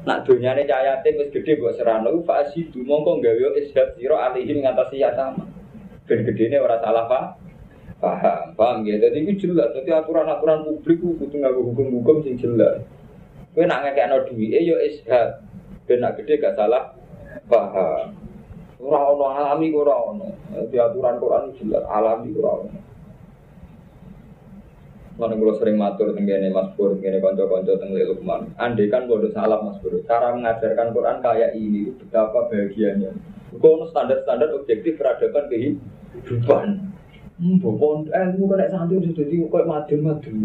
Nak 0.08 0.24
dunyane 0.24 0.64
cayatin 0.64 1.20
wis 1.20 1.28
gedhe 1.28 1.60
mbok 1.60 1.76
serano 1.76 2.24
fa 2.24 2.40
asidu 2.40 2.80
mongko 2.80 3.20
gawe 3.20 3.52
ishab 3.60 4.00
sira 4.00 4.32
alihi 4.32 4.64
ngatasi 4.64 5.04
yatama. 5.04 5.44
Ben 6.08 6.24
gedene 6.24 6.56
ora 6.56 6.80
salah 6.80 7.04
pak 7.04 7.24
paham, 8.00 8.56
paham 8.56 8.88
ya. 8.88 8.96
Jadi 8.96 9.28
itu 9.28 9.50
jelas. 9.52 9.76
Jadi 9.76 9.92
aturan-aturan 9.92 10.64
publik 10.64 11.04
itu 11.04 11.20
kudu 11.20 11.36
nganggo 11.36 11.60
hukum-hukum 11.72 12.24
sing 12.24 12.40
jelas. 12.40 12.80
Kowe 13.56 13.64
nak 13.64 13.88
ngekekno 13.88 14.28
duwike 14.28 14.60
ya 14.68 14.76
ishad. 14.84 15.40
Ben 15.88 16.04
nak 16.04 16.20
gede 16.20 16.36
gak 16.36 16.60
salah 16.60 16.92
paham. 17.48 18.12
Ora 18.76 19.00
ono 19.16 19.32
alami 19.32 19.72
ora 19.72 19.96
ono. 19.96 20.28
Di 20.68 20.76
aturan 20.76 21.16
Quran 21.16 21.56
jelas 21.56 21.88
alami 21.88 22.36
ora 22.36 22.50
ono. 22.60 22.70
Mana 25.16 25.32
kalau 25.32 25.56
sering 25.56 25.80
matur 25.80 26.12
tenggene 26.12 26.52
Mas 26.52 26.76
Pur, 26.76 26.92
tenggene 27.00 27.24
konco-konco 27.24 27.80
tenggene 27.80 28.04
Lukman. 28.04 28.52
Andai 28.60 28.92
kan 28.92 29.08
bodoh 29.08 29.32
salah 29.32 29.64
Mas 29.64 29.80
Pur, 29.80 29.96
cara 30.04 30.36
mengajarkan 30.36 30.92
Quran 30.92 31.24
kayak 31.24 31.56
ini, 31.56 31.88
betapa 31.96 32.52
bahagianya. 32.52 33.16
Kau 33.56 33.88
standar-standar 33.88 34.52
objektif 34.52 35.00
peradaban 35.00 35.48
kehidupan. 35.48 36.92
Hmm, 37.40 37.56
bopon 37.64 38.12
ilmu 38.12 38.44
kena 38.44 38.68
santri 38.68 39.00
udah 39.00 39.12
jadi 39.16 39.34
kayak 39.48 39.64
madem-madem. 39.64 40.36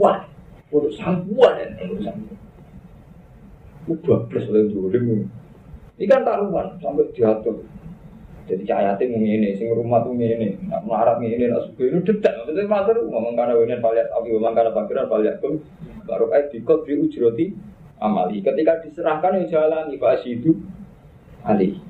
Wah, 0.00 0.24
udah 0.72 0.92
sabuan 0.96 1.60
ya 1.60 1.68
urusan. 1.84 2.16
Udah 3.84 4.24
plus 4.28 4.48
oleh 4.48 4.72
dolim. 4.72 5.28
Ini 6.00 6.04
kan 6.10 6.24
taruhan 6.24 6.80
sampai 6.80 7.12
diatur. 7.12 7.62
Jadi 8.44 8.68
cahayatin 8.68 9.08
mau 9.08 9.24
ini, 9.24 9.56
sing 9.56 9.72
rumah 9.72 10.04
tuh 10.04 10.12
ini, 10.20 10.52
nak 10.68 10.84
melarat 10.84 11.16
ini, 11.24 11.48
nak 11.48 11.64
suka 11.64 11.88
ini 11.88 12.04
dedak. 12.04 12.44
Maksudnya 12.44 12.68
mater, 12.68 12.96
ngomong 13.00 13.32
karena 13.32 13.56
winen 13.56 13.80
paliat 13.80 14.12
api, 14.12 14.36
ngomong 14.36 14.52
karena 14.52 14.76
pakiran 14.76 15.08
paliat 15.08 15.40
pun 15.40 15.64
baru 16.04 16.28
kayak 16.28 16.52
dikot 16.52 16.84
di 16.84 16.92
ujroti 16.92 17.46
amali. 18.04 18.44
Ketika 18.44 18.84
diserahkan 18.84 19.40
yang 19.40 19.48
jalan, 19.48 19.88
itu 20.28 20.60
alih. 21.40 21.80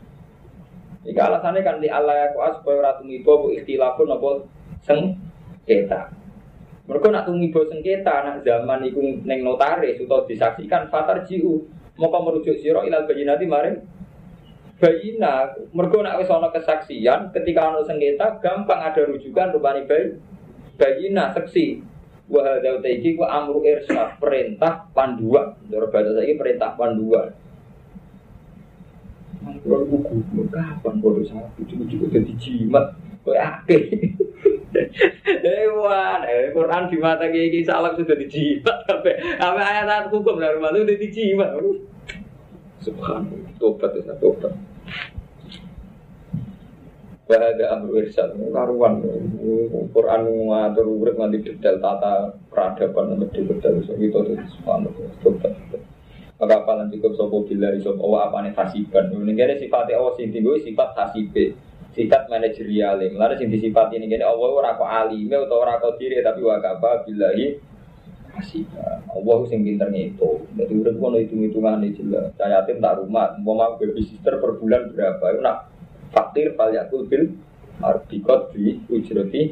Jika 1.04 1.20
alasannya 1.26 1.60
kan 1.66 1.76
di 1.82 1.88
Allah 1.90 2.32
aku 2.32 2.40
supaya 2.62 2.80
ratu 2.80 3.02
ngibo 3.04 3.32
bu 3.44 3.46
ikhtilafun 3.58 4.08
apa 4.08 4.30
sengketa. 4.86 6.14
Mereka 6.88 7.06
nak 7.12 7.24
tumibo 7.28 7.60
sengketa 7.68 8.24
nak 8.24 8.40
zaman 8.40 8.80
itu 8.88 9.00
neng 9.24 9.44
notaris 9.44 10.00
atau 10.00 10.24
disaksikan 10.24 10.88
fatar 10.88 11.24
jiu 11.28 11.68
mau 11.94 12.10
merujuk 12.10 12.58
siro 12.58 12.82
ilal 12.82 13.06
bayinati 13.06 13.46
maring 13.46 13.78
bayina. 14.82 15.54
Mereka 15.70 16.02
nak 16.02 16.18
wis 16.20 16.30
kesaksian 16.30 17.30
ketika 17.30 17.70
ana 17.70 17.80
sengketa 17.86 18.42
gampang 18.42 18.80
ada 18.82 19.02
rujukan 19.06 19.54
rupani 19.54 19.86
bayi 19.86 20.18
bayina 20.76 21.30
seksi. 21.30 21.82
Wah 22.24 22.56
ada 22.56 22.80
iki 22.88 23.20
ku 23.20 23.24
amru 23.28 23.60
irsyad 23.62 24.16
perintah 24.16 24.88
panduan. 24.96 25.60
Dora 25.68 25.92
bahasa 25.92 26.16
saya 26.16 26.34
perintah 26.34 26.72
panduan. 26.72 27.36
Kalau 29.44 29.84
buku, 29.84 30.24
kapan 30.48 31.04
bodoh 31.04 31.20
sapi, 31.20 31.68
cukup-cukup 31.68 32.16
jadi 32.16 32.32
jimat, 32.40 32.96
kau 33.20 33.36
akeh. 33.36 33.92
Hewan, 35.24 36.20
eh 36.26 36.50
Quran 36.50 36.90
di 36.90 36.96
mata 36.98 37.30
kiai 37.30 37.62
salam 37.62 37.94
sudah 37.94 38.18
dijimat, 38.18 38.82
sampai 38.84 39.16
apa 39.38 39.60
ayat 39.62 40.10
hukum 40.10 40.36
dari 40.36 40.58
rumah 40.58 40.74
itu 40.74 40.82
udah 40.82 40.98
dijimat. 40.98 41.50
Subhanallah, 42.82 43.52
tobat 43.56 43.96
ya 43.96 44.14
tobat. 44.18 44.52
Bahada 47.24 47.64
amru 47.72 48.04
irsyad, 48.04 48.36
karuan 48.36 49.00
Quran 49.96 50.22
ngatur 50.52 50.84
urip 50.84 51.16
nanti 51.16 51.40
detail 51.40 51.80
tata 51.80 52.36
peradaban 52.52 53.16
nanti 53.16 53.40
detail 53.40 53.80
so 53.88 53.96
itu 53.96 54.12
tuh 54.12 54.36
subhanallah 54.60 55.08
tobat. 55.24 55.56
Maka 56.34 56.66
paling 56.66 56.90
cukup 56.92 57.14
sopo 57.16 57.46
bila 57.46 57.72
sopo 57.80 58.10
Allah 58.10 58.28
apa 58.28 58.36
nih 58.44 58.52
hasiban. 58.58 59.06
Ini 59.06 59.32
kira 59.38 59.54
sifatnya 59.54 60.02
Allah 60.02 60.12
sing 60.18 60.34
sifat 60.34 60.90
hasibe, 60.98 61.54
sifat 61.94 62.26
manajerial. 62.26 62.98
Lalu 62.98 63.34
sing 63.38 63.48
disifat 63.48 63.94
ini 63.94 64.10
kira 64.10 64.28
Allah 64.28 64.50
ora 64.50 64.70
kok 64.74 64.90
alime 64.90 65.38
atau 65.46 65.62
ora 65.62 65.78
kok 65.78 65.96
diri 65.96 66.20
tapi 66.20 66.42
wakaba 66.42 67.06
billahi 67.06 67.56
hasiban. 68.34 69.06
Allah 69.06 69.38
sing 69.46 69.62
pinter 69.62 69.88
ngitung. 69.88 70.42
Jadi 70.58 70.72
udah 70.74 70.92
kono 70.98 71.16
hitung 71.22 71.46
hitungan 71.46 71.80
ini 71.80 71.94
jelas. 71.94 72.34
Saya 72.34 72.66
tim 72.66 72.82
tak 72.82 72.98
rumah, 72.98 73.38
mau 73.40 73.54
mau 73.54 73.78
baby 73.78 74.02
sister 74.02 74.42
per 74.42 74.58
bulan 74.58 74.90
berapa? 74.90 75.24
Itu 75.32 75.40
nak 75.40 75.70
fakir 76.10 76.58
yakul 76.58 77.06
bil 77.06 77.30
arbikot 77.78 78.54
di 78.54 78.78
ujroti. 78.90 79.42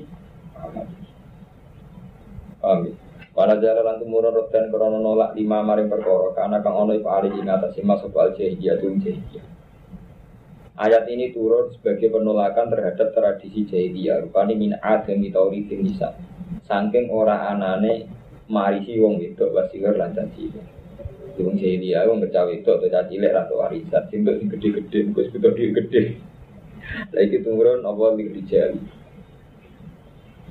Amin. 2.63 2.95
Wana 3.33 3.57
jalan 3.57 3.97
tumurun 3.97 4.37
dan 4.53 4.69
krono 4.69 5.01
nolak 5.01 5.33
lima 5.33 5.65
maring 5.65 5.89
perkara 5.89 6.37
karena 6.37 6.61
kang 6.61 6.77
ono 6.77 6.93
iku 6.93 7.09
ali 7.09 7.33
ing 7.33 7.49
atas 7.49 7.81
masuk 7.81 8.13
al 8.13 8.37
jahiliyah 8.37 8.77
tun 8.77 9.01
jahiliyah. 9.01 9.52
Ayat 10.73 11.05
ini 11.13 11.37
turun 11.37 11.69
sebagai 11.77 12.09
penolakan 12.09 12.73
terhadap 12.73 13.13
tradisi 13.13 13.69
jahiliyah 13.69 14.25
rupani 14.25 14.57
min 14.57 14.73
adami 14.81 15.29
tauritin 15.29 15.85
nisa. 15.85 16.17
Saking 16.65 17.13
ora 17.13 17.53
anane 17.53 18.09
marisi 18.49 18.97
wong 18.97 19.21
wedok 19.21 19.53
wasigar 19.53 20.01
lan 20.01 20.17
caci. 20.17 20.49
Wong 21.37 21.61
jahiliyah 21.61 22.09
wong 22.09 22.25
kecawe 22.25 22.49
itu 22.49 22.71
atau 22.73 22.89
caci 22.89 23.21
lek 23.21 23.37
atau 23.37 23.61
warisan 23.61 24.03
sing 24.09 24.25
gede-gede 24.25 25.13
wis 25.13 25.29
gede-gede. 25.29 26.17
Lagi 27.13 27.39
turun 27.45 27.85
apa 27.85 28.05
lirijali. 28.17 28.81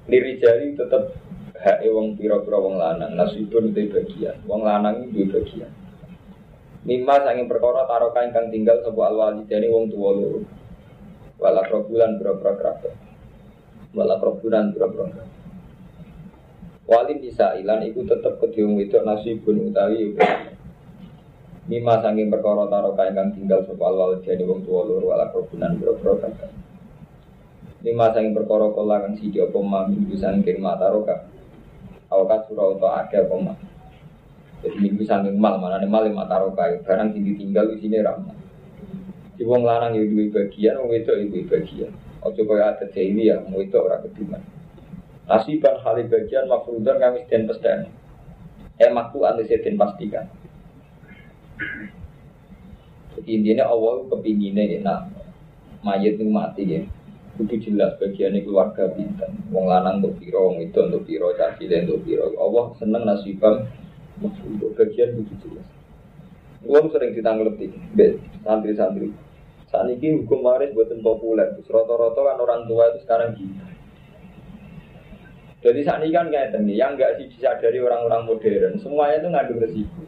Lirijali 0.06 0.78
tetap 0.78 1.18
hak 1.62 1.82
wong 1.90 2.14
pira-pira 2.18 2.58
wong 2.62 2.78
lanang 2.78 3.14
nasibun 3.18 3.70
itu 3.70 3.90
bagian 3.90 4.38
wong 4.50 4.66
lanang 4.66 5.06
itu 5.06 5.30
bagian 5.30 5.70
Mimma 6.82 7.22
sanging 7.22 7.46
perkara 7.46 7.86
taroka 7.86 8.26
ingkang 8.26 8.50
tinggal 8.50 8.82
sebuah 8.82 9.14
alwalidani 9.14 9.70
wong 9.70 9.94
tua 9.94 10.18
loro 10.18 10.42
wala 11.38 11.62
probulan 11.66 12.18
pira-pira 12.18 12.54
kerabat 12.58 12.94
wala 13.94 14.16
probulan 14.18 14.74
pira-pira 14.74 15.30
Walin 16.90 17.24
bisa 17.24 17.56
ilan 17.56 17.86
iku 17.88 18.04
tetep 18.04 18.42
kedhiung 18.42 18.82
itu 18.82 18.98
nasibun 19.00 19.70
utawi 19.70 20.18
Mima 21.70 22.02
sanging 22.02 22.34
perkara 22.34 22.66
taroka 22.66 23.06
ingkang 23.06 23.38
tinggal 23.38 23.62
sapa 23.64 23.86
wal 23.86 24.18
jane 24.26 24.44
wong 24.44 24.66
tuwa 24.66 24.82
loro 24.82 25.14
wala 25.14 25.30
kerubunan 25.30 25.78
boro-boro 25.78 26.18
kakak. 26.18 26.52
Lima 27.86 28.10
sanging 28.12 28.34
perkara 28.34 28.74
kala 28.74 29.06
kang 29.06 29.14
siji 29.16 29.40
mami 29.46 30.18
sanging 30.18 30.58
mata 30.58 30.90
roka. 30.90 31.30
Awakat 32.12 32.50
surau 32.50 32.76
utawa 32.76 33.06
akeh 33.06 33.24
apa. 33.24 33.71
Jadi 34.62 34.78
minggu 34.78 35.02
sanging 35.10 35.42
mal, 35.42 35.58
mana 35.58 35.82
nih 35.82 35.90
mal 35.90 36.06
lima 36.06 36.30
taruh 36.30 36.54
kayu, 36.54 36.86
barang 36.86 37.18
tinggi 37.18 37.34
tinggal 37.34 37.66
di 37.74 37.82
sini 37.82 37.98
ramah. 37.98 38.38
Di 39.34 39.42
wong 39.42 39.66
lanang 39.66 39.98
ya 39.98 40.06
dua 40.06 40.30
bagian, 40.30 40.78
wong 40.86 40.94
itu 40.94 41.12
ibu 41.18 41.50
bagian. 41.50 41.92
Ojo 42.22 42.46
kaya 42.46 42.78
ada 42.78 42.86
ini 43.02 43.34
ya, 43.34 43.42
wong 43.42 43.58
itu 43.58 43.74
orang 43.82 44.06
kediman. 44.06 44.42
Nasiban 45.26 45.82
hal 45.82 45.98
bagian 46.06 46.46
makrudan 46.46 47.02
kami 47.02 47.26
sedang 47.26 47.50
pesdan. 47.50 47.90
Eh 48.78 48.94
maktu 48.94 49.26
anda 49.26 49.42
sedang 49.50 49.82
pastikan. 49.82 50.30
Jadi 53.18 53.30
intinya 53.34 53.66
Allah 53.66 54.06
kepinginnya 54.14 54.78
enak. 54.78 55.10
Mayat 55.82 56.22
itu 56.22 56.26
mati 56.30 56.64
ya. 56.70 56.82
Itu 57.42 57.58
jelas 57.58 57.98
bagiannya 57.98 58.46
keluarga 58.46 58.94
bintang. 58.94 59.34
Wong 59.50 59.66
lanang 59.66 60.06
untuk 60.06 60.22
piro, 60.22 60.54
wong 60.54 60.62
itu 60.62 60.78
untuk 60.86 61.02
piro, 61.10 61.34
caci 61.34 61.66
untuk 61.66 62.06
piro. 62.06 62.30
Allah 62.38 62.78
seneng 62.78 63.10
nasibam 63.10 63.66
untuk 64.22 64.72
bagian 64.78 65.18
itu 65.18 65.34
jelas. 65.42 65.68
Uang 66.62 66.94
sering 66.94 67.18
ditanglepi, 67.18 67.74
santri-santri. 68.46 69.10
Saat 69.74 69.90
ini 69.90 70.22
hukum 70.22 70.46
waris 70.46 70.76
buatan 70.78 71.02
populer. 71.02 71.58
Roto-roto 71.66 72.22
kan 72.22 72.38
orang 72.38 72.70
tua 72.70 72.92
itu 72.94 73.00
sekarang 73.02 73.34
gitu. 73.40 73.56
Jadi 75.62 75.80
saat 75.86 76.02
ini 76.02 76.10
kan 76.10 76.30
kayak 76.34 76.58
ini, 76.58 76.74
yang 76.74 76.98
nggak 76.98 77.22
sih 77.22 77.30
bisa 77.30 77.54
dari 77.62 77.78
orang-orang 77.78 78.26
modern, 78.26 78.82
semuanya 78.82 79.22
itu 79.22 79.30
ngandung 79.30 79.62
resiko. 79.62 80.02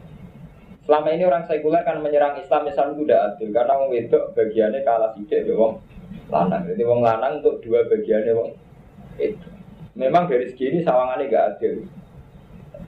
Selama 0.84 1.08
ini 1.14 1.24
orang 1.24 1.46
sekuler 1.48 1.80
kan 1.86 2.02
menyerang 2.02 2.36
Islam, 2.36 2.68
Islam 2.68 2.92
itu 2.92 3.08
tidak 3.08 3.22
adil 3.24 3.48
karena 3.56 3.72
wong 3.80 3.88
wedok 3.88 4.24
bagiannya 4.36 4.80
kalah 4.84 5.10
sidik 5.16 5.48
wong 5.56 5.80
lanang. 6.28 6.68
Jadi 6.68 6.82
wong 6.84 7.00
lanang 7.00 7.40
untuk 7.40 7.64
dua 7.64 7.88
bagiannya 7.88 8.32
wong 8.36 8.50
itu. 9.16 9.48
Memang 9.96 10.26
dari 10.28 10.50
segi 10.50 10.74
ini 10.74 10.78
sawangannya 10.84 11.30
nggak 11.30 11.46
adil. 11.56 11.86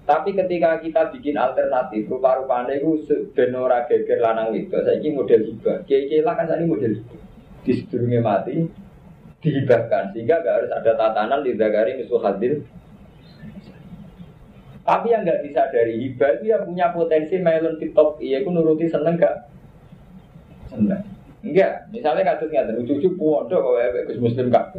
Tapi 0.06 0.38
ketika 0.38 0.78
kita 0.78 1.10
bikin 1.10 1.34
alternatif, 1.34 2.06
rupa-rupanya 2.06 2.78
itu 2.78 3.02
benora 3.34 3.90
geger 3.90 4.22
lanang 4.22 4.54
itu, 4.54 4.70
saya 4.70 5.02
ini 5.02 5.10
model 5.18 5.42
hibah. 5.42 5.82
Kiai-kiai 5.82 6.22
lah 6.22 6.38
kan 6.38 6.46
ini 6.54 6.70
model 6.70 6.92
hibah. 6.94 7.20
Di 7.66 8.18
mati, 8.22 8.54
dihibahkan 9.42 10.14
sehingga 10.14 10.42
gak 10.42 10.54
harus 10.62 10.70
ada 10.70 10.92
tatanan 10.94 11.42
di 11.42 11.58
Zakari 11.58 11.98
musuh 11.98 12.22
hadir. 12.22 12.62
Tapi 14.86 15.10
yang 15.10 15.26
nggak 15.26 15.42
bisa 15.42 15.66
dari 15.74 15.98
hibah 15.98 16.38
itu 16.38 16.54
ya 16.54 16.62
punya 16.62 16.94
potensi 16.94 17.42
melon 17.42 17.74
tiktok 17.82 18.22
iya 18.22 18.38
aku 18.38 18.54
nuruti 18.54 18.86
seneng 18.86 19.18
gak 19.18 19.50
seneng. 20.70 21.02
Enggak 21.42 21.90
misalnya 21.90 22.34
kasus 22.34 22.50
nggak 22.50 22.70
ada 22.70 22.82
cucu 22.82 23.08
pondok 23.18 23.60
kalau 23.62 23.78
ya 23.82 24.06
Gus 24.06 24.22
Muslim 24.22 24.50
kak 24.50 24.78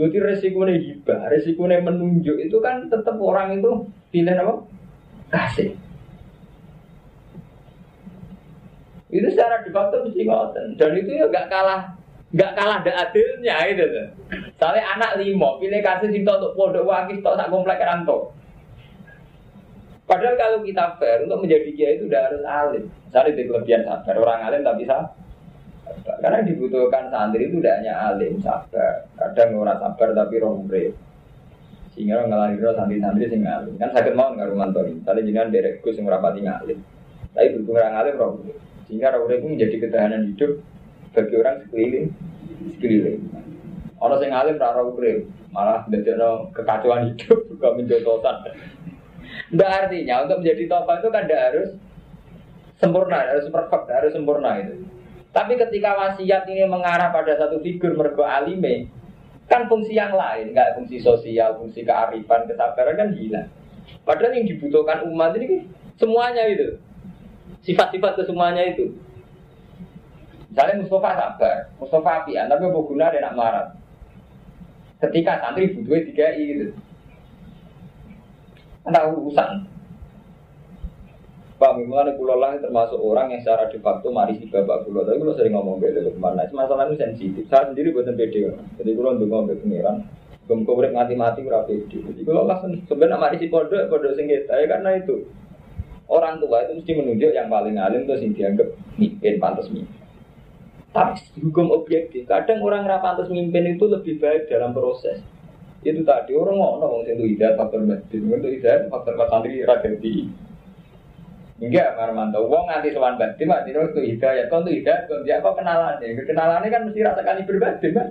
jadi 0.00 0.16
resikonya 0.32 0.80
hibah 0.80 1.28
resikonya 1.28 1.84
menunjuk 1.84 2.40
itu 2.40 2.56
kan 2.64 2.88
tetap 2.88 3.20
orang 3.20 3.60
itu 3.60 3.84
pilih 4.08 4.32
apa 4.32 4.54
kasih 5.28 5.76
itu 9.12 9.26
secara 9.28 9.60
de 9.60 9.70
facto 9.74 10.00
mesti 10.08 10.22
ngoten 10.24 10.80
dan 10.80 10.96
itu 10.96 11.10
ya 11.12 11.28
gak 11.28 11.52
kalah 11.52 12.00
nggak 12.30 12.52
kalah 12.54 12.78
ada 12.78 12.92
adilnya 13.10 13.58
itu. 13.66 13.82
Soalnya 14.54 14.86
anak 14.94 15.18
limo 15.18 15.58
pilih 15.58 15.82
kasih 15.82 16.14
cinta 16.14 16.38
untuk 16.38 16.54
pondok 16.54 16.86
wakil 16.86 17.18
tok 17.18 17.34
sak 17.34 17.50
komplek 17.50 17.82
ranto. 17.82 18.30
Padahal 20.06 20.34
kalau 20.38 20.58
kita 20.62 20.98
fair 20.98 21.26
untuk 21.26 21.42
menjadi 21.46 21.70
kiai 21.74 21.94
itu 21.98 22.06
udah 22.10 22.22
harus 22.30 22.42
alim. 22.46 22.84
Misalnya 23.06 23.34
di 23.34 23.42
kelebihan 23.46 23.82
sabar 23.86 24.14
orang 24.18 24.40
alim 24.46 24.62
tapi 24.62 24.82
sabar. 24.86 25.19
Karena 26.20 26.40
dibutuhkan 26.44 27.10
santri 27.10 27.48
itu 27.50 27.58
tidak 27.58 27.82
hanya 27.82 27.94
alim 28.12 28.38
sabar. 28.42 29.08
Kadang 29.16 29.58
orang 29.58 29.78
sabar 29.80 30.08
tapi 30.14 30.36
rombre. 30.38 30.84
Sehingga 31.94 32.22
orang 32.22 32.28
ngalami 32.30 32.56
santri-santri 32.60 33.24
sing 33.30 33.42
alim. 33.46 33.74
Kan 33.76 33.90
sakit 33.92 34.14
mau 34.14 34.32
nggak 34.32 34.50
rumah 34.50 34.70
tori. 34.70 34.96
Misalnya 34.96 35.22
jangan 35.26 35.48
derek 35.52 35.82
gus 35.82 35.98
yang 35.98 36.06
rapati 36.06 36.40
ngalim. 36.46 36.78
Tapi 37.30 37.46
berhubung 37.54 37.76
orang 37.78 37.96
alim 37.98 38.14
rombre. 38.16 38.52
Sehingga 38.86 39.14
rombre 39.14 39.38
itu 39.38 39.48
menjadi 39.50 39.76
ketahanan 39.82 40.22
hidup 40.34 40.52
bagi 41.10 41.34
orang 41.34 41.56
sekeliling 41.66 42.06
sekeliling 42.76 43.20
orang 44.00 44.18
yang 44.22 44.32
ngalim 44.34 44.56
rara 44.56 44.82
ukrim 44.86 45.18
malah 45.50 45.82
no 45.90 46.48
kekacauan 46.54 47.12
hidup 47.14 47.38
juga 47.50 47.68
menjotosan 47.74 48.36
Nggak 49.50 49.70
artinya 49.70 50.26
untuk 50.26 50.42
menjadi 50.42 50.62
tokoh 50.66 50.94
itu 50.98 51.08
kan 51.10 51.22
tidak 51.26 51.42
harus 51.50 51.68
sempurna, 52.82 53.18
harus 53.30 53.46
perfect, 53.50 53.86
harus 53.90 54.12
sempurna 54.14 54.50
itu. 54.58 54.74
Tapi 55.30 55.54
ketika 55.54 55.94
wasiat 55.94 56.42
ini 56.50 56.66
mengarah 56.66 57.14
pada 57.14 57.38
satu 57.38 57.62
figur 57.62 57.94
mergo 57.94 58.26
alime, 58.26 58.90
kan 59.46 59.70
fungsi 59.70 59.94
yang 59.94 60.10
lain, 60.10 60.50
nggak 60.50 60.74
fungsi 60.74 60.98
sosial, 60.98 61.54
fungsi 61.54 61.86
kearifan, 61.86 62.50
kesabaran 62.50 62.98
kan 62.98 63.10
hilang. 63.14 63.48
Padahal 64.02 64.34
yang 64.34 64.50
dibutuhkan 64.50 65.06
umat 65.06 65.38
ini 65.38 65.70
semuanya 66.02 66.50
itu, 66.50 66.82
sifat-sifat 67.62 68.18
kesemuanya 68.18 68.74
itu. 68.74 68.90
Misalnya 70.50 70.82
Mustafa 70.82 71.10
sabar, 71.14 71.56
Mustafa 71.78 72.10
apian, 72.26 72.50
tapi 72.50 72.66
apa 72.66 72.80
guna 72.82 73.14
dia 73.14 73.22
nak 73.22 73.38
marah. 73.38 73.66
Ketika 74.98 75.38
santri 75.38 75.70
butuh 75.78 76.02
tiga 76.10 76.26
i 76.34 76.44
gitu. 76.58 76.66
Urusan. 78.90 79.69
Pak 81.60 81.76
Mimulan 81.76 82.16
pulau 82.16 82.40
lah 82.40 82.56
termasuk 82.56 82.96
orang 82.96 83.36
yang 83.36 83.44
secara 83.44 83.68
de 83.68 83.76
facto 83.84 84.08
mari 84.08 84.40
si 84.40 84.48
bapak 84.48 84.88
pulau. 84.88 85.04
Tapi 85.04 85.20
kalau 85.20 85.36
sering 85.36 85.52
ngomong 85.52 85.76
beda 85.76 86.08
ke 86.08 86.16
mana, 86.16 86.48
masalah 86.56 86.88
itu 86.88 86.96
sensitif. 86.96 87.44
Saya 87.52 87.68
sendiri 87.68 87.92
buatan 87.92 88.16
pede. 88.16 88.48
Jadi 88.80 88.90
kalau 88.96 89.12
untuk 89.12 89.28
ngomong 89.28 89.60
pengiran, 89.60 90.08
belum 90.48 90.64
kau 90.64 90.80
mati-mati 90.80 91.44
berapa 91.44 91.68
itu. 91.68 92.00
Jadi 92.00 92.24
kalau 92.24 92.48
langsung 92.48 92.80
sebenarnya 92.88 93.20
mari 93.20 93.36
si 93.36 93.52
pondok, 93.52 93.92
pondok 93.92 94.16
sengketa 94.16 94.56
ya 94.56 94.66
karena 94.72 95.04
itu 95.04 95.28
orang 96.08 96.40
tua 96.40 96.64
itu 96.64 96.80
mesti 96.80 96.92
menunjuk 96.96 97.30
yang 97.36 97.52
paling 97.52 97.76
alim 97.76 98.08
terus 98.08 98.24
yang 98.24 98.32
dianggap 98.32 98.68
mimpin 98.96 99.36
pantas 99.36 99.68
mimpin. 99.68 100.00
Tapi 100.90 101.22
hukum 101.44 101.70
objektif, 101.70 102.26
kadang 102.26 102.64
orang 102.66 102.82
rapantas 102.82 103.30
mimpin 103.30 103.78
itu 103.78 103.84
lebih 103.86 104.18
baik 104.18 104.48
dalam 104.48 104.74
proses. 104.74 105.22
Itu 105.86 106.02
tadi 106.02 106.34
orang 106.34 106.56
mau 106.58 106.82
ngomong 106.82 107.06
itu 107.06 107.36
hidayat 107.36 107.54
faktor 107.54 107.86
batin, 107.86 108.26
itu 108.26 108.48
hidayat 108.58 108.90
faktor 108.90 109.14
santri 109.30 109.62
ragati. 109.62 110.48
Enggak, 111.60 111.92
Marmanto. 111.92 112.48
Wong 112.48 112.64
nganti 112.72 112.96
sowan 112.96 113.20
batin, 113.20 113.44
mati 113.44 113.76
itu 113.76 114.00
hidayat. 114.00 114.48
Kau 114.48 114.64
itu 114.64 114.80
hidayat, 114.80 115.04
kau 115.04 115.20
dia 115.20 115.44
apa 115.44 115.52
kenalannya? 115.52 116.16
Kenalannya 116.24 116.72
kan 116.72 116.82
mesti 116.88 117.04
rasakan 117.04 117.44
berbatin 117.44 117.92
kan? 117.92 118.08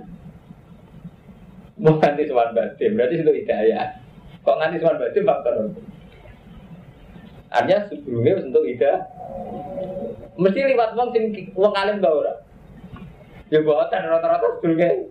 Mau 1.82 1.98
nganti 1.98 2.30
sowan 2.30 2.54
batin, 2.54 2.94
berarti 2.94 3.14
itu 3.18 3.32
hidayat. 3.42 3.88
Kok 4.46 4.58
nganti 4.62 4.78
sowan 4.78 5.02
batin 5.02 5.26
faktor 5.26 5.54
Artinya 7.50 7.78
sebelumnya 7.90 8.34
untuk 8.46 8.62
hidayat. 8.62 9.02
Mesti 10.38 10.58
lewat 10.70 10.94
wong 10.94 11.10
sing 11.10 11.50
wong 11.58 11.74
alim 11.74 11.98
tau 11.98 12.22
ora? 12.22 12.34
Ya 13.50 13.66
buatan 13.66 14.06
rata-rata 14.06 14.46
sebelumnya 14.56 15.10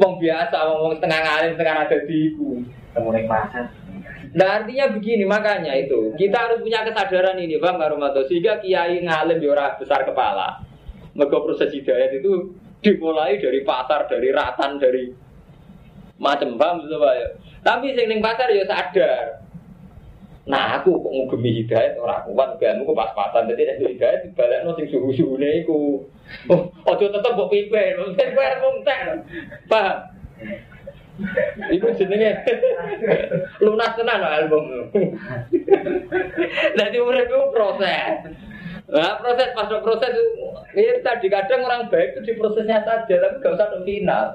Wong 0.00 0.16
biasa, 0.16 0.56
wong 0.80 0.96
setengah 0.96 1.20
ngalim, 1.20 1.50
setengah 1.58 1.76
ada 1.84 1.96
di 2.08 2.32
iku. 2.32 2.56
Temunik 2.96 3.28
pasar. 3.28 3.68
Nah 4.30 4.62
artinya 4.62 4.86
begini 4.94 5.26
makanya 5.26 5.74
itu 5.74 6.14
kita 6.14 6.38
harus 6.38 6.58
punya 6.62 6.86
kesadaran 6.86 7.34
ini 7.42 7.58
bang 7.58 7.74
Karumato 7.82 8.22
sehingga 8.30 8.62
kiai 8.62 9.02
ngalim 9.02 9.42
diora 9.42 9.74
besar 9.74 10.06
kepala. 10.06 10.62
Mereka 11.18 11.42
proses 11.42 11.74
hidayat 11.74 12.14
itu 12.14 12.54
dimulai 12.78 13.42
dari 13.42 13.66
pasar, 13.66 14.06
dari 14.06 14.30
ratan, 14.30 14.78
dari 14.78 15.10
macam 16.22 16.54
bang, 16.54 16.76
ya. 16.86 17.28
Tapi 17.66 17.92
sing 17.98 18.22
pasar 18.22 18.48
ya 18.54 18.64
sadar 18.64 19.42
Nah 20.48 20.80
aku 20.80 20.98
kok 20.98 21.12
ngugemi 21.14 21.62
hidayat 21.62 21.94
orang 22.00 22.26
kuat 22.26 22.50
ben 22.58 22.80
aku 22.80 22.90
pas-pasan 22.96 23.46
dadi 23.46 23.70
nek 23.70 23.78
hidayat 23.86 24.24
dibalekno 24.24 24.74
sing 24.74 24.88
suhu-suhune 24.88 25.62
iku. 25.62 26.02
Oh, 26.50 26.62
aja 26.86 27.06
tetep 27.06 27.32
kok 27.34 27.50
pipe, 27.50 27.84
mungkin 27.98 28.28
kowe 28.34 28.46
ngomong. 28.46 28.76
Paham? 29.66 29.96
Iku 31.70 31.86
jenenge 31.96 32.44
lunas 33.60 33.94
tenan 33.94 34.22
album. 34.24 34.90
Dadi 36.78 36.98
urip 36.98 37.26
itu 37.28 37.38
proses. 37.52 38.34
Nah, 38.90 39.22
proses 39.22 39.54
pas 39.54 39.70
proses 39.70 40.12
ini 40.74 40.98
tadi 41.06 41.30
kadang 41.30 41.62
orang 41.62 41.86
baik 41.86 42.18
itu 42.18 42.20
di 42.26 42.32
prosesnya 42.34 42.82
saja, 42.82 43.14
tapi 43.22 43.38
gak 43.38 43.54
usah 43.54 43.68
ke 43.70 43.78
final. 43.86 44.26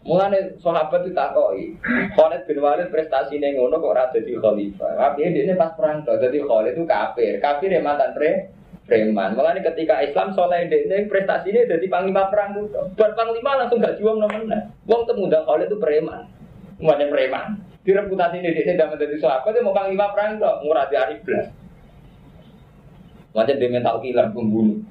Mulane 0.00 0.56
sahabat 0.64 1.04
itu 1.04 1.12
takoi. 1.12 1.76
Khalid 2.16 2.48
bin 2.48 2.64
Walid 2.64 2.88
prestasi 2.88 3.36
ngono 3.36 3.76
kok 3.76 3.92
ora 3.92 4.08
dadi 4.08 4.32
khalifah. 4.32 4.96
Tapi 4.96 5.28
dia 5.28 5.52
pas 5.60 5.76
perang 5.76 6.00
tuh 6.08 6.16
jadi 6.16 6.40
Khalid 6.40 6.72
itu 6.80 6.88
kafir. 6.88 7.36
Kafir 7.36 7.68
yang 7.68 7.84
mantan 7.84 8.16
pre 8.16 8.48
preman. 8.90 9.38
Mulane 9.38 9.62
ketika 9.62 10.02
Islam 10.02 10.34
soleh 10.34 10.66
ini 10.66 10.90
jadi 11.70 11.86
panglima 11.86 12.26
perang 12.26 12.58
tuh. 12.58 12.66
Buat 12.98 13.14
panglima 13.14 13.62
langsung 13.62 13.78
gak 13.78 14.02
juang. 14.02 14.18
Wong 14.90 15.02
temu 15.06 15.30
dah 15.30 15.46
Khalid 15.46 15.70
itu 15.70 15.78
preman. 15.78 16.26
Semuanya 16.74 17.06
preman. 17.06 17.62
Di 17.86 17.94
reputasi 17.94 18.42
ini 18.42 18.50
dia 18.50 18.66
tidak 18.66 18.98
menjadi 18.98 19.16
sahabat, 19.22 19.54
dia 19.54 19.62
mau 19.62 19.72
panglima 19.72 20.10
perang 20.10 20.42
kok 20.42 20.66
murah 20.66 20.90
di 20.90 20.98
hari 20.98 21.22
belas. 21.22 21.48
Macam 23.30 23.56
dia 23.56 23.70
mental 23.70 24.02
killer 24.02 24.26
pembunuh. 24.34 24.82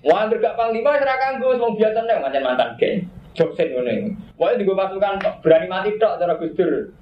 Wah, 0.00 0.24
gak 0.32 0.56
panglima 0.56 0.96
serahkan 0.96 1.44
gue, 1.44 1.60
mau 1.60 1.76
biasa 1.76 2.08
nih 2.08 2.18
macam 2.24 2.40
mantan 2.40 2.70
geng. 2.80 3.04
Joksen 3.36 3.68
ini. 3.68 4.16
Wah, 4.40 4.56
gue 4.56 4.64
pasukan 4.64 5.20
berani 5.44 5.68
mati 5.68 6.00
tok 6.00 6.18
cara 6.18 6.40
Gus 6.40 6.56
Dur. 6.56 6.96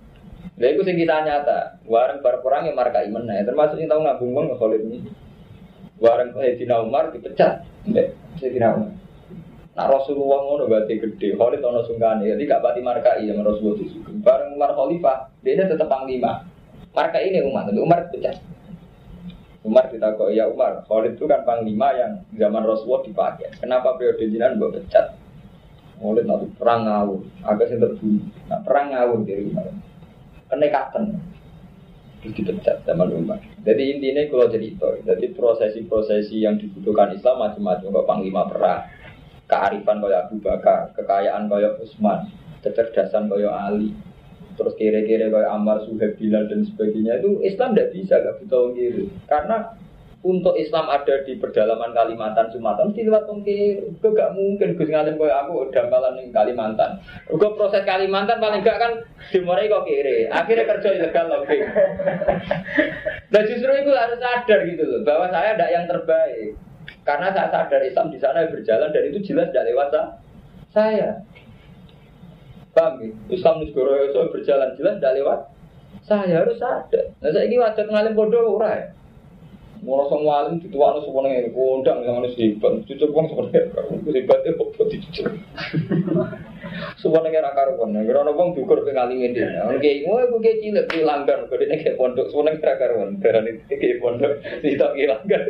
Lha 0.58 0.74
iku 0.74 0.82
sing 0.82 0.98
kita 0.98 1.22
nyata. 1.22 1.78
Wareng 1.86 2.18
bar 2.18 2.42
perang 2.42 2.66
yang 2.66 2.74
marka 2.74 3.06
iman 3.06 3.22
nah, 3.22 3.38
termasuk 3.46 3.78
yang 3.78 3.94
tahu 3.94 4.02
ngabung 4.02 4.34
bang 4.34 4.46
Khalid 4.58 4.82
ini. 4.90 4.98
Wareng 5.98 6.30
Sayyidina 6.34 6.82
Umar 6.82 7.10
dipecat. 7.10 7.66
Sayyidina 8.38 8.74
Umar. 8.78 8.90
Nah 9.78 9.86
Rasulullah 9.86 10.42
ngono 10.42 10.66
berarti 10.66 10.98
gede. 10.98 11.38
Khalid 11.38 11.62
ono 11.62 11.86
sungkane. 11.86 12.26
Jadi 12.26 12.42
gak 12.50 12.62
pati 12.62 12.82
marka 12.82 13.18
iya 13.22 13.34
Rasulullah 13.38 13.78
disugih. 13.78 14.14
Bareng 14.22 14.58
Umar 14.58 14.74
Khalifah, 14.74 15.30
dia 15.42 15.62
tetap 15.62 15.86
panglima. 15.86 16.42
Marka 16.90 17.22
ini 17.22 17.38
Umar, 17.46 17.66
tapi 17.70 17.78
Umar 17.78 18.10
dipecat. 18.10 18.42
Umar 19.62 19.90
ditakut 19.90 20.34
ya 20.34 20.48
Umar, 20.48 20.82
Khalid 20.86 21.18
itu 21.18 21.26
kan 21.26 21.42
panglima 21.46 21.94
yang 21.94 22.24
zaman 22.34 22.62
Rasulullah 22.62 23.04
dipakai. 23.06 23.54
Kenapa 23.58 23.94
periode 23.94 24.30
jinan 24.30 24.58
mbok 24.58 24.80
pecat? 24.80 25.14
Khalid 25.98 26.24
nanti 26.26 26.46
perang 26.58 26.86
ngawur, 26.86 27.20
agak 27.42 27.70
sih 27.70 27.78
terbunuh. 27.78 28.22
Nah 28.46 28.58
perang 28.62 28.94
ngawur 28.94 29.18
dari 29.26 29.46
Umar 29.50 29.66
kenekatan 30.48 31.20
terus 32.22 32.34
dipecat 32.34 32.82
zaman 32.82 33.14
Umar. 33.14 33.38
Jadi 33.62 33.82
intinya 33.94 34.22
kalau 34.26 34.46
jadi 34.50 34.66
itu, 34.74 34.90
jadi 35.06 35.26
prosesi-prosesi 35.34 36.42
yang 36.42 36.58
dibutuhkan 36.58 37.14
Islam 37.14 37.46
macam-macam 37.46 37.86
kok 37.94 38.08
panglima 38.08 38.42
perang, 38.50 38.82
kearifan 39.46 40.02
kayak 40.02 40.20
Abu 40.26 40.36
Bakar, 40.42 40.90
kekayaan 40.98 41.46
kayak 41.46 41.78
Utsman, 41.78 42.28
kecerdasan 42.60 43.30
kayak 43.30 43.54
Ali, 43.54 43.94
terus 44.58 44.74
kira-kira 44.74 45.30
kayak 45.30 45.50
Ammar, 45.54 45.86
Suhaib, 45.86 46.18
Bilal 46.18 46.50
dan 46.50 46.66
sebagainya 46.66 47.22
itu 47.22 47.38
Islam 47.46 47.78
tidak 47.78 47.94
bisa 47.94 48.14
gak 48.18 48.36
butuh 48.42 48.74
kiri 48.74 49.06
karena 49.30 49.78
untuk 50.28 50.60
Islam 50.60 50.92
ada 50.92 51.24
di 51.24 51.40
pedalaman 51.40 51.96
Kalimantan 51.96 52.52
Sumatera 52.52 52.84
mesti 52.84 53.00
lewat 53.08 53.24
tongkir 53.24 53.80
itu 53.80 54.08
gak 54.12 54.36
mungkin 54.36 54.76
Gus 54.76 54.92
ngalim 54.92 55.16
kayak 55.16 55.48
aku 55.48 55.72
dambalan 55.72 56.20
di 56.20 56.28
Kalimantan. 56.28 57.00
Gue 57.32 57.56
proses 57.56 57.80
Kalimantan 57.88 58.36
paling 58.36 58.60
gak 58.60 58.76
kan 58.76 58.92
dimulai 59.32 59.72
kok 59.72 59.88
kiri. 59.88 60.28
Akhirnya 60.28 60.68
kerja 60.68 60.88
ilegal 61.00 61.26
lagi 61.32 61.58
nah 63.28 63.44
justru 63.44 63.72
itu 63.72 63.92
harus 63.92 64.20
sadar 64.20 64.60
gitu 64.68 64.84
loh 64.84 65.00
bahwa 65.08 65.32
saya 65.32 65.56
tidak 65.56 65.72
yang 65.72 65.84
terbaik. 65.88 66.52
Karena 67.08 67.32
saya 67.32 67.48
sadar 67.48 67.80
Islam 67.80 68.12
di 68.12 68.18
sana 68.20 68.44
berjalan 68.52 68.92
dan 68.92 69.04
itu 69.08 69.18
jelas 69.32 69.48
tidak 69.48 69.72
lewat 69.72 69.88
saya. 70.76 71.24
Paham 72.76 73.00
ya? 73.00 73.08
Islam 73.32 73.64
itu 73.64 73.80
berjalan 74.28 74.76
jelas 74.76 75.00
tidak 75.00 75.16
lewat 75.24 75.40
saya 76.04 76.44
harus 76.44 76.60
sadar. 76.60 77.16
Nah 77.24 77.32
saya 77.32 77.48
ini 77.48 77.56
wajib 77.56 77.88
ngalim 77.88 78.12
bodoh 78.12 78.60
orang 78.60 78.97
ya 79.78 79.86
Mula 79.86 80.04
semua 80.10 80.32
alim 80.42 80.58
dituakno 80.58 81.06
semuanya 81.06 81.46
ini 81.46 81.50
kondang 81.54 82.02
yang 82.02 82.18
harus 82.18 82.34
hebat. 82.34 82.82
Cucuk 82.84 83.14
bang 83.14 83.26
sebenarnya 83.30 83.62
itu 83.94 84.10
hebatnya 84.10 84.50
kok 84.58 84.86
dicucuk. 84.90 85.26
Semuanya 86.98 87.28
kira 87.30 87.50
karuan. 87.54 87.94
Kira 87.94 88.18
orang 88.26 88.34
bang 88.34 88.48
dukur 88.58 88.78
pengalim 88.82 89.18
ini. 89.22 89.38
Orang 89.38 89.78
kayak 89.78 90.02
mau 90.04 90.18
aku 90.18 90.36
kayak 90.42 90.58
cilik 90.60 90.86
di 90.90 91.00
langgar. 91.06 91.38
Kau 91.46 91.56
dia 91.56 91.70
kayak 91.70 91.94
pondok. 91.94 92.26
Semuanya 92.30 92.58
kira 92.58 92.74
karuan. 92.74 93.10
Karena 93.22 93.48
ini 93.48 93.62
kayak 93.70 93.98
pondok. 94.02 94.32
Tak 94.42 94.90
kayak 94.98 95.08
langgar. 95.14 95.42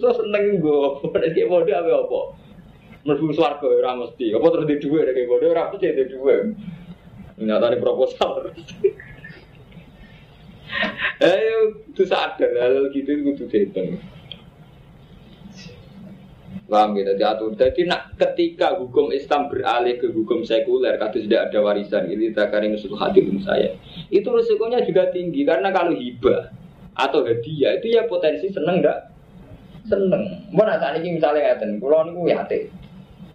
So 0.00 0.08
seneng 0.16 0.64
gue. 0.64 0.88
Kayak 1.36 1.48
pondok 1.52 1.76
apa 1.76 1.90
apa. 2.00 2.20
Merbu 3.00 3.32
suarga 3.36 3.66
ora 3.68 3.92
mesti. 3.96 4.32
Apa 4.32 4.46
terus 4.56 4.66
di 4.68 4.76
dua 4.80 5.00
kayak 5.04 5.28
pondok 5.28 5.52
ora 5.52 5.62
mesti 5.68 5.86
di 5.92 6.04
dua. 6.08 6.34
Nyata 7.40 7.76
proposal. 7.76 8.52
Ayo, 11.20 11.84
itu 11.92 12.02
sadar 12.08 12.48
hal 12.56 12.88
gitu 12.96 13.12
itu 13.12 13.44
dihitung. 13.44 14.00
Paham 16.70 16.94
gitu, 16.94 17.12
diatur. 17.18 17.50
Jadi 17.58 17.90
nak 17.90 18.14
ketika 18.14 18.78
hukum 18.78 19.10
Islam 19.10 19.50
beralih 19.50 19.98
ke 19.98 20.06
hukum 20.14 20.46
sekuler, 20.46 20.96
kata 21.02 21.18
tidak 21.18 21.50
ada 21.50 21.58
warisan, 21.66 22.06
ini 22.06 22.30
takari 22.30 22.70
musuh 22.70 22.94
hati 22.94 23.26
saya. 23.42 23.74
Itu 24.06 24.30
resikonya 24.30 24.86
juga 24.86 25.10
tinggi 25.10 25.42
karena 25.42 25.74
kalau 25.74 25.98
hibah 25.98 26.54
atau 26.94 27.26
hadiah 27.26 27.74
itu 27.74 27.98
ya 27.98 28.06
potensi 28.06 28.46
seneng 28.54 28.86
enggak? 28.86 29.10
Seneng. 29.90 30.46
Mau 30.54 30.62
saat 30.62 30.94
ini 31.02 31.18
misalnya 31.18 31.58
ngeten, 31.58 31.82
kalau 31.82 32.06
niku 32.06 32.30
ya 32.30 32.46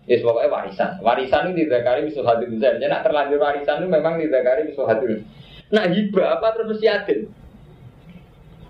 Ya 0.06 0.22
pokoknya 0.22 0.54
warisan. 0.54 0.92
Warisan 1.02 1.50
ini 1.50 1.66
tidak 1.66 1.82
kari 1.82 2.06
musuh 2.06 2.22
hati 2.22 2.46
saya. 2.62 2.78
Jadi 2.78 2.88
nak 2.88 3.02
terlanjur 3.02 3.42
warisan 3.42 3.82
itu 3.82 3.88
memang 3.90 4.22
tidak 4.22 4.42
kari 4.46 4.62
musuh 4.70 4.86
hati. 4.86 5.26
Nah 5.74 5.90
hibah 5.90 6.38
apa 6.38 6.54
terus 6.54 6.78
mesti 6.78 6.88
adil? 6.90 7.20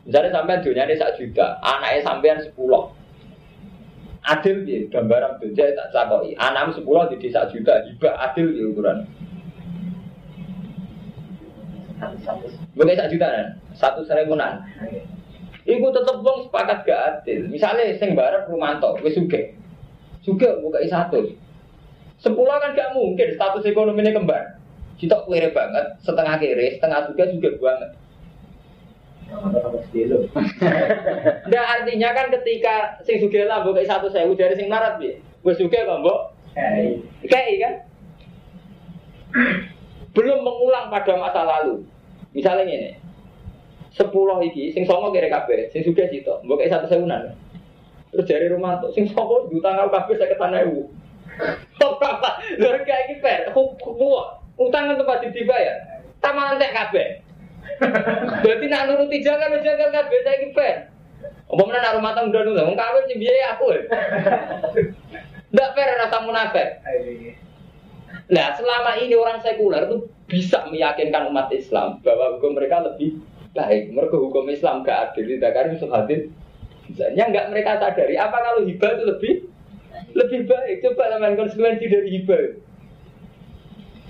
Misalnya 0.05 0.29
sampean 0.37 0.61
dunia 0.61 0.85
ini 0.85 0.95
satu 1.01 1.17
juta, 1.17 1.57
anaknya 1.65 2.05
sampean 2.05 2.37
sepuluh. 2.37 2.93
Adil 4.25 4.65
ya, 4.65 4.85
gambaran 4.93 5.41
dunia 5.41 5.73
tak 5.73 5.89
cakoi. 5.89 6.37
Anak 6.37 6.77
sepuluh 6.77 7.09
di 7.09 7.17
desa 7.17 7.49
juta, 7.49 7.81
hibah 7.89 8.13
adil 8.29 8.53
ya 8.53 8.65
ukuran. 8.69 8.97
Bukan 12.75 12.93
satu 12.93 13.11
juta 13.17 13.27
kan? 13.27 13.47
Satu 13.73 14.01
seribuan. 14.05 14.61
Iku 15.65 15.89
tetep 15.89 16.21
wong 16.21 16.45
sepakat 16.45 16.85
gak 16.85 17.01
adil. 17.09 17.49
Misalnya 17.49 17.89
sing 17.97 18.13
bareng 18.13 18.45
Rumanto, 18.45 18.93
wis 19.01 19.17
suge. 19.17 19.57
Suge 20.21 20.61
buka 20.61 20.77
satu. 20.85 21.33
Sepuluh 22.21 22.53
kan 22.61 22.77
gak 22.77 22.93
mungkin 22.93 23.33
status 23.33 23.65
ekonominya 23.65 24.13
kembar. 24.13 24.61
Kita 24.95 25.27
kere 25.27 25.51
banget, 25.51 25.85
setengah 26.03 26.35
kere, 26.39 26.79
setengah 26.79 27.11
juga 27.11 27.23
juga 27.31 27.49
banget. 27.59 27.91
Nah 31.49 31.63
artinya 31.65 32.09
kan 32.13 32.29
ketika 32.29 33.01
sing 33.03 33.17
suge 33.17 33.41
lah 33.43 33.65
buka 33.65 33.81
satu 33.83 34.07
sewu 34.07 34.37
dari 34.37 34.53
sing 34.53 34.69
marat 34.69 35.01
bi, 35.01 35.17
gue 35.17 35.53
suge 35.57 35.75
kok 35.81 35.99
mbok. 35.99 36.19
Kayak 37.25 37.55
kan? 37.59 37.73
Belum 40.15 40.39
mengulang 40.45 40.87
pada 40.87 41.19
masa 41.19 41.43
lalu. 41.43 41.83
Misalnya 42.31 42.63
ini, 42.67 42.91
sepuluh 43.91 44.39
iki, 44.43 44.71
sing 44.71 44.87
songo 44.87 45.11
kira 45.11 45.27
kabe, 45.27 45.71
sing 45.71 45.83
suge 45.83 46.07
situ, 46.07 46.31
buka 46.47 46.67
satu 46.71 46.87
sewunan. 46.87 47.35
Terus 48.11 48.27
dari 48.27 48.47
rumah 48.47 48.79
tuh, 48.79 48.95
sing 48.95 49.11
songo 49.11 49.51
juta 49.51 49.75
ngau 49.75 49.91
kabe 49.91 50.15
saya 50.15 50.31
ketana 50.31 50.63
ibu. 50.63 50.87
Apa? 51.83 52.39
Lha 52.59 52.79
kayak 52.87 53.01
iki 53.11 53.15
per, 53.19 53.51
utang 54.55 54.91
kan 54.91 55.03
pasti 55.03 55.27
dibayar. 55.31 55.77
Taman 56.23 56.57
teh 56.57 56.71
kabeh. 56.71 57.07
Berarti 58.45 58.65
nak 58.71 58.87
nuruti 58.87 59.19
jangan 59.25 59.57
jangan 59.59 59.89
kabeh 59.91 60.19
saiki 60.23 60.47
ben. 60.55 60.77
Apa 61.45 61.61
mana 61.61 61.77
nak 61.81 61.95
rumah 62.01 62.13
tangga 62.17 62.41
dulu, 62.41 62.57
wong 62.57 62.77
kawin 62.77 63.05
sing 63.05 63.21
biaya 63.21 63.53
aku. 63.53 63.65
Ndak 65.53 65.69
fair 65.77 65.93
rasa 65.97 66.17
munafik. 66.25 66.81
Nah, 68.25 68.57
selama 68.57 68.97
ini 68.97 69.13
orang 69.13 69.37
sekuler 69.45 69.85
itu 69.85 70.09
bisa 70.25 70.65
meyakinkan 70.73 71.29
umat 71.29 71.53
Islam 71.53 72.01
bahwa 72.01 72.37
hukum 72.37 72.57
mereka 72.57 72.81
lebih 72.81 73.21
baik. 73.53 73.93
Mereka 73.93 74.17
hukum 74.17 74.49
Islam 74.49 74.81
gak 74.81 75.13
adil, 75.13 75.37
tidak 75.37 75.53
karena 75.53 75.77
musuh 75.77 75.89
hadir. 75.93 76.33
Misalnya 76.89 77.23
nggak 77.29 77.49
mereka 77.49 77.81
sadari, 77.81 78.13
apa 78.17 78.37
kalau 78.37 78.61
hibah 78.65 78.91
itu 78.93 79.03
lebih 79.05 79.33
lebih 80.17 80.41
baik? 80.49 80.85
Coba 80.85 81.13
teman 81.13 81.37
konsekuensi 81.37 81.85
dari 81.85 82.09
hibah. 82.17 82.43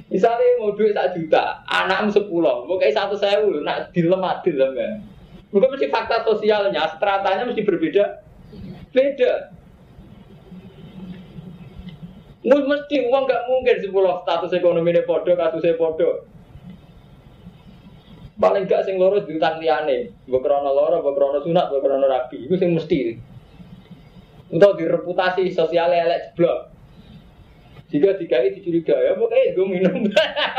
Misalnya 0.06 0.62
mau 0.62 0.78
duit 0.78 0.94
satu 0.94 1.18
juta, 1.18 1.66
anak 1.66 2.14
sepuluh, 2.14 2.70
mau 2.70 2.78
kayak 2.78 2.94
satu 2.94 3.18
sewu, 3.18 3.66
nak 3.66 3.90
dilem 3.90 4.22
adil 4.22 4.54
kan. 4.62 5.02
Mungkin 5.50 5.72
mesti 5.74 5.90
fakta 5.90 6.22
sosialnya, 6.22 6.86
stratanya 6.94 7.50
mesti 7.50 7.66
berbeda, 7.66 8.22
beda. 8.94 9.32
Mesti 12.46 12.96
uang 13.10 13.24
nggak 13.26 13.44
mungkin 13.50 13.76
sepuluh 13.82 14.22
status 14.22 14.54
ekonomi 14.54 14.94
ini 14.94 15.02
podo, 15.10 15.34
kasusnya 15.34 15.74
podo. 15.74 16.30
Paling 18.36 18.68
gak 18.68 18.84
sing 18.84 19.00
loro 19.00 19.24
diutang 19.24 19.64
liane, 19.64 20.12
mbok 20.28 20.44
krana 20.44 20.70
loro, 20.70 21.02
mbok 21.02 21.16
krana 21.18 21.40
sunat, 21.42 21.72
mbok 21.72 21.82
krana 21.82 22.06
rabi, 22.06 22.46
itu 22.46 22.60
sing 22.60 22.76
mesti. 22.76 23.16
Untuk 24.52 24.78
direputasi 24.78 25.50
sosial 25.50 25.90
elek 25.90 26.36
jeblok. 26.36 26.75
Jika 27.96 28.20
dikai 28.20 28.52
dicurigai, 28.60 29.08
ya 29.08 29.16
pokoknya 29.16 29.56
gue 29.56 29.68
minum. 29.72 30.04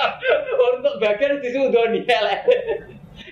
Untuk 0.72 0.94
bagian 1.04 1.36
disudoni, 1.44 2.00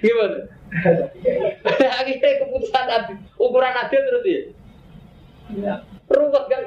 gimana? 0.04 0.44
Akhirnya 2.04 2.30
keputusan 2.44 2.86
adil, 2.92 3.16
ukuran 3.40 3.72
adil 3.72 4.00
terus 4.04 4.24
ya. 4.28 4.42
Iya. 5.56 5.74
Ruwet 6.12 6.44
kan? 6.52 6.64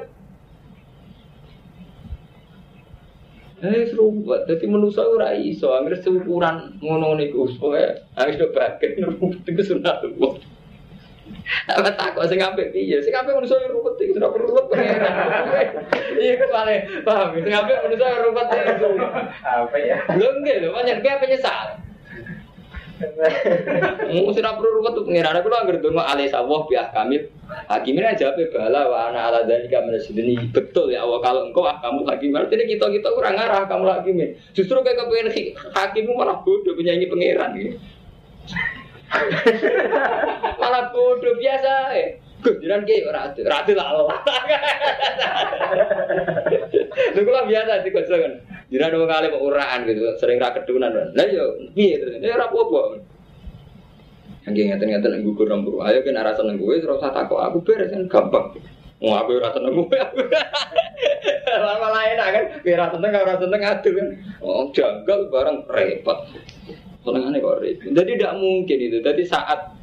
Eh 3.58 3.90
serumpet, 3.90 4.46
jadi 4.46 4.64
manusia 4.70 5.02
ora 5.02 5.34
iso, 5.34 5.74
angger 5.74 5.98
seukuran 5.98 6.78
ngono 6.78 7.18
niku, 7.18 7.46
pokoke 7.58 8.06
harus 8.14 8.38
do 8.38 8.54
bagian 8.54 9.02
rumput 9.02 9.46
iku 9.46 9.62
sunat. 9.62 9.98
Apa 11.68 11.88
takut 11.96 12.24
sing 12.28 12.40
apik 12.40 12.72
piye? 12.76 13.00
Sing 13.00 13.12
apik 13.16 13.32
manusa 13.32 13.56
yo 13.56 13.72
ruwet 13.72 13.96
iki 14.00 14.16
perlu 14.16 14.48
ruwet 14.52 14.66
pengeran. 14.68 15.14
Iya 16.20 16.34
kepale, 16.36 16.74
paham? 17.04 17.28
Sing 17.40 17.54
apik 17.54 17.76
manusa 17.84 18.04
yo 18.04 18.18
ruwet 18.28 18.48
iki. 18.52 18.84
Apa 19.44 19.76
ya? 19.80 19.96
Lho 20.16 20.28
nggih 20.44 20.56
lho, 20.64 20.68
pancen 20.76 21.00
kowe 21.00 21.16
penyesal. 21.24 21.66
Mau 24.10 24.34
sih 24.34 24.42
perlu 24.42 24.68
ruwet 24.82 24.92
tuh 24.92 25.04
pengiran 25.06 25.38
aku 25.38 25.48
anggar 25.54 25.78
dongo 25.78 26.02
alih 26.02 26.26
sawah 26.26 26.66
biah 26.66 26.90
kamil 26.90 27.30
hakimin 27.70 28.04
aja 28.04 28.34
apa 28.34 28.44
bala 28.52 28.90
wa 28.90 28.98
ana 29.08 29.30
ala 29.30 29.40
dari 29.46 29.70
kamil 29.70 29.96
sini 29.96 30.36
betul 30.52 30.92
ya 30.92 31.06
Allah 31.06 31.22
kalau 31.24 31.48
engkau 31.48 31.64
ah 31.64 31.80
kamu 31.80 32.04
hakim 32.04 32.34
berarti 32.34 32.60
ini 32.60 32.76
kita 32.76 32.90
kita 32.92 33.08
kurang 33.16 33.40
arah 33.40 33.64
kamu 33.64 33.88
hakimin 33.88 34.36
justru 34.52 34.76
kayak 34.84 35.00
kepengen 35.00 35.54
hakimmu 35.72 36.12
malah 36.12 36.42
bodoh 36.44 36.76
penyanyi 36.76 37.08
pengiran 37.08 37.56
gitu 37.56 37.78
malah 40.60 40.92
bodoh 40.92 41.34
biasa 41.40 41.72
eh 41.96 42.08
Gus, 42.38 42.54
jiran 42.62 42.86
ki 42.86 43.02
ora 43.02 43.34
adil 43.34 43.74
lah 43.74 43.86
Allah. 43.90 44.18
Lha 47.10 47.20
kula 47.26 47.42
biasa 47.50 47.82
di 47.82 47.90
kan. 47.90 48.32
Jiran 48.70 48.94
wong 48.94 49.10
kali 49.10 49.26
kok 49.32 49.42
uraan 49.42 49.80
gitu, 49.90 50.06
sering 50.22 50.38
ra 50.38 50.54
kedunan. 50.54 50.94
Lah 51.18 51.26
yo 51.26 51.58
piye 51.74 51.98
terus? 51.98 52.22
Ya 52.22 52.38
ora 52.38 52.46
apa-apa. 52.46 53.02
Yang 54.46 54.54
ngeten-ngeten 54.70 55.10
nang 55.10 55.22
gugur 55.26 55.50
rambut. 55.50 55.82
Ayo 55.82 56.06
kan 56.06 56.14
ora 56.14 56.32
seneng 56.38 56.62
kowe 56.62 56.78
terus 56.78 57.02
takok 57.02 57.40
aku 57.42 57.58
beres 57.66 57.90
kan 57.90 58.06
gampang. 58.06 58.54
Mau 59.02 59.18
aku 59.18 59.42
ora 59.42 59.50
seneng 59.50 59.74
kowe. 59.74 59.98
Malah 61.58 62.02
enak 62.06 62.28
kan, 62.30 62.44
kira 62.62 62.86
seneng 62.94 63.12
ora 63.18 63.34
seneng 63.34 63.60
adil 63.66 63.92
kan. 63.98 64.08
Oh, 64.46 64.70
janggal 64.70 65.26
bareng 65.26 65.66
repot. 65.66 66.18
Senengane 67.08 67.40
kok 67.40 67.58
repot. 67.64 67.90
Jadi 67.96 68.10
tidak 68.20 68.34
mungkin 68.36 68.78
itu. 68.78 68.98
Jadi 69.00 69.22
saat 69.24 69.78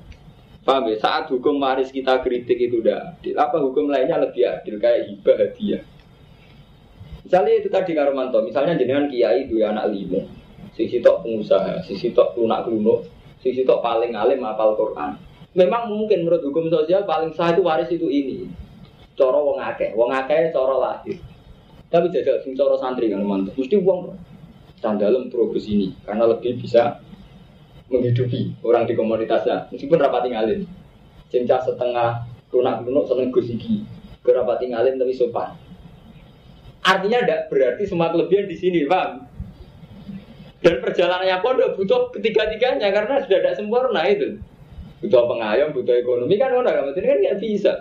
Paham 0.65 0.89
ya? 0.89 0.97
Saat 0.97 1.29
hukum 1.29 1.61
waris 1.61 1.93
kita 1.93 2.25
kritik 2.25 2.57
itu 2.57 2.81
adil. 2.81 3.37
Apa 3.37 3.61
hukum 3.61 3.85
lainnya 3.85 4.17
lebih 4.17 4.49
adil 4.49 4.81
kayak 4.81 5.13
hibah 5.13 5.37
hadiah? 5.37 5.81
Misalnya 7.21 7.53
itu 7.61 7.69
tadi 7.69 7.93
Karomanto, 7.93 8.41
misalnya 8.41 8.73
jenengan 8.77 9.09
kiai 9.09 9.49
dua 9.49 9.73
anak 9.73 9.93
lima, 9.93 10.21
sisi 10.77 11.01
tok 11.01 11.25
pengusaha, 11.25 11.81
sisi 11.81 12.13
tok 12.13 12.37
lunak 12.37 12.69
lunak, 12.69 13.05
sisi 13.41 13.65
tok 13.65 13.81
paling 13.81 14.13
alim 14.13 14.45
apal 14.45 14.77
Quran. 14.77 15.17
Memang 15.57 15.89
mungkin 15.89 16.25
menurut 16.25 16.45
hukum 16.45 16.69
sosial 16.69 17.01
paling 17.05 17.33
sah 17.33 17.53
itu 17.53 17.65
waris 17.65 17.89
itu 17.89 18.05
ini. 18.09 18.45
Coro 19.17 19.53
wong 19.53 19.57
akeh, 19.57 19.97
wong 19.97 20.13
akeh 20.13 20.53
coro 20.53 20.81
lahir. 20.81 21.17
Tapi 21.89 22.13
jajal 22.13 22.41
sing 22.45 22.53
coro 22.53 22.77
santri 22.77 23.09
Karomanto, 23.09 23.53
mesti 23.57 23.73
uang 23.73 24.13
sandalem 24.81 25.29
progres 25.33 25.65
ini 25.65 25.97
karena 26.05 26.29
lebih 26.29 26.61
bisa 26.61 27.01
menghidupi 27.89 28.57
orang 28.65 28.89
di 28.89 28.93
komunitasnya. 28.97 29.69
Meskipun 29.69 29.97
rapat 30.01 30.29
tinggalin. 30.29 30.65
Cinta 31.29 31.61
setengah 31.61 32.25
lunak 32.53 32.85
lunak 32.85 33.05
seneng 33.09 33.29
gusiki 33.33 33.83
berapa 34.25 34.57
tinggalin 34.57 34.97
tapi 34.97 35.13
sopan. 35.13 35.53
Artinya 36.85 37.25
tidak 37.25 37.41
berarti 37.49 37.83
semua 37.85 38.13
kelebihan 38.13 38.45
di 38.49 38.57
sini 38.57 38.85
bang. 38.85 39.25
Dan 40.61 40.81
perjalanannya 40.81 41.45
pondok 41.45 41.77
butuh 41.77 42.09
ketiga-tiganya 42.17 42.89
karena 42.89 43.21
sudah 43.21 43.37
tidak 43.41 43.57
sempurna 43.57 44.01
itu. 44.09 44.41
Butuh 45.01 45.29
pengayom 45.29 45.69
butuh 45.77 45.93
ekonomi 45.93 46.41
kan 46.41 46.49
orang 46.57 46.89
ini 46.93 47.05
kan 47.05 47.17
nggak 47.21 47.37
bisa. 47.37 47.73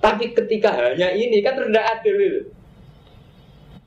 Tapi 0.00 0.32
ketika 0.32 0.72
hanya 0.72 1.12
ini 1.12 1.44
kan 1.44 1.60
tidak 1.60 1.84
adil 2.00 2.16
itu. 2.16 2.42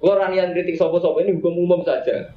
Orang 0.05 0.37
yang 0.37 0.53
kritik 0.53 0.77
sopo-sopo 0.77 1.17
ini 1.25 1.33
hukum 1.41 1.57
umum 1.57 1.81
saja 1.81 2.29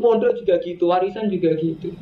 pondok 0.00 0.34
juga 0.38 0.58
gitu, 0.62 0.90
warisan 0.90 1.30
juga 1.30 1.54
gitu. 1.58 1.92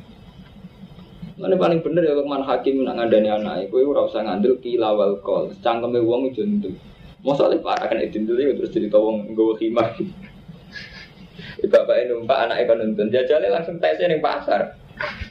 Mana 1.37 1.53
paling 1.61 1.85
bener 1.85 2.09
ya 2.09 2.17
man 2.25 2.41
hakim 2.49 2.81
nak 2.81 2.97
ngandani 2.97 3.29
anak, 3.29 3.69
kowe 3.69 3.85
ora 3.85 4.09
usah 4.09 4.25
ngandel 4.25 4.57
kila 4.65 4.97
wal 4.97 5.21
kol. 5.21 5.53
Cangkeme 5.61 6.01
wong 6.01 6.33
itu 6.33 6.41
itu. 6.49 6.73
Masalah 7.21 7.61
parah 7.61 7.93
kan 7.93 8.01
itu 8.01 8.25
terus 8.25 8.73
cerita 8.73 8.97
wong 8.97 9.37
nggawa 9.37 9.53
khimah. 9.61 9.89
Bapaknya 11.73 12.13
numpak 12.15 12.39
anaknya 12.47 12.69
kan 12.69 12.77
nonton, 12.79 13.07
jajalnya 13.13 13.49
langsung 13.53 13.77
tesnya 13.81 14.13
ning 14.13 14.25
pasar. 14.25 14.77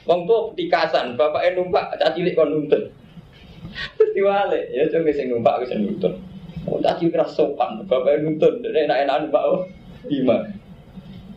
Wong 0.06 0.30
tuh 0.30 0.54
tikasan, 0.54 1.18
bapaknya 1.18 1.58
numpak 1.58 1.98
cacilik 1.98 2.38
kon 2.38 2.54
nonton. 2.54 2.86
Terus 3.98 4.10
diwale, 4.14 4.70
ya 4.70 4.86
coba 4.90 5.10
sing 5.10 5.26
numpak 5.30 5.66
bisa 5.66 5.74
nonton. 5.74 6.22
Oh, 6.66 6.82
caci 6.82 7.10
keras 7.10 7.34
sopan, 7.34 7.82
bapaknya 7.86 8.30
dan 8.38 8.86
enak-enak 8.86 9.16
numpak 9.26 9.42
oh, 9.46 9.60
gimana? 10.06 10.50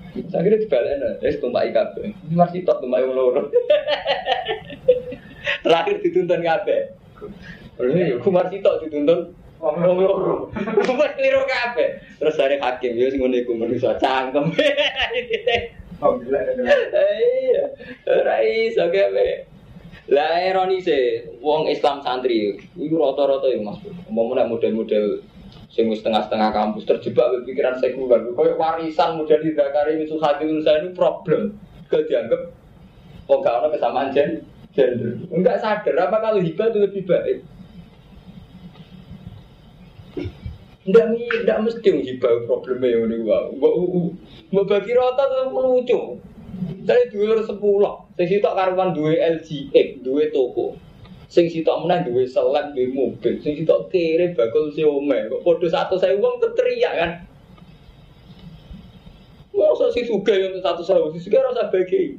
Saya 0.09 0.41
kira 0.41 0.57
dibalik, 0.57 1.21
terus 1.21 1.37
tumpak 1.37 1.69
ikat. 1.69 1.93
Masih 2.33 2.65
top 2.65 2.81
tumpak 2.81 3.05
yang 3.05 3.13
loro. 3.13 3.53
Terakhir 5.61 6.01
dituntun 6.01 6.41
kabe. 6.41 6.97
Lalu 7.77 8.17
aku 8.17 8.29
masih 8.33 8.59
top 8.65 8.81
dituntun 8.81 9.37
wong 9.61 9.99
loro. 10.01 10.49
Kumar 10.85 11.13
keliru 11.13 11.45
kabe. 11.45 12.01
Terus 12.17 12.35
dari 12.41 12.57
hakim, 12.57 12.97
ya 12.97 13.13
sing 13.13 13.21
ngene 13.21 13.45
iku 13.45 13.53
manusa 13.53 14.01
cangkem. 14.01 14.49
Iya, 15.99 17.63
ora 18.09 18.35
iso 18.41 18.89
kabe. 18.89 19.45
Lah 20.09 20.41
ironise 20.41 21.29
wong 21.37 21.69
Islam 21.69 22.01
santri 22.01 22.57
iku 22.73 22.95
rata-rata 22.97 23.45
ya 23.45 23.61
Mas. 23.61 23.77
Umpama 24.09 24.41
model-model 24.49 25.21
sing 25.69 25.85
setengah-setengah 25.93 26.49
kampus 26.49 26.83
terjebak 26.89 27.45
pikiran 27.45 27.77
sekuler. 27.77 28.25
Kayak 28.33 28.57
warisan 28.57 29.21
model 29.21 29.41
Hidakari 29.45 30.01
itu 30.01 30.17
hadil 30.17 30.59
saya 30.65 30.81
ini 30.81 30.89
problem. 30.97 31.55
Gak 31.89 32.05
dianggap 32.09 32.41
oh 33.29 33.37
gak 33.41 33.61
ada 33.61 33.67
kesamaan 33.69 34.09
gen 34.09 34.45
gender. 34.73 35.21
Enggak 35.29 35.61
sadar 35.61 35.95
apa 35.97 36.17
kalau 36.21 36.41
hibah 36.41 36.73
itu 36.73 36.79
lebih 36.81 37.03
baik. 37.05 37.37
Enggak 40.89 41.05
enggak 41.13 41.59
mesti 41.61 41.89
hibah 41.89 42.33
problemnya 42.49 42.93
yang 42.97 43.13
ini 43.13 43.17
wow. 43.25 43.53
Mbak 44.49 44.65
bagi 44.65 44.91
rata 44.97 45.23
itu 45.29 45.53
lucu. 45.53 45.99
Saya 46.83 47.05
dua 47.13 47.45
sepuluh, 47.45 48.09
saya 48.17 48.25
sitok 48.25 48.57
karuan 48.57 48.91
dua 48.91 49.13
LGX, 49.15 50.01
dua 50.01 50.27
toko. 50.33 50.75
Sing 51.29 51.45
sitok 51.45 51.85
menang 51.85 52.09
duwe 52.09 52.25
seleb, 52.25 52.73
duwe 52.73 52.89
mobil, 52.89 53.37
sing 53.37 53.53
sitok 53.53 53.93
kere 53.93 54.33
bakul 54.33 54.73
siome. 54.73 55.29
Kok 55.29 55.45
padha 55.45 55.67
satu 55.69 56.01
saya 56.01 56.17
uang 56.17 56.41
teriak 56.41 56.93
kan. 56.97 57.11
Masa 59.53 59.93
si 59.93 60.09
suga 60.09 60.33
yang 60.33 60.57
satu 60.57 60.81
saya, 60.81 61.05
si 61.13 61.21
suga 61.21 61.45
rasa 61.45 61.69
bagi. 61.69 62.17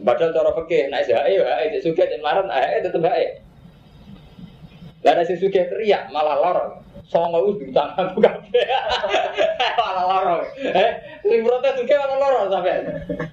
Padahal 0.00 0.32
cara 0.32 0.50
fikih, 0.56 0.88
naik 0.88 1.04
sih, 1.04 1.12
ayo, 1.12 1.44
ayo, 1.44 1.76
si 1.76 1.92
suga 1.92 2.08
jangan 2.08 2.24
marah, 2.24 2.44
ayo, 2.48 2.80
tetep 2.80 3.04
ayo. 3.04 3.30
Lah 5.04 5.20
si 5.28 5.36
suga 5.36 5.68
teriak 5.68 6.08
malah 6.08 6.40
lorong 6.40 6.80
songo 7.10 7.50
wis 7.50 7.58
diutang 7.58 7.90
aku 7.98 8.22
kabeh. 8.22 8.66
Malah 9.74 10.04
loro. 10.06 10.36
Eh, 10.62 10.90
sing 11.26 11.42
protes 11.42 11.74
suke 11.82 11.94
malah 11.98 12.16
loro 12.22 12.40
sampe. 12.46 12.72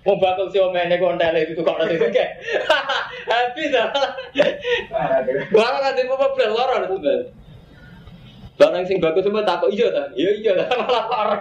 Mau 0.01 0.17
bakal 0.17 0.49
si 0.49 0.57
omene 0.57 0.97
kontele 0.97 1.45
itu 1.45 1.61
kok 1.61 1.77
nasi 1.77 2.01
suke. 2.01 2.25
Habis 3.27 3.67
dah. 3.75 3.87
Malah 5.51 5.79
nanti 5.83 6.01
mau 6.07 6.31
beli 6.31 6.47
loro. 6.47 6.75
Barang 8.57 8.83
sing 8.89 8.97
bagus 8.97 9.21
semua 9.21 9.45
takut 9.45 9.69
iya 9.69 9.93
ta? 9.93 10.09
Iya 10.17 10.31
iya 10.41 10.51
lah 10.57 10.67
malah 10.81 11.05
loro. 11.11 11.35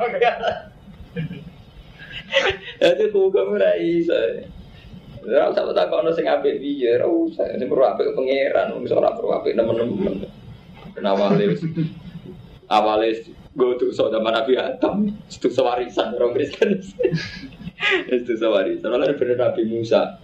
Jadi 2.83 3.05
hukum 3.15 3.57
ora 3.57 3.73
iso. 3.79 4.15
Ora 5.27 5.55
tak 5.55 5.87
kono 5.89 6.11
sing 6.13 6.27
apik 6.27 6.59
piye, 6.61 6.99
ora 7.01 7.09
usah. 7.09 7.49
Sing 7.57 7.71
perlu 7.71 7.87
apik 7.87 8.13
pangeran, 8.13 8.77
wis 8.83 8.93
ora 8.93 9.15
perlu 9.17 9.33
apik 9.33 9.57
nemen-nemen. 9.57 10.29
Kenapa 10.93 11.33
lewis? 11.33 11.63
awalnya 12.67 13.15
gue 13.57 13.71
tuh 13.79 13.91
so 13.95 14.11
zaman 14.11 14.35
Nabi 14.35 14.59
Adam 14.59 15.09
itu 15.09 15.49
sewarisan 15.49 16.13
orang 16.19 16.35
Kristen 16.37 16.83
itu 18.15 18.33
sewarisan 18.37 18.91
soalnya 18.91 19.17
bener 19.17 19.37
Nabi 19.39 19.63
Musa 19.65 20.19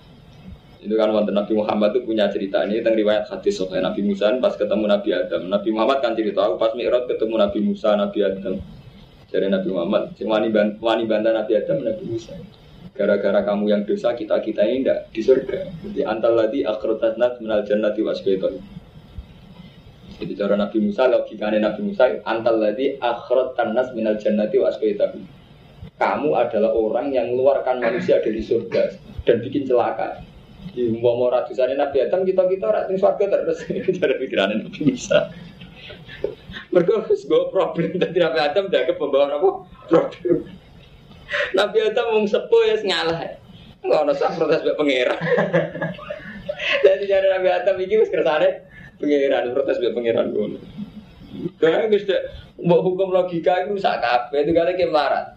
itu 0.82 0.94
kan 0.98 1.14
wonten 1.14 1.30
Nabi 1.30 1.54
Muhammad 1.54 1.94
tuh 1.94 2.02
punya 2.02 2.26
cerita 2.26 2.66
ini 2.66 2.82
tentang 2.82 2.98
riwayat 2.98 3.30
hadis 3.30 3.54
soalnya 3.54 3.94
Nabi 3.94 4.02
Musa 4.02 4.34
pas 4.42 4.54
ketemu 4.58 4.84
Nabi 4.90 5.08
Adam. 5.14 5.42
Nabi 5.46 5.68
Muhammad 5.70 5.98
kan 6.02 6.12
cerita 6.18 6.42
aku 6.42 6.58
pas 6.58 6.74
Mi'raj 6.74 7.06
ketemu 7.06 7.34
Nabi 7.38 7.58
Musa 7.62 7.94
Nabi 7.94 8.18
Adam. 8.26 8.58
Dari 9.30 9.46
Nabi 9.48 9.68
Muhammad 9.70 10.02
cuma 10.18 10.42
wani 10.82 11.04
bantah 11.06 11.32
Nabi 11.32 11.52
Adam 11.54 11.78
Nabi 11.86 12.04
Musa. 12.04 12.34
Gara-gara 12.92 13.40
kamu 13.46 13.64
yang 13.70 13.82
dosa 13.86 14.12
kita 14.12 14.42
kita 14.42 14.66
ini 14.66 14.84
tidak 14.84 14.98
di 15.14 15.20
surga. 15.22 15.60
Jadi 15.86 16.00
antal 16.04 16.34
lagi 16.36 16.60
akhrotatnat 16.66 17.40
menal 17.40 17.64
jannati 17.64 18.02
wasbaiton 18.04 18.82
jadi 20.22 20.38
cara 20.38 20.54
Nabi 20.54 20.78
Musa, 20.78 21.10
logikanya 21.10 21.58
Nabi 21.66 21.82
Musa, 21.82 22.06
antal 22.22 22.62
lagi 22.62 22.94
akhirat 22.94 23.58
tanas 23.58 23.90
minal 23.90 24.14
jannati 24.22 24.54
wa 24.62 24.70
asbaitahu. 24.70 25.18
Kamu 25.98 26.30
adalah 26.38 26.70
orang 26.78 27.10
yang 27.10 27.34
mengeluarkan 27.34 27.82
manusia 27.82 28.22
dari 28.22 28.38
surga 28.38 28.94
dan 29.26 29.42
bikin 29.42 29.66
celaka. 29.66 30.22
Di 30.72 30.88
mau 30.88 31.20
mau 31.20 31.28
ratusan 31.28 31.76
Nabi 31.76 32.08
Adam 32.08 32.24
kita 32.28 32.48
kita 32.48 32.66
ratus 32.68 32.96
surga 32.96 33.24
terus 33.28 33.58
cara 33.68 34.14
pikirannya 34.16 34.64
Nabi 34.64 34.80
Musa. 34.88 35.28
Mereka 36.72 37.04
harus 37.04 37.28
gue 37.28 37.42
problem 37.52 38.00
dan 38.00 38.16
Nabi 38.16 38.38
Adam 38.40 38.64
ke 38.72 38.96
pembawa 38.96 39.28
apa 39.28 39.50
problem. 39.92 40.48
Nabi 41.52 41.78
Adam 41.84 42.06
mau 42.16 42.24
sepuh 42.24 42.62
ya 42.64 42.76
ngalah. 42.80 43.20
Nggak 43.82 44.00
ada 44.08 44.12
sah 44.16 44.32
protes 44.32 44.62
be 44.64 44.72
pangeran. 44.78 45.18
Jadi 46.86 47.04
jadi 47.10 47.26
Nabi 47.34 47.48
Adam 47.50 47.76
ini 47.82 47.98
wis 47.98 48.08
kersane 48.08 48.62
pangeran 49.02 49.52
protes 49.52 49.76
be 49.82 49.90
pangeran. 49.92 50.32
Karena 51.60 51.90
wis 51.90 52.06
mau 52.62 52.80
hukum 52.80 53.10
logika 53.10 53.66
itu 53.66 53.76
sak 53.82 54.00
kabeh 54.00 54.46
itu 54.46 54.52
kali 54.54 54.78
kemarat. 54.78 55.34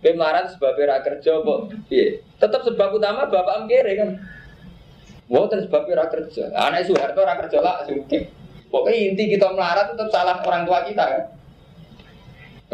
Kemarat 0.00 0.56
sebab 0.56 0.76
ra 0.84 1.00
kerja 1.00 1.40
kok 1.40 1.58
piye? 1.88 2.20
Tetap 2.36 2.64
sebab 2.64 2.96
utama 2.96 3.28
bapak 3.28 3.64
mkere 3.68 3.92
kan. 3.96 4.10
Terus 5.28 5.64
sebab 5.68 5.88
ra 5.88 6.06
kerja. 6.12 6.52
Anak 6.52 6.84
Soeharto 6.84 7.20
ra 7.24 7.34
kerja 7.40 7.58
lah 7.64 7.84
sugih. 7.88 8.28
Pokoknya 8.68 9.14
inti 9.14 9.24
kita 9.38 9.54
melarat 9.54 9.94
tetap 9.94 10.08
salah 10.10 10.42
orang 10.42 10.66
tua 10.66 10.82
kita 10.84 11.04
kan. 11.04 11.22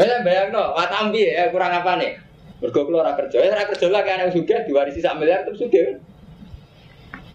Wes 0.00 0.08
bayang 0.24 0.48
no, 0.48 0.72
watam 0.72 1.12
ya 1.12 1.52
kurang 1.52 1.76
apa 1.76 2.00
nih? 2.00 2.16
Mergo 2.60 2.84
kula 2.84 3.04
ora 3.04 3.12
kerja, 3.16 3.40
ya 3.40 3.52
ora 3.56 3.64
kerja 3.68 3.88
lah 3.88 4.04
kan 4.04 4.20
yang 4.20 4.32
sugih 4.32 4.64
diwarisi 4.68 5.00
sak 5.00 5.16
miliar 5.16 5.44
terus 5.48 5.60
sugih. 5.60 5.96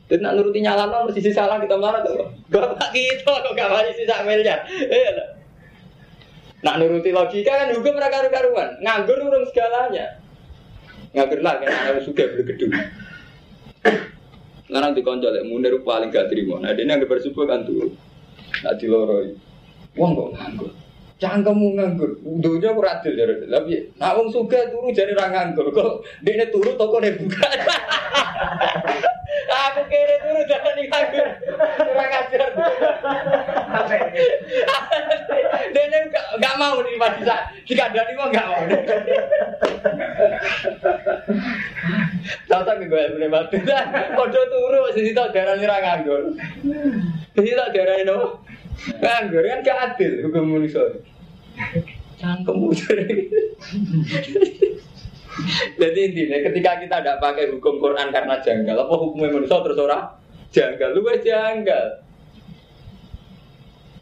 Dan 0.05 0.22
nak 0.22 0.38
nuruti 0.38 0.61
nyalano 0.61 1.09
mesti 1.09 1.34
salah 1.34 1.57
kita 1.57 1.78
marah 1.82 2.05
tuh. 2.05 2.30
Bapak 2.53 2.93
kita 2.93 3.26
kok 3.26 3.53
gak 3.57 3.70
warisi 3.74 4.05
sak 4.05 4.22
miliar. 4.22 4.61
Iya 4.70 5.34
Nak 6.61 6.78
nuruti 6.78 7.09
logika 7.09 7.53
kan 7.57 7.74
hukum 7.74 7.97
mereka 7.97 8.22
karu-karuan. 8.22 8.78
Nganggur 8.86 9.18
urung 9.18 9.45
segalanya. 9.49 10.22
Nganggur 11.18 11.41
lah 11.41 11.57
kan 11.57 11.70
anak 11.70 12.05
sugih 12.05 12.26
beli 12.34 12.43
gedung. 12.45 12.74
Sekarang 14.66 14.97
dikonco 14.97 15.30
lek 15.30 15.45
munir 15.45 15.78
paling 15.86 16.09
gak 16.09 16.30
terima. 16.34 16.57
Nah, 16.57 16.74
dia 16.74 16.89
yang 16.89 17.01
bersyukur 17.05 17.45
kan 17.45 17.61
tuh. 17.66 17.93
Nak 18.66 18.82
diloroi. 18.82 19.38
Wong 19.93 20.11
kok 20.18 20.30
nganggur. 20.36 20.72
Cangkemmu 21.16 21.80
nganggur, 21.80 22.11
dunia 22.43 22.76
aku 22.76 22.84
radil 22.84 23.16
jadi. 23.16 23.47
Tapi, 23.47 23.95
nak 23.95 24.20
wong 24.20 24.28
suga 24.28 24.68
turu 24.68 24.91
jadi 24.91 25.16
orang 25.16 25.32
nganggur. 25.55 25.72
Kok 25.72 26.03
dia 26.28 26.49
turu 26.51 26.76
toko 26.76 26.99
dia 26.99 27.16
buka. 27.16 27.47
aku 29.72 29.82
kira 29.89 30.16
turu 30.22 30.41
jadi 30.45 30.82
nganggur. 30.89 31.28
Kurang 31.78 32.11
ajar. 32.13 32.49
Dia 35.74 35.99
nggak 36.38 36.55
mau 36.59 36.78
nih 36.82 36.95
Mas 36.99 37.16
Isa. 37.22 37.38
Jika 37.66 37.89
dari 37.93 38.13
mau 38.18 38.30
tak 42.66 42.82
gue 42.82 42.89
boleh 42.89 43.30
bantu. 43.30 43.55
Kode 44.18 44.41
turu 44.49 44.82
sisi 44.93 45.11
tak 45.13 45.34
darah 45.34 45.55
nih 45.57 45.68
nganggur. 45.68 46.22
Sisi 47.34 47.53
tak 47.53 47.72
darah 47.74 47.95
ini 48.01 48.18
Nganggur 48.76 49.43
kan 49.47 49.63
gak 49.63 49.82
adil 49.95 50.28
hukum 50.28 50.59
manusia. 50.59 50.84
Cangkem 52.20 52.59
Jadi 55.81 55.99
intinya 56.11 56.38
ketika 56.51 56.71
kita 56.79 56.95
tidak 57.03 57.17
pakai 57.19 57.51
hukum 57.51 57.79
Quran 57.79 58.07
karena 58.11 58.39
janggal, 58.39 58.88
apa 58.88 58.93
hukumnya 58.95 59.36
manusia? 59.36 59.59
Terus 59.59 59.79
orang 59.83 60.03
janggal, 60.51 60.89
lu 60.95 61.01
janggal. 61.19 61.86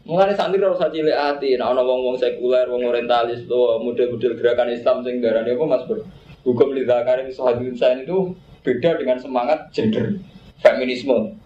Mengenai 0.04 0.36
santri 0.36 0.60
harus 0.60 0.76
saja 0.76 0.92
cilik 0.92 1.16
hati, 1.16 1.56
nah 1.56 1.72
orang 1.72 1.88
wong 1.88 2.00
wong 2.04 2.16
sekuler, 2.20 2.68
wong 2.68 2.84
orientalis, 2.84 3.48
tuh 3.48 3.80
model-model 3.80 4.36
gerakan 4.36 4.68
Islam 4.68 5.00
sing 5.00 5.24
darah 5.24 5.40
apa 5.40 5.64
mas 5.64 5.80
ber 5.88 6.04
hukum 6.44 6.76
lidakarin 6.76 7.32
sohadun 7.32 7.72
saya 7.72 8.04
itu 8.04 8.36
beda 8.60 9.00
dengan 9.00 9.16
semangat 9.16 9.72
gender 9.72 10.20
feminisme. 10.60 11.40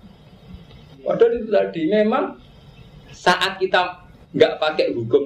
Padahal 1.07 1.39
itu 1.39 1.49
tadi 1.55 1.83
memang 1.87 2.35
saat 3.15 3.63
kita 3.63 4.11
nggak 4.35 4.61
pakai 4.61 4.93
hukum 4.93 5.25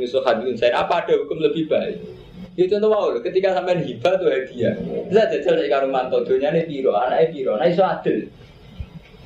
musuh 0.00 0.24
hadun 0.26 0.56
saya 0.58 0.82
apa 0.82 1.06
ada 1.06 1.14
hukum 1.14 1.38
lebih 1.38 1.70
baik 1.70 2.21
ya 2.52 2.64
contoh 2.68 2.88
wow 2.92 3.08
ketika 3.24 3.56
sampai 3.56 3.80
hibah 3.80 4.12
tuh 4.20 4.28
hadiah 4.28 4.74
bisa 5.08 5.22
jajal 5.32 5.54
dari 5.56 5.70
karo 5.72 5.86
mantu 5.88 6.20
dunia 6.24 6.52
nih 6.52 6.68
piro 6.68 6.92
anaknya 6.92 7.26
piro 7.32 7.52
nah 7.56 7.66
itu 7.68 7.80
adil 7.80 8.18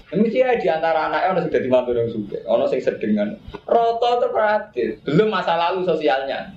Mesti 0.07 0.39
ya 0.39 0.55
di 0.55 0.71
antara 0.71 1.11
anaknya 1.11 1.35
orang 1.35 1.45
sudah 1.51 1.61
dimantu 1.67 1.91
yang 1.91 2.07
suka, 2.07 2.39
orang 2.47 2.71
sing 2.71 2.79
sedengan, 2.79 3.43
roto 3.67 4.23
terperadil, 4.23 5.03
belum 5.03 5.35
masa 5.35 5.59
lalu 5.59 5.83
sosialnya, 5.83 6.55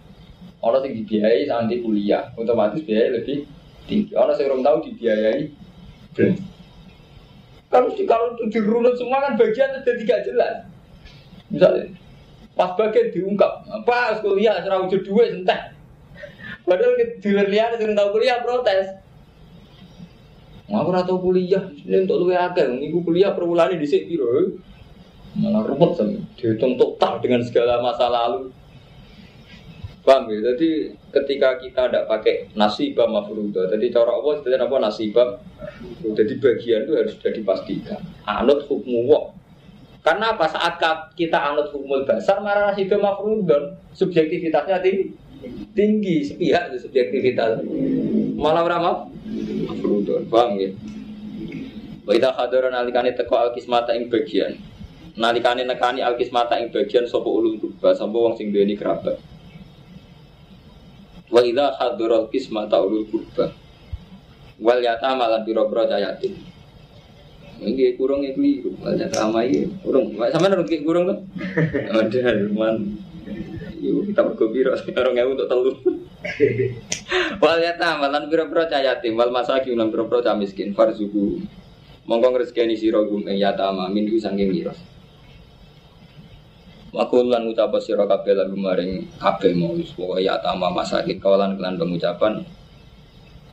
orang 0.61 0.85
sing 0.85 0.93
dibiayai 1.01 1.49
sampai 1.49 1.81
kuliah, 1.81 2.29
otomatis 2.37 2.85
biaya 2.85 3.09
lebih 3.09 3.49
tinggi, 3.89 4.13
orang 4.13 4.37
sing 4.37 4.45
belum 4.53 4.61
tahu 4.61 4.77
dibiayai 4.85 5.49
belum. 6.13 6.33
Kalau 7.73 7.89
kalau 8.05 8.25
itu 8.37 8.43
dirunut 8.53 8.93
semua 9.01 9.17
kan 9.17 9.33
bagian 9.33 9.81
jadi 9.81 9.97
tidak 9.97 10.19
jelas. 10.29 10.55
Misalnya, 11.49 11.89
pas 12.53 12.77
bagian 12.77 13.09
diungkap, 13.09 13.65
pas 13.81 14.21
kuliah 14.21 14.61
serah 14.61 14.85
wujud 14.85 15.01
dua 15.09 15.25
entah. 15.25 15.73
Padahal 16.69 16.93
di 17.01 17.29
liar 17.33 17.73
sering 17.73 17.97
tahu 17.97 18.21
kuliah 18.21 18.45
protes. 18.45 18.93
Aku 20.69 20.93
rata 20.93 21.09
kuliah, 21.17 21.65
ini 21.81 22.05
untuk 22.05 22.21
luwe 22.21 22.37
agak, 22.37 22.69
ini 22.69 22.93
kuliah 22.93 23.33
per 23.33 23.41
bulan 23.41 23.73
di 23.73 23.89
sini 23.89 24.05
biro. 24.05 24.53
Malah 25.41 25.65
rumput 25.65 25.97
sama, 25.97 26.21
dihitung 26.37 26.77
total 26.77 27.17
dengan 27.25 27.41
segala 27.41 27.81
masa 27.81 28.05
lalu. 28.05 28.53
Paham 30.05 30.29
ya? 30.29 30.53
Jadi 30.53 30.93
ketika 31.09 31.57
kita 31.57 31.89
tidak 31.89 32.05
pakai 32.05 32.53
nasibah 32.53 33.09
mafrudah, 33.09 33.65
jadi 33.73 33.89
cara 33.89 34.13
apa 34.13 34.29
sebenarnya 34.41 34.69
apa 34.69 34.77
nasibah? 34.77 35.27
Jadi 36.05 36.33
bagian 36.37 36.85
itu 36.85 36.93
harus 36.93 37.13
sudah 37.17 37.33
dipastikan. 37.33 38.01
Anut 38.29 38.69
hukmu 38.69 39.09
wak, 39.09 39.33
karena 40.05 40.37
apa 40.37 40.45
saat 40.47 40.77
kita 41.17 41.37
anut 41.37 41.73
hukum 41.75 42.07
dasar 42.07 42.39
marah 42.39 42.77
itu 42.77 42.93
mafrudon 42.95 43.75
subjektivitasnya 43.91 44.79
tinggi, 44.79 45.11
tinggi 45.73 46.27
sepihak 46.27 46.71
itu 46.73 46.87
subjektivitas. 46.87 47.63
Malah 48.35 48.63
ramah 48.67 49.07
mafrudon, 49.67 50.27
paham 50.27 50.59
ya? 50.59 50.69
Wa 52.03 52.11
idza 52.17 52.33
hadara 52.33 52.73
nalikane 52.73 53.13
teko 53.13 53.37
alkismata 53.37 53.93
ing 53.93 54.09
bagian. 54.09 54.57
Nalikane 55.19 55.67
nekani 55.67 56.01
alkismata 56.01 56.57
ing 56.57 56.71
bagian 56.73 57.05
sapa 57.05 57.27
ulun 57.27 57.59
kurba 57.59 57.93
sapa 57.93 58.15
wong 58.15 58.33
sing 58.39 58.49
duweni 58.49 58.73
kerabat. 58.79 59.19
Wa 61.29 61.41
idza 61.45 61.77
hadara 61.77 62.25
alkismata 62.25 62.81
ulul 62.81 63.05
kurba. 63.07 63.53
Wal 64.59 64.83
yatama 64.83 65.31
lan 65.31 65.47
pira-pira 65.47 65.87
yatim. 65.99 66.35
Ini 67.59 67.99
kurang 67.99 68.23
ya 68.23 68.31
keliru, 68.31 68.71
banyak 68.79 69.11
ramai 69.11 69.67
kurang. 69.83 70.15
Sama 70.31 70.47
nurut 70.47 70.71
kurang 70.83 71.11
tuh. 71.11 71.19
Ada 71.95 72.47
man. 72.55 72.95
Yuk 73.79 74.11
kita 74.11 74.21
bergembira 74.27 74.75
sekarang 74.79 75.15
ya 75.15 75.23
untuk 75.23 75.47
telur. 75.47 75.75
Wal 77.41 77.59
yata 77.63 77.95
malan 77.95 78.27
biro-biro 78.27 78.67
yatim 78.67 79.15
wal 79.15 79.31
masakin 79.31 79.79
lan 79.79 79.87
biro-biro 79.87 80.19
miskin 80.35 80.75
farzuku. 80.75 81.39
Mongko 82.03 82.41
rezekani 82.43 82.75
sira 82.75 82.99
gum 83.07 83.23
ing 83.23 83.39
yatama 83.39 83.87
min 83.87 84.09
saking 84.19 84.51
miras. 84.51 84.79
Makul 86.91 87.31
lan 87.31 87.47
ucap 87.47 87.71
sira 87.79 88.03
kabeh 88.03 88.35
lan 88.35 88.51
maring 88.51 89.07
kabeh 89.15 89.55
mau 89.55 89.71
wis 89.77 89.95
pokoke 89.95 90.25
yatama 90.25 90.67
masakin 90.73 91.21
kawalan 91.21 91.55
kelan 91.55 91.79
pengucapan 91.79 92.43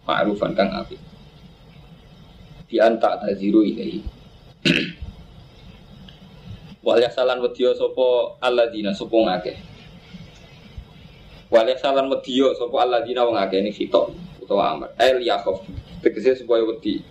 ma'rufan 0.06 0.54
kang 0.54 0.70
apik 0.70 1.02
di 2.70 2.78
anta 2.78 3.18
taziru 3.18 3.66
ini 3.66 4.02
wal 6.86 7.02
salan 7.10 7.42
wedya 7.42 7.74
sapa 7.74 8.38
alladzina 8.38 8.94
sapa 8.94 9.14
ngake 9.18 9.52
wal 11.50 11.68
salan 11.78 12.10
wedya 12.10 12.54
sapa 12.58 12.76
alladzina 12.82 13.22
wong 13.22 13.38
akeh 13.38 13.62
ini 13.62 13.70
sitok 13.70 14.10
utawa 14.42 14.74
amr. 14.74 14.88
El 14.98 15.22
yakhaf 15.22 15.62
tegese 16.02 16.38
supaya 16.38 16.66
wedi. 16.66 17.02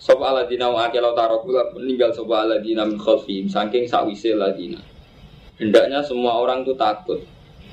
Sapa 0.00 0.32
alladzina 0.32 0.72
wong 0.72 0.80
akeh 0.80 1.00
law 1.00 1.12
tarakula 1.12 1.72
meninggal 1.76 2.12
sapa 2.16 2.48
alladzina 2.48 2.88
min 2.88 2.96
khalfihim 2.96 3.48
saking 3.52 3.84
sakwise 3.84 4.32
alladzina. 4.32 4.80
Hendaknya 5.60 6.00
semua 6.02 6.40
orang 6.40 6.64
tuh 6.64 6.74
takut. 6.74 7.20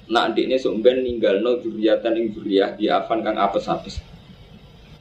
Nak 0.09 0.33
ndekne 0.33 0.57
sok 0.57 0.81
ben 0.81 1.05
ninggalno 1.05 1.61
dzurriatan 1.61 2.17
ing 2.17 2.33
dzurriyah 2.33 2.73
di 2.75 2.89
afan 2.89 3.21
kang 3.21 3.37
apes-apes. 3.37 4.01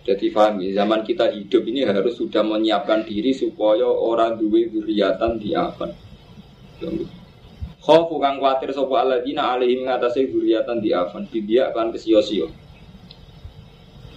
Jadi 0.08 0.32
paham 0.32 0.64
ya, 0.64 0.84
zaman 0.84 1.04
kita 1.04 1.28
hidup 1.32 1.68
ini 1.68 1.84
harus 1.84 2.16
sudah 2.16 2.40
menyiapkan 2.40 3.04
diri 3.04 3.36
supaya 3.36 3.84
orang 3.84 4.40
duwe 4.40 4.72
duriatan 4.72 5.36
di 5.36 5.52
apa. 5.52 5.92
Khofu 7.78 8.18
kang 8.18 8.42
kuatir 8.42 8.74
sapa 8.74 9.06
alladzina 9.06 9.54
alaihim 9.54 9.86
duriatan 9.86 10.82
di 10.82 10.90
afan 10.90 11.24
bidia 11.30 11.70
kan 11.70 11.94
kesio-sio. 11.94 12.50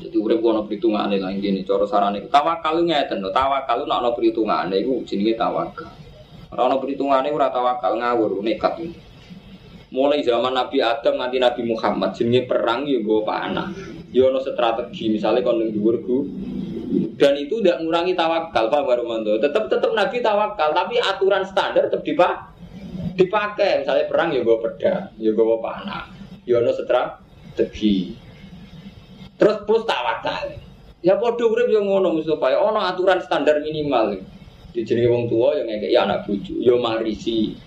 Jadi 0.01 0.17
urip 0.17 0.41
ono 0.41 0.65
perhitungane 0.65 1.21
lah 1.21 1.29
ngene 1.29 1.61
cara 1.61 1.85
sarane 1.85 2.25
tawakal 2.25 2.81
ngeten 2.81 3.21
lho, 3.21 3.29
tawakal 3.29 3.85
nek 3.85 3.97
ono 4.01 4.09
perhitungane 4.17 4.75
iku 4.81 5.05
jenenge 5.05 5.37
tawakal. 5.37 5.93
Ora 6.49 6.61
ono 6.65 6.81
perhitungane 6.81 7.29
ora 7.29 7.53
tawakal 7.53 8.01
ngawur 8.01 8.41
nekat. 8.41 8.81
Mulai 9.93 10.25
zaman 10.25 10.57
Nabi 10.57 10.81
Adam 10.81 11.21
nganti 11.21 11.37
Nabi 11.37 11.61
Muhammad 11.69 12.17
jenenge 12.17 12.49
perang 12.49 12.89
ya 12.89 12.97
nggo 12.97 13.21
panah 13.21 13.69
ya 14.11 14.27
ono 14.27 14.41
strategi 14.43 15.07
misalnya 15.07 15.45
kon 15.45 15.61
ning 15.61 15.71
dan 17.15 17.37
itu 17.39 17.63
tidak 17.63 17.79
mengurangi 17.79 18.13
tawakal 18.17 18.67
Pak 18.67 18.81
Baromanto 18.83 19.39
tetap 19.39 19.71
tetap 19.71 19.95
Nabi 19.95 20.19
tawakal 20.19 20.75
tapi 20.75 20.99
aturan 20.99 21.47
standar 21.47 21.87
tetap 21.87 22.03
dipak 22.03 22.50
dipakai 23.21 23.85
misalnya 23.85 24.09
perang 24.09 24.29
ya 24.33 24.41
gue 24.41 24.57
pedang 24.57 25.03
ya 25.21 25.29
gue 25.29 25.57
panah 25.61 26.09
ya 26.43 26.57
ono 26.57 26.71
strategi 26.73 28.17
terus 29.37 29.61
plus 29.65 29.85
tawakal 29.85 30.57
Ya 31.01 31.17
padha 31.17 31.49
urip 31.49 31.67
yo 31.73 31.81
ngono 31.81 32.13
Mustafa. 32.13 32.53
Ono 32.61 32.77
aturan 32.77 33.17
standar 33.25 33.57
minimal. 33.65 34.21
Dijeri 34.71 35.09
wong 35.09 35.27
tua 35.27 35.57
yang 35.59 35.67
ngekeki 35.67 35.97
anak 35.97 36.23
bojo, 36.23 36.55
yo 36.61 36.79
marisi. 36.79 37.57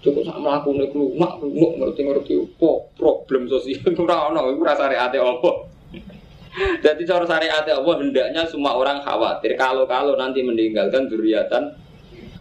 Cukup 0.00 0.22
sak 0.22 0.38
mlakune 0.38 0.86
klumak 0.94 1.42
klumak 1.42 1.72
ngerti-ngerti 1.82 2.38
opo 2.38 2.94
problem 2.94 3.50
sosial 3.50 3.90
ora 4.06 4.30
ono 4.30 4.54
iku 4.54 4.62
ora 4.62 4.78
syariate 4.78 5.18
opo. 5.18 5.50
Jadi 6.80 7.02
cara 7.10 7.26
syariat 7.26 7.66
Allah 7.66 7.94
hendaknya 8.00 8.46
semua 8.46 8.78
orang 8.78 9.02
khawatir 9.02 9.58
kalau-kalau 9.58 10.14
nanti 10.14 10.46
meninggalkan 10.46 11.10
duriatan 11.10 11.74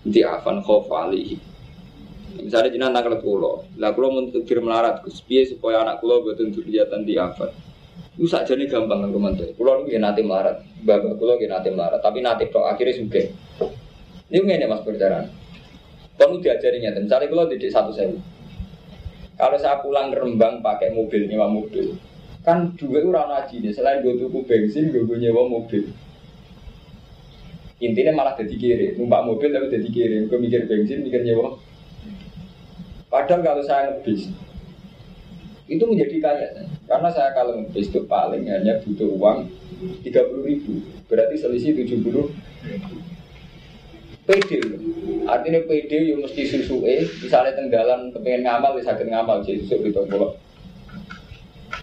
di 0.05 0.21
afan 0.21 0.61
khofali. 0.61 1.35
Misalnya 2.35 2.69
jinak 2.71 2.89
nangkel 2.91 3.23
kulo, 3.23 3.63
lah 3.79 3.95
kulo 3.95 4.11
untuk 4.19 4.43
melarat, 4.59 4.99
kuspiye 5.01 5.47
supaya 5.47 5.87
anak 5.87 6.03
kulo 6.03 6.19
betul 6.27 6.51
duriatan 6.51 7.07
di 7.07 7.15
afan. 7.15 7.47
Itu 8.15 8.31
nih 8.31 8.67
gampang 8.67 9.07
kan 9.07 9.09
komentar. 9.11 9.47
Kulo 9.55 9.87
nih 9.87 9.99
nanti 9.99 10.19
melarat, 10.19 10.63
bapak 10.83 11.15
kulo 11.15 11.39
nanti 11.39 11.69
melarat, 11.71 12.03
tapi 12.03 12.19
nanti 12.19 12.51
kok 12.51 12.67
akhirnya 12.67 12.99
suka. 12.99 13.23
Ini 14.31 14.41
ini 14.41 14.65
mas 14.67 14.83
perjalanan. 14.83 15.31
Kamu 16.15 16.39
diajarinya, 16.43 16.95
misalnya 16.95 17.27
kulo 17.31 17.43
didik 17.47 17.71
satu 17.71 17.91
sewu. 17.91 18.19
Kalau 19.35 19.57
saya 19.59 19.83
pulang 19.83 20.15
ke 20.15 20.19
Rembang 20.19 20.63
pakai 20.63 20.95
mobil, 20.95 21.27
nyewa 21.27 21.51
mobil, 21.51 21.99
kan 22.47 22.71
dua 22.79 23.03
orang 23.03 23.35
ngaji 23.35 23.67
nih, 23.67 23.71
selain 23.75 23.99
gue 23.99 24.15
tuku 24.15 24.47
bensin, 24.47 24.95
gue 24.95 25.03
gue 25.03 25.19
nyewa 25.19 25.43
mobil. 25.51 25.91
Intinya 27.83 28.15
malah 28.15 28.39
jadi 28.39 28.55
kiri, 28.55 28.87
numpak 28.95 29.27
mobil 29.27 29.51
tapi 29.51 29.67
jadi 29.67 29.89
kiri, 29.91 30.15
gue 30.31 30.39
mikir 30.39 30.71
bensin, 30.71 31.03
mikir 31.03 31.27
nyewa. 31.27 31.59
Padahal 33.15 33.47
kalau 33.47 33.63
saya 33.63 33.95
ngebis, 33.95 34.27
itu 35.71 35.83
menjadi 35.87 36.19
kaya. 36.19 36.47
Karena 36.83 37.07
saya 37.15 37.31
kalau 37.31 37.63
ngebis 37.63 37.87
itu 37.87 38.03
paling 38.11 38.43
hanya 38.43 38.83
butuh 38.83 39.07
uang 39.15 39.47
30 40.03 40.43
ribu. 40.43 40.83
Berarti 41.07 41.39
selisih 41.39 41.79
70 41.79 42.11
ribu. 42.11 42.27
PD 44.25 44.57
artinya 45.29 45.61
PD 45.69 46.09
yang 46.09 46.25
mesti 46.25 46.49
susu 46.49 46.81
eh 46.81 47.05
misalnya 47.21 47.53
tenggalan 47.53 48.09
kepengen 48.09 48.41
ngamal 48.41 48.73
bisa 48.73 48.97
ngamal 48.97 49.45
jadi 49.45 49.61
susu 49.61 49.85
itu 49.85 50.01
bolak 50.09 50.33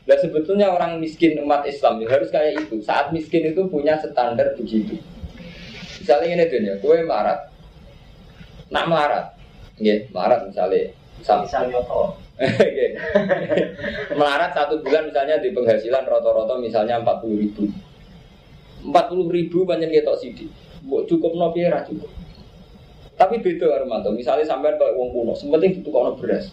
Nah 0.03 0.19
sebetulnya 0.19 0.67
orang 0.75 0.99
miskin 0.99 1.39
umat 1.47 1.63
Islam 1.63 2.03
ya, 2.03 2.11
harus 2.11 2.27
kayak 2.35 2.67
itu. 2.67 2.83
Saat 2.83 3.15
miskin 3.15 3.55
itu 3.55 3.63
punya 3.71 3.95
standar 4.03 4.59
begitu. 4.59 4.99
Misalnya 6.03 6.43
ini 6.43 6.45
tuh 6.51 6.59
ya, 6.59 6.75
gue 6.83 6.97
melarat, 7.07 7.47
nak 8.75 8.91
melarat, 8.91 9.27
ya 9.79 10.03
melarat 10.11 10.51
misalnya, 10.51 10.91
misalnya 11.23 11.81
toh 11.87 12.19
Melarat 14.19 14.51
satu 14.57 14.83
bulan 14.83 15.09
misalnya 15.09 15.39
di 15.39 15.55
penghasilan 15.55 16.03
roto-roto 16.09 16.59
misalnya 16.59 16.99
40 16.99 17.39
ribu. 17.39 17.71
40 18.83 18.91
ribu 19.31 19.59
banyak 19.63 19.95
ketok 19.95 20.19
sidik 20.19 20.51
Cukup 20.83 21.39
no 21.39 21.55
biara 21.55 21.87
cukup? 21.87 22.11
Tapi 23.15 23.39
beda 23.39 23.71
Armanto, 23.79 24.11
misalnya 24.11 24.43
sampai 24.43 24.75
kayak 24.75 24.99
uang 24.99 25.15
kuno 25.15 25.33
Sementing 25.39 25.79
itu 25.79 25.91
kono 25.95 26.19
beras. 26.19 26.51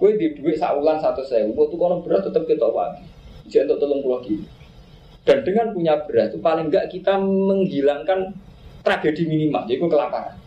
Gue 0.00 0.16
di 0.16 0.32
duit 0.32 0.56
saulan 0.56 0.96
satu 0.96 1.20
sewu 1.20 1.52
Waktu 1.52 1.76
kono 1.76 2.00
beras 2.00 2.24
tetap 2.24 2.48
ketok 2.48 2.72
pagi 2.72 3.04
Jadi 3.52 3.68
untuk 3.68 3.84
tolong 3.84 4.00
pulau 4.00 4.24
gitu 4.24 4.48
Dan 5.28 5.44
dengan 5.44 5.76
punya 5.76 6.00
beras 6.08 6.32
itu 6.32 6.40
paling 6.40 6.72
enggak 6.72 6.88
kita 6.88 7.20
menghilangkan 7.20 8.32
tragedi 8.80 9.28
minimal 9.28 9.68
Jadi 9.68 9.76
kelaparan 9.76 10.39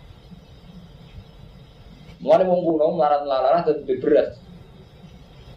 Mulane 2.24 2.48
wong 2.48 2.62
kuno 2.64 2.96
melarat-melarat 2.96 3.68
dan 3.68 3.84
beras. 4.00 4.40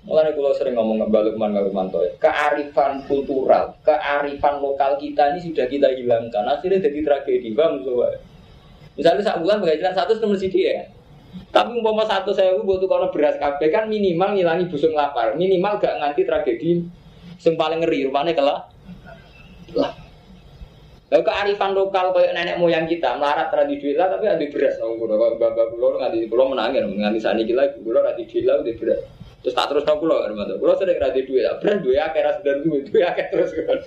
Mulane 0.06 0.34
kalau 0.34 0.54
sering 0.54 0.74
ngomong 0.78 1.02
ke 1.10 1.18
Lukman 1.18 1.54
Rumanto, 1.54 1.98
kearifan 2.22 3.02
kultural, 3.10 3.74
kearifan 3.82 4.62
lokal 4.62 4.98
kita 4.98 5.34
ini 5.34 5.50
sudah 5.50 5.66
kita 5.66 5.90
hilangkan. 5.94 6.46
Akhirnya 6.46 6.78
jadi 6.78 7.02
tragedi, 7.02 7.54
bang. 7.54 7.82
Misalnya 8.94 9.22
saat 9.22 9.42
bulan 9.42 9.58
penghasilan 9.58 9.94
satu 9.98 10.14
itu 10.14 10.26
mesti 10.30 10.46
dia. 10.46 10.90
Tapi 11.50 11.74
umpama 11.74 12.06
satu 12.06 12.30
saya 12.30 12.54
butuh 12.54 12.86
kalau 12.86 13.10
beras 13.10 13.34
kabeh 13.36 13.68
kan 13.68 13.90
minimal 13.90 14.38
ngilangi 14.38 14.70
busung 14.70 14.94
lapar, 14.94 15.34
minimal 15.34 15.82
gak 15.82 15.98
nganti 15.98 16.22
tragedi. 16.22 16.86
Yang 17.42 17.54
paling 17.58 17.82
ngeri 17.82 18.06
rupanya 18.06 18.32
kelah. 18.32 18.60
Lah. 19.74 20.05
Lalu 21.06 21.22
kearifan 21.22 21.70
lokal 21.70 22.10
kayak 22.10 22.34
nenek 22.34 22.58
moyang 22.58 22.90
kita 22.90 23.14
melarat 23.14 23.46
tradisi 23.54 23.78
duit 23.78 23.94
lah 23.94 24.10
tapi 24.10 24.26
ada 24.26 24.42
beras 24.42 24.74
nong 24.82 24.98
kulo 24.98 25.14
kalau 25.14 25.38
bapak 25.38 25.66
kulo 25.70 26.02
nganti 26.02 26.26
kulo 26.26 26.50
menangin 26.50 26.82
nganti 26.98 27.22
saat 27.22 27.38
ini 27.38 27.54
ibu 27.54 27.78
kulo 27.86 28.02
tradisi 28.02 28.42
duit 28.42 28.44
lah 28.50 28.58
ada 28.58 28.72
beras 28.74 29.00
terus 29.38 29.54
tak 29.54 29.66
terus 29.70 29.86
nong 29.86 29.98
kulo 30.02 30.16
kan 30.18 30.34
kulo 30.34 30.72
sering 30.74 30.98
tradisi 30.98 31.30
duit 31.30 31.46
lah 31.46 31.54
beras 31.62 31.78
duit 31.78 31.98
akhir 32.02 32.22
ras 32.26 32.38
dan 32.42 32.58
duit 32.66 32.82
duit 32.90 33.06
akhir 33.06 33.26
terus 33.30 33.50
kan 33.54 33.78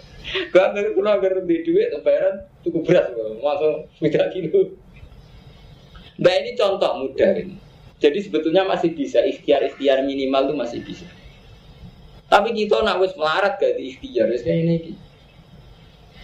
gak 0.56 0.68
ngerti 0.72 0.92
kulo 0.96 1.10
agar 1.12 1.32
di 1.44 1.58
duit 1.68 1.88
bayaran 2.00 2.36
cukup 2.64 2.82
beras 2.88 3.06
masuk 3.44 3.76
sepeda 4.00 4.24
kilo 4.32 4.62
Nah 6.20 6.34
ini 6.36 6.52
contoh 6.60 6.92
mudah 7.00 7.32
ini. 7.32 7.56
Jadi 8.00 8.20
sebetulnya 8.24 8.68
masih 8.68 8.92
bisa 8.92 9.24
ikhtiar-ikhtiar 9.24 10.04
minimal 10.04 10.52
tuh 10.52 10.58
masih 10.60 10.80
bisa. 10.84 11.08
Tapi 12.28 12.52
kita 12.52 12.84
nak 12.84 13.00
wis 13.00 13.16
melarat 13.16 13.56
gak 13.56 13.80
di 13.80 13.96
ikhtiar, 13.96 14.28
wis 14.28 14.44
ini. 14.44 14.76
Gitu. 14.84 15.09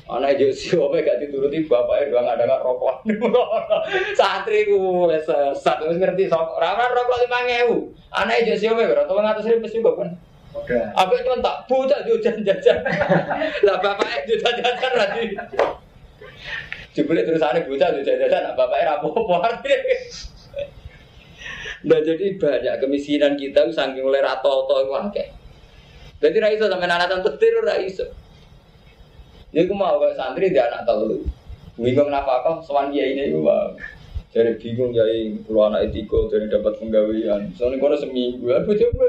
Anak 0.06 0.38
Josi 0.38 0.78
apa 0.78 1.01
gak 1.01 1.18
dituruti 1.18 1.66
bapaknya 1.66 2.14
doang 2.14 2.30
ada 2.30 2.45
nggak 2.45 2.62
rokok. 2.62 3.10
Santri 4.20 4.70
ku 4.70 5.10
sesat 5.10 5.82
wis 5.82 5.97
ngerti 5.97 6.30
sok 6.30 6.62
ora 6.62 6.78
rokok 6.78 7.26
lima 7.26 7.39
ngewu. 7.41 7.89
Anak 8.14 8.45
Josi 8.45 8.70
apa 8.70 8.86
berapa 8.86 9.10
tuh 9.10 9.18
ngatus 9.18 9.49
ribu 9.49 9.66
sih 9.66 9.82
bapak. 9.82 10.14
Apa 10.93 11.10
cuma 11.26 11.41
tak 11.41 11.66
buta 11.66 12.06
jajan 12.06 12.45
jajan. 12.45 12.86
Lah 13.66 13.82
bapaknya 13.82 14.30
jajan 14.30 14.62
jajan 14.62 14.93
lagi. 14.93 15.26
Jebule 16.93 17.26
terus 17.26 17.41
ane 17.41 17.66
buta 17.66 17.89
jajan 17.97 18.30
jajan, 18.30 18.53
bapaknya 18.53 18.93
rapopo 19.01 19.41
Nah 21.82 21.99
jadi 22.08 22.26
banyak 22.38 22.76
kemiskinan 22.78 23.34
kita 23.41 23.74
saking 23.74 24.06
oleh 24.06 24.22
rato-rato 24.22 24.86
itu 24.86 24.93
akeh. 24.93 25.28
Jadi 26.22 26.38
raiso 26.38 26.70
sampai 26.70 26.93
anak 26.93 27.10
tetir 27.26 27.58
raiso. 27.66 28.06
Jadi 29.52 29.68
aku 29.68 29.74
mau 29.76 29.98
kayak 30.02 30.18
santri 30.18 30.54
dia 30.54 30.70
anak 30.72 30.88
tahu. 30.88 31.22
Bingung 31.76 32.08
kenapa 32.08 32.46
kok 32.46 32.64
soal 32.64 32.89
dia 32.89 33.06
ini 33.06 33.36
gua. 33.36 33.76
Jadi 34.32 34.60
bingung 34.60 34.91
jadi 34.91 35.32
keluar 35.43 35.72
anak 35.72 35.91
etiko 35.91 36.28
jadi 36.32 36.48
dapat 36.48 36.80
penggawean. 36.80 37.52
Soalnya 37.56 37.80
kono 37.84 37.96
seminggu 38.00 38.48
aku 38.52 38.76
coba 38.76 39.06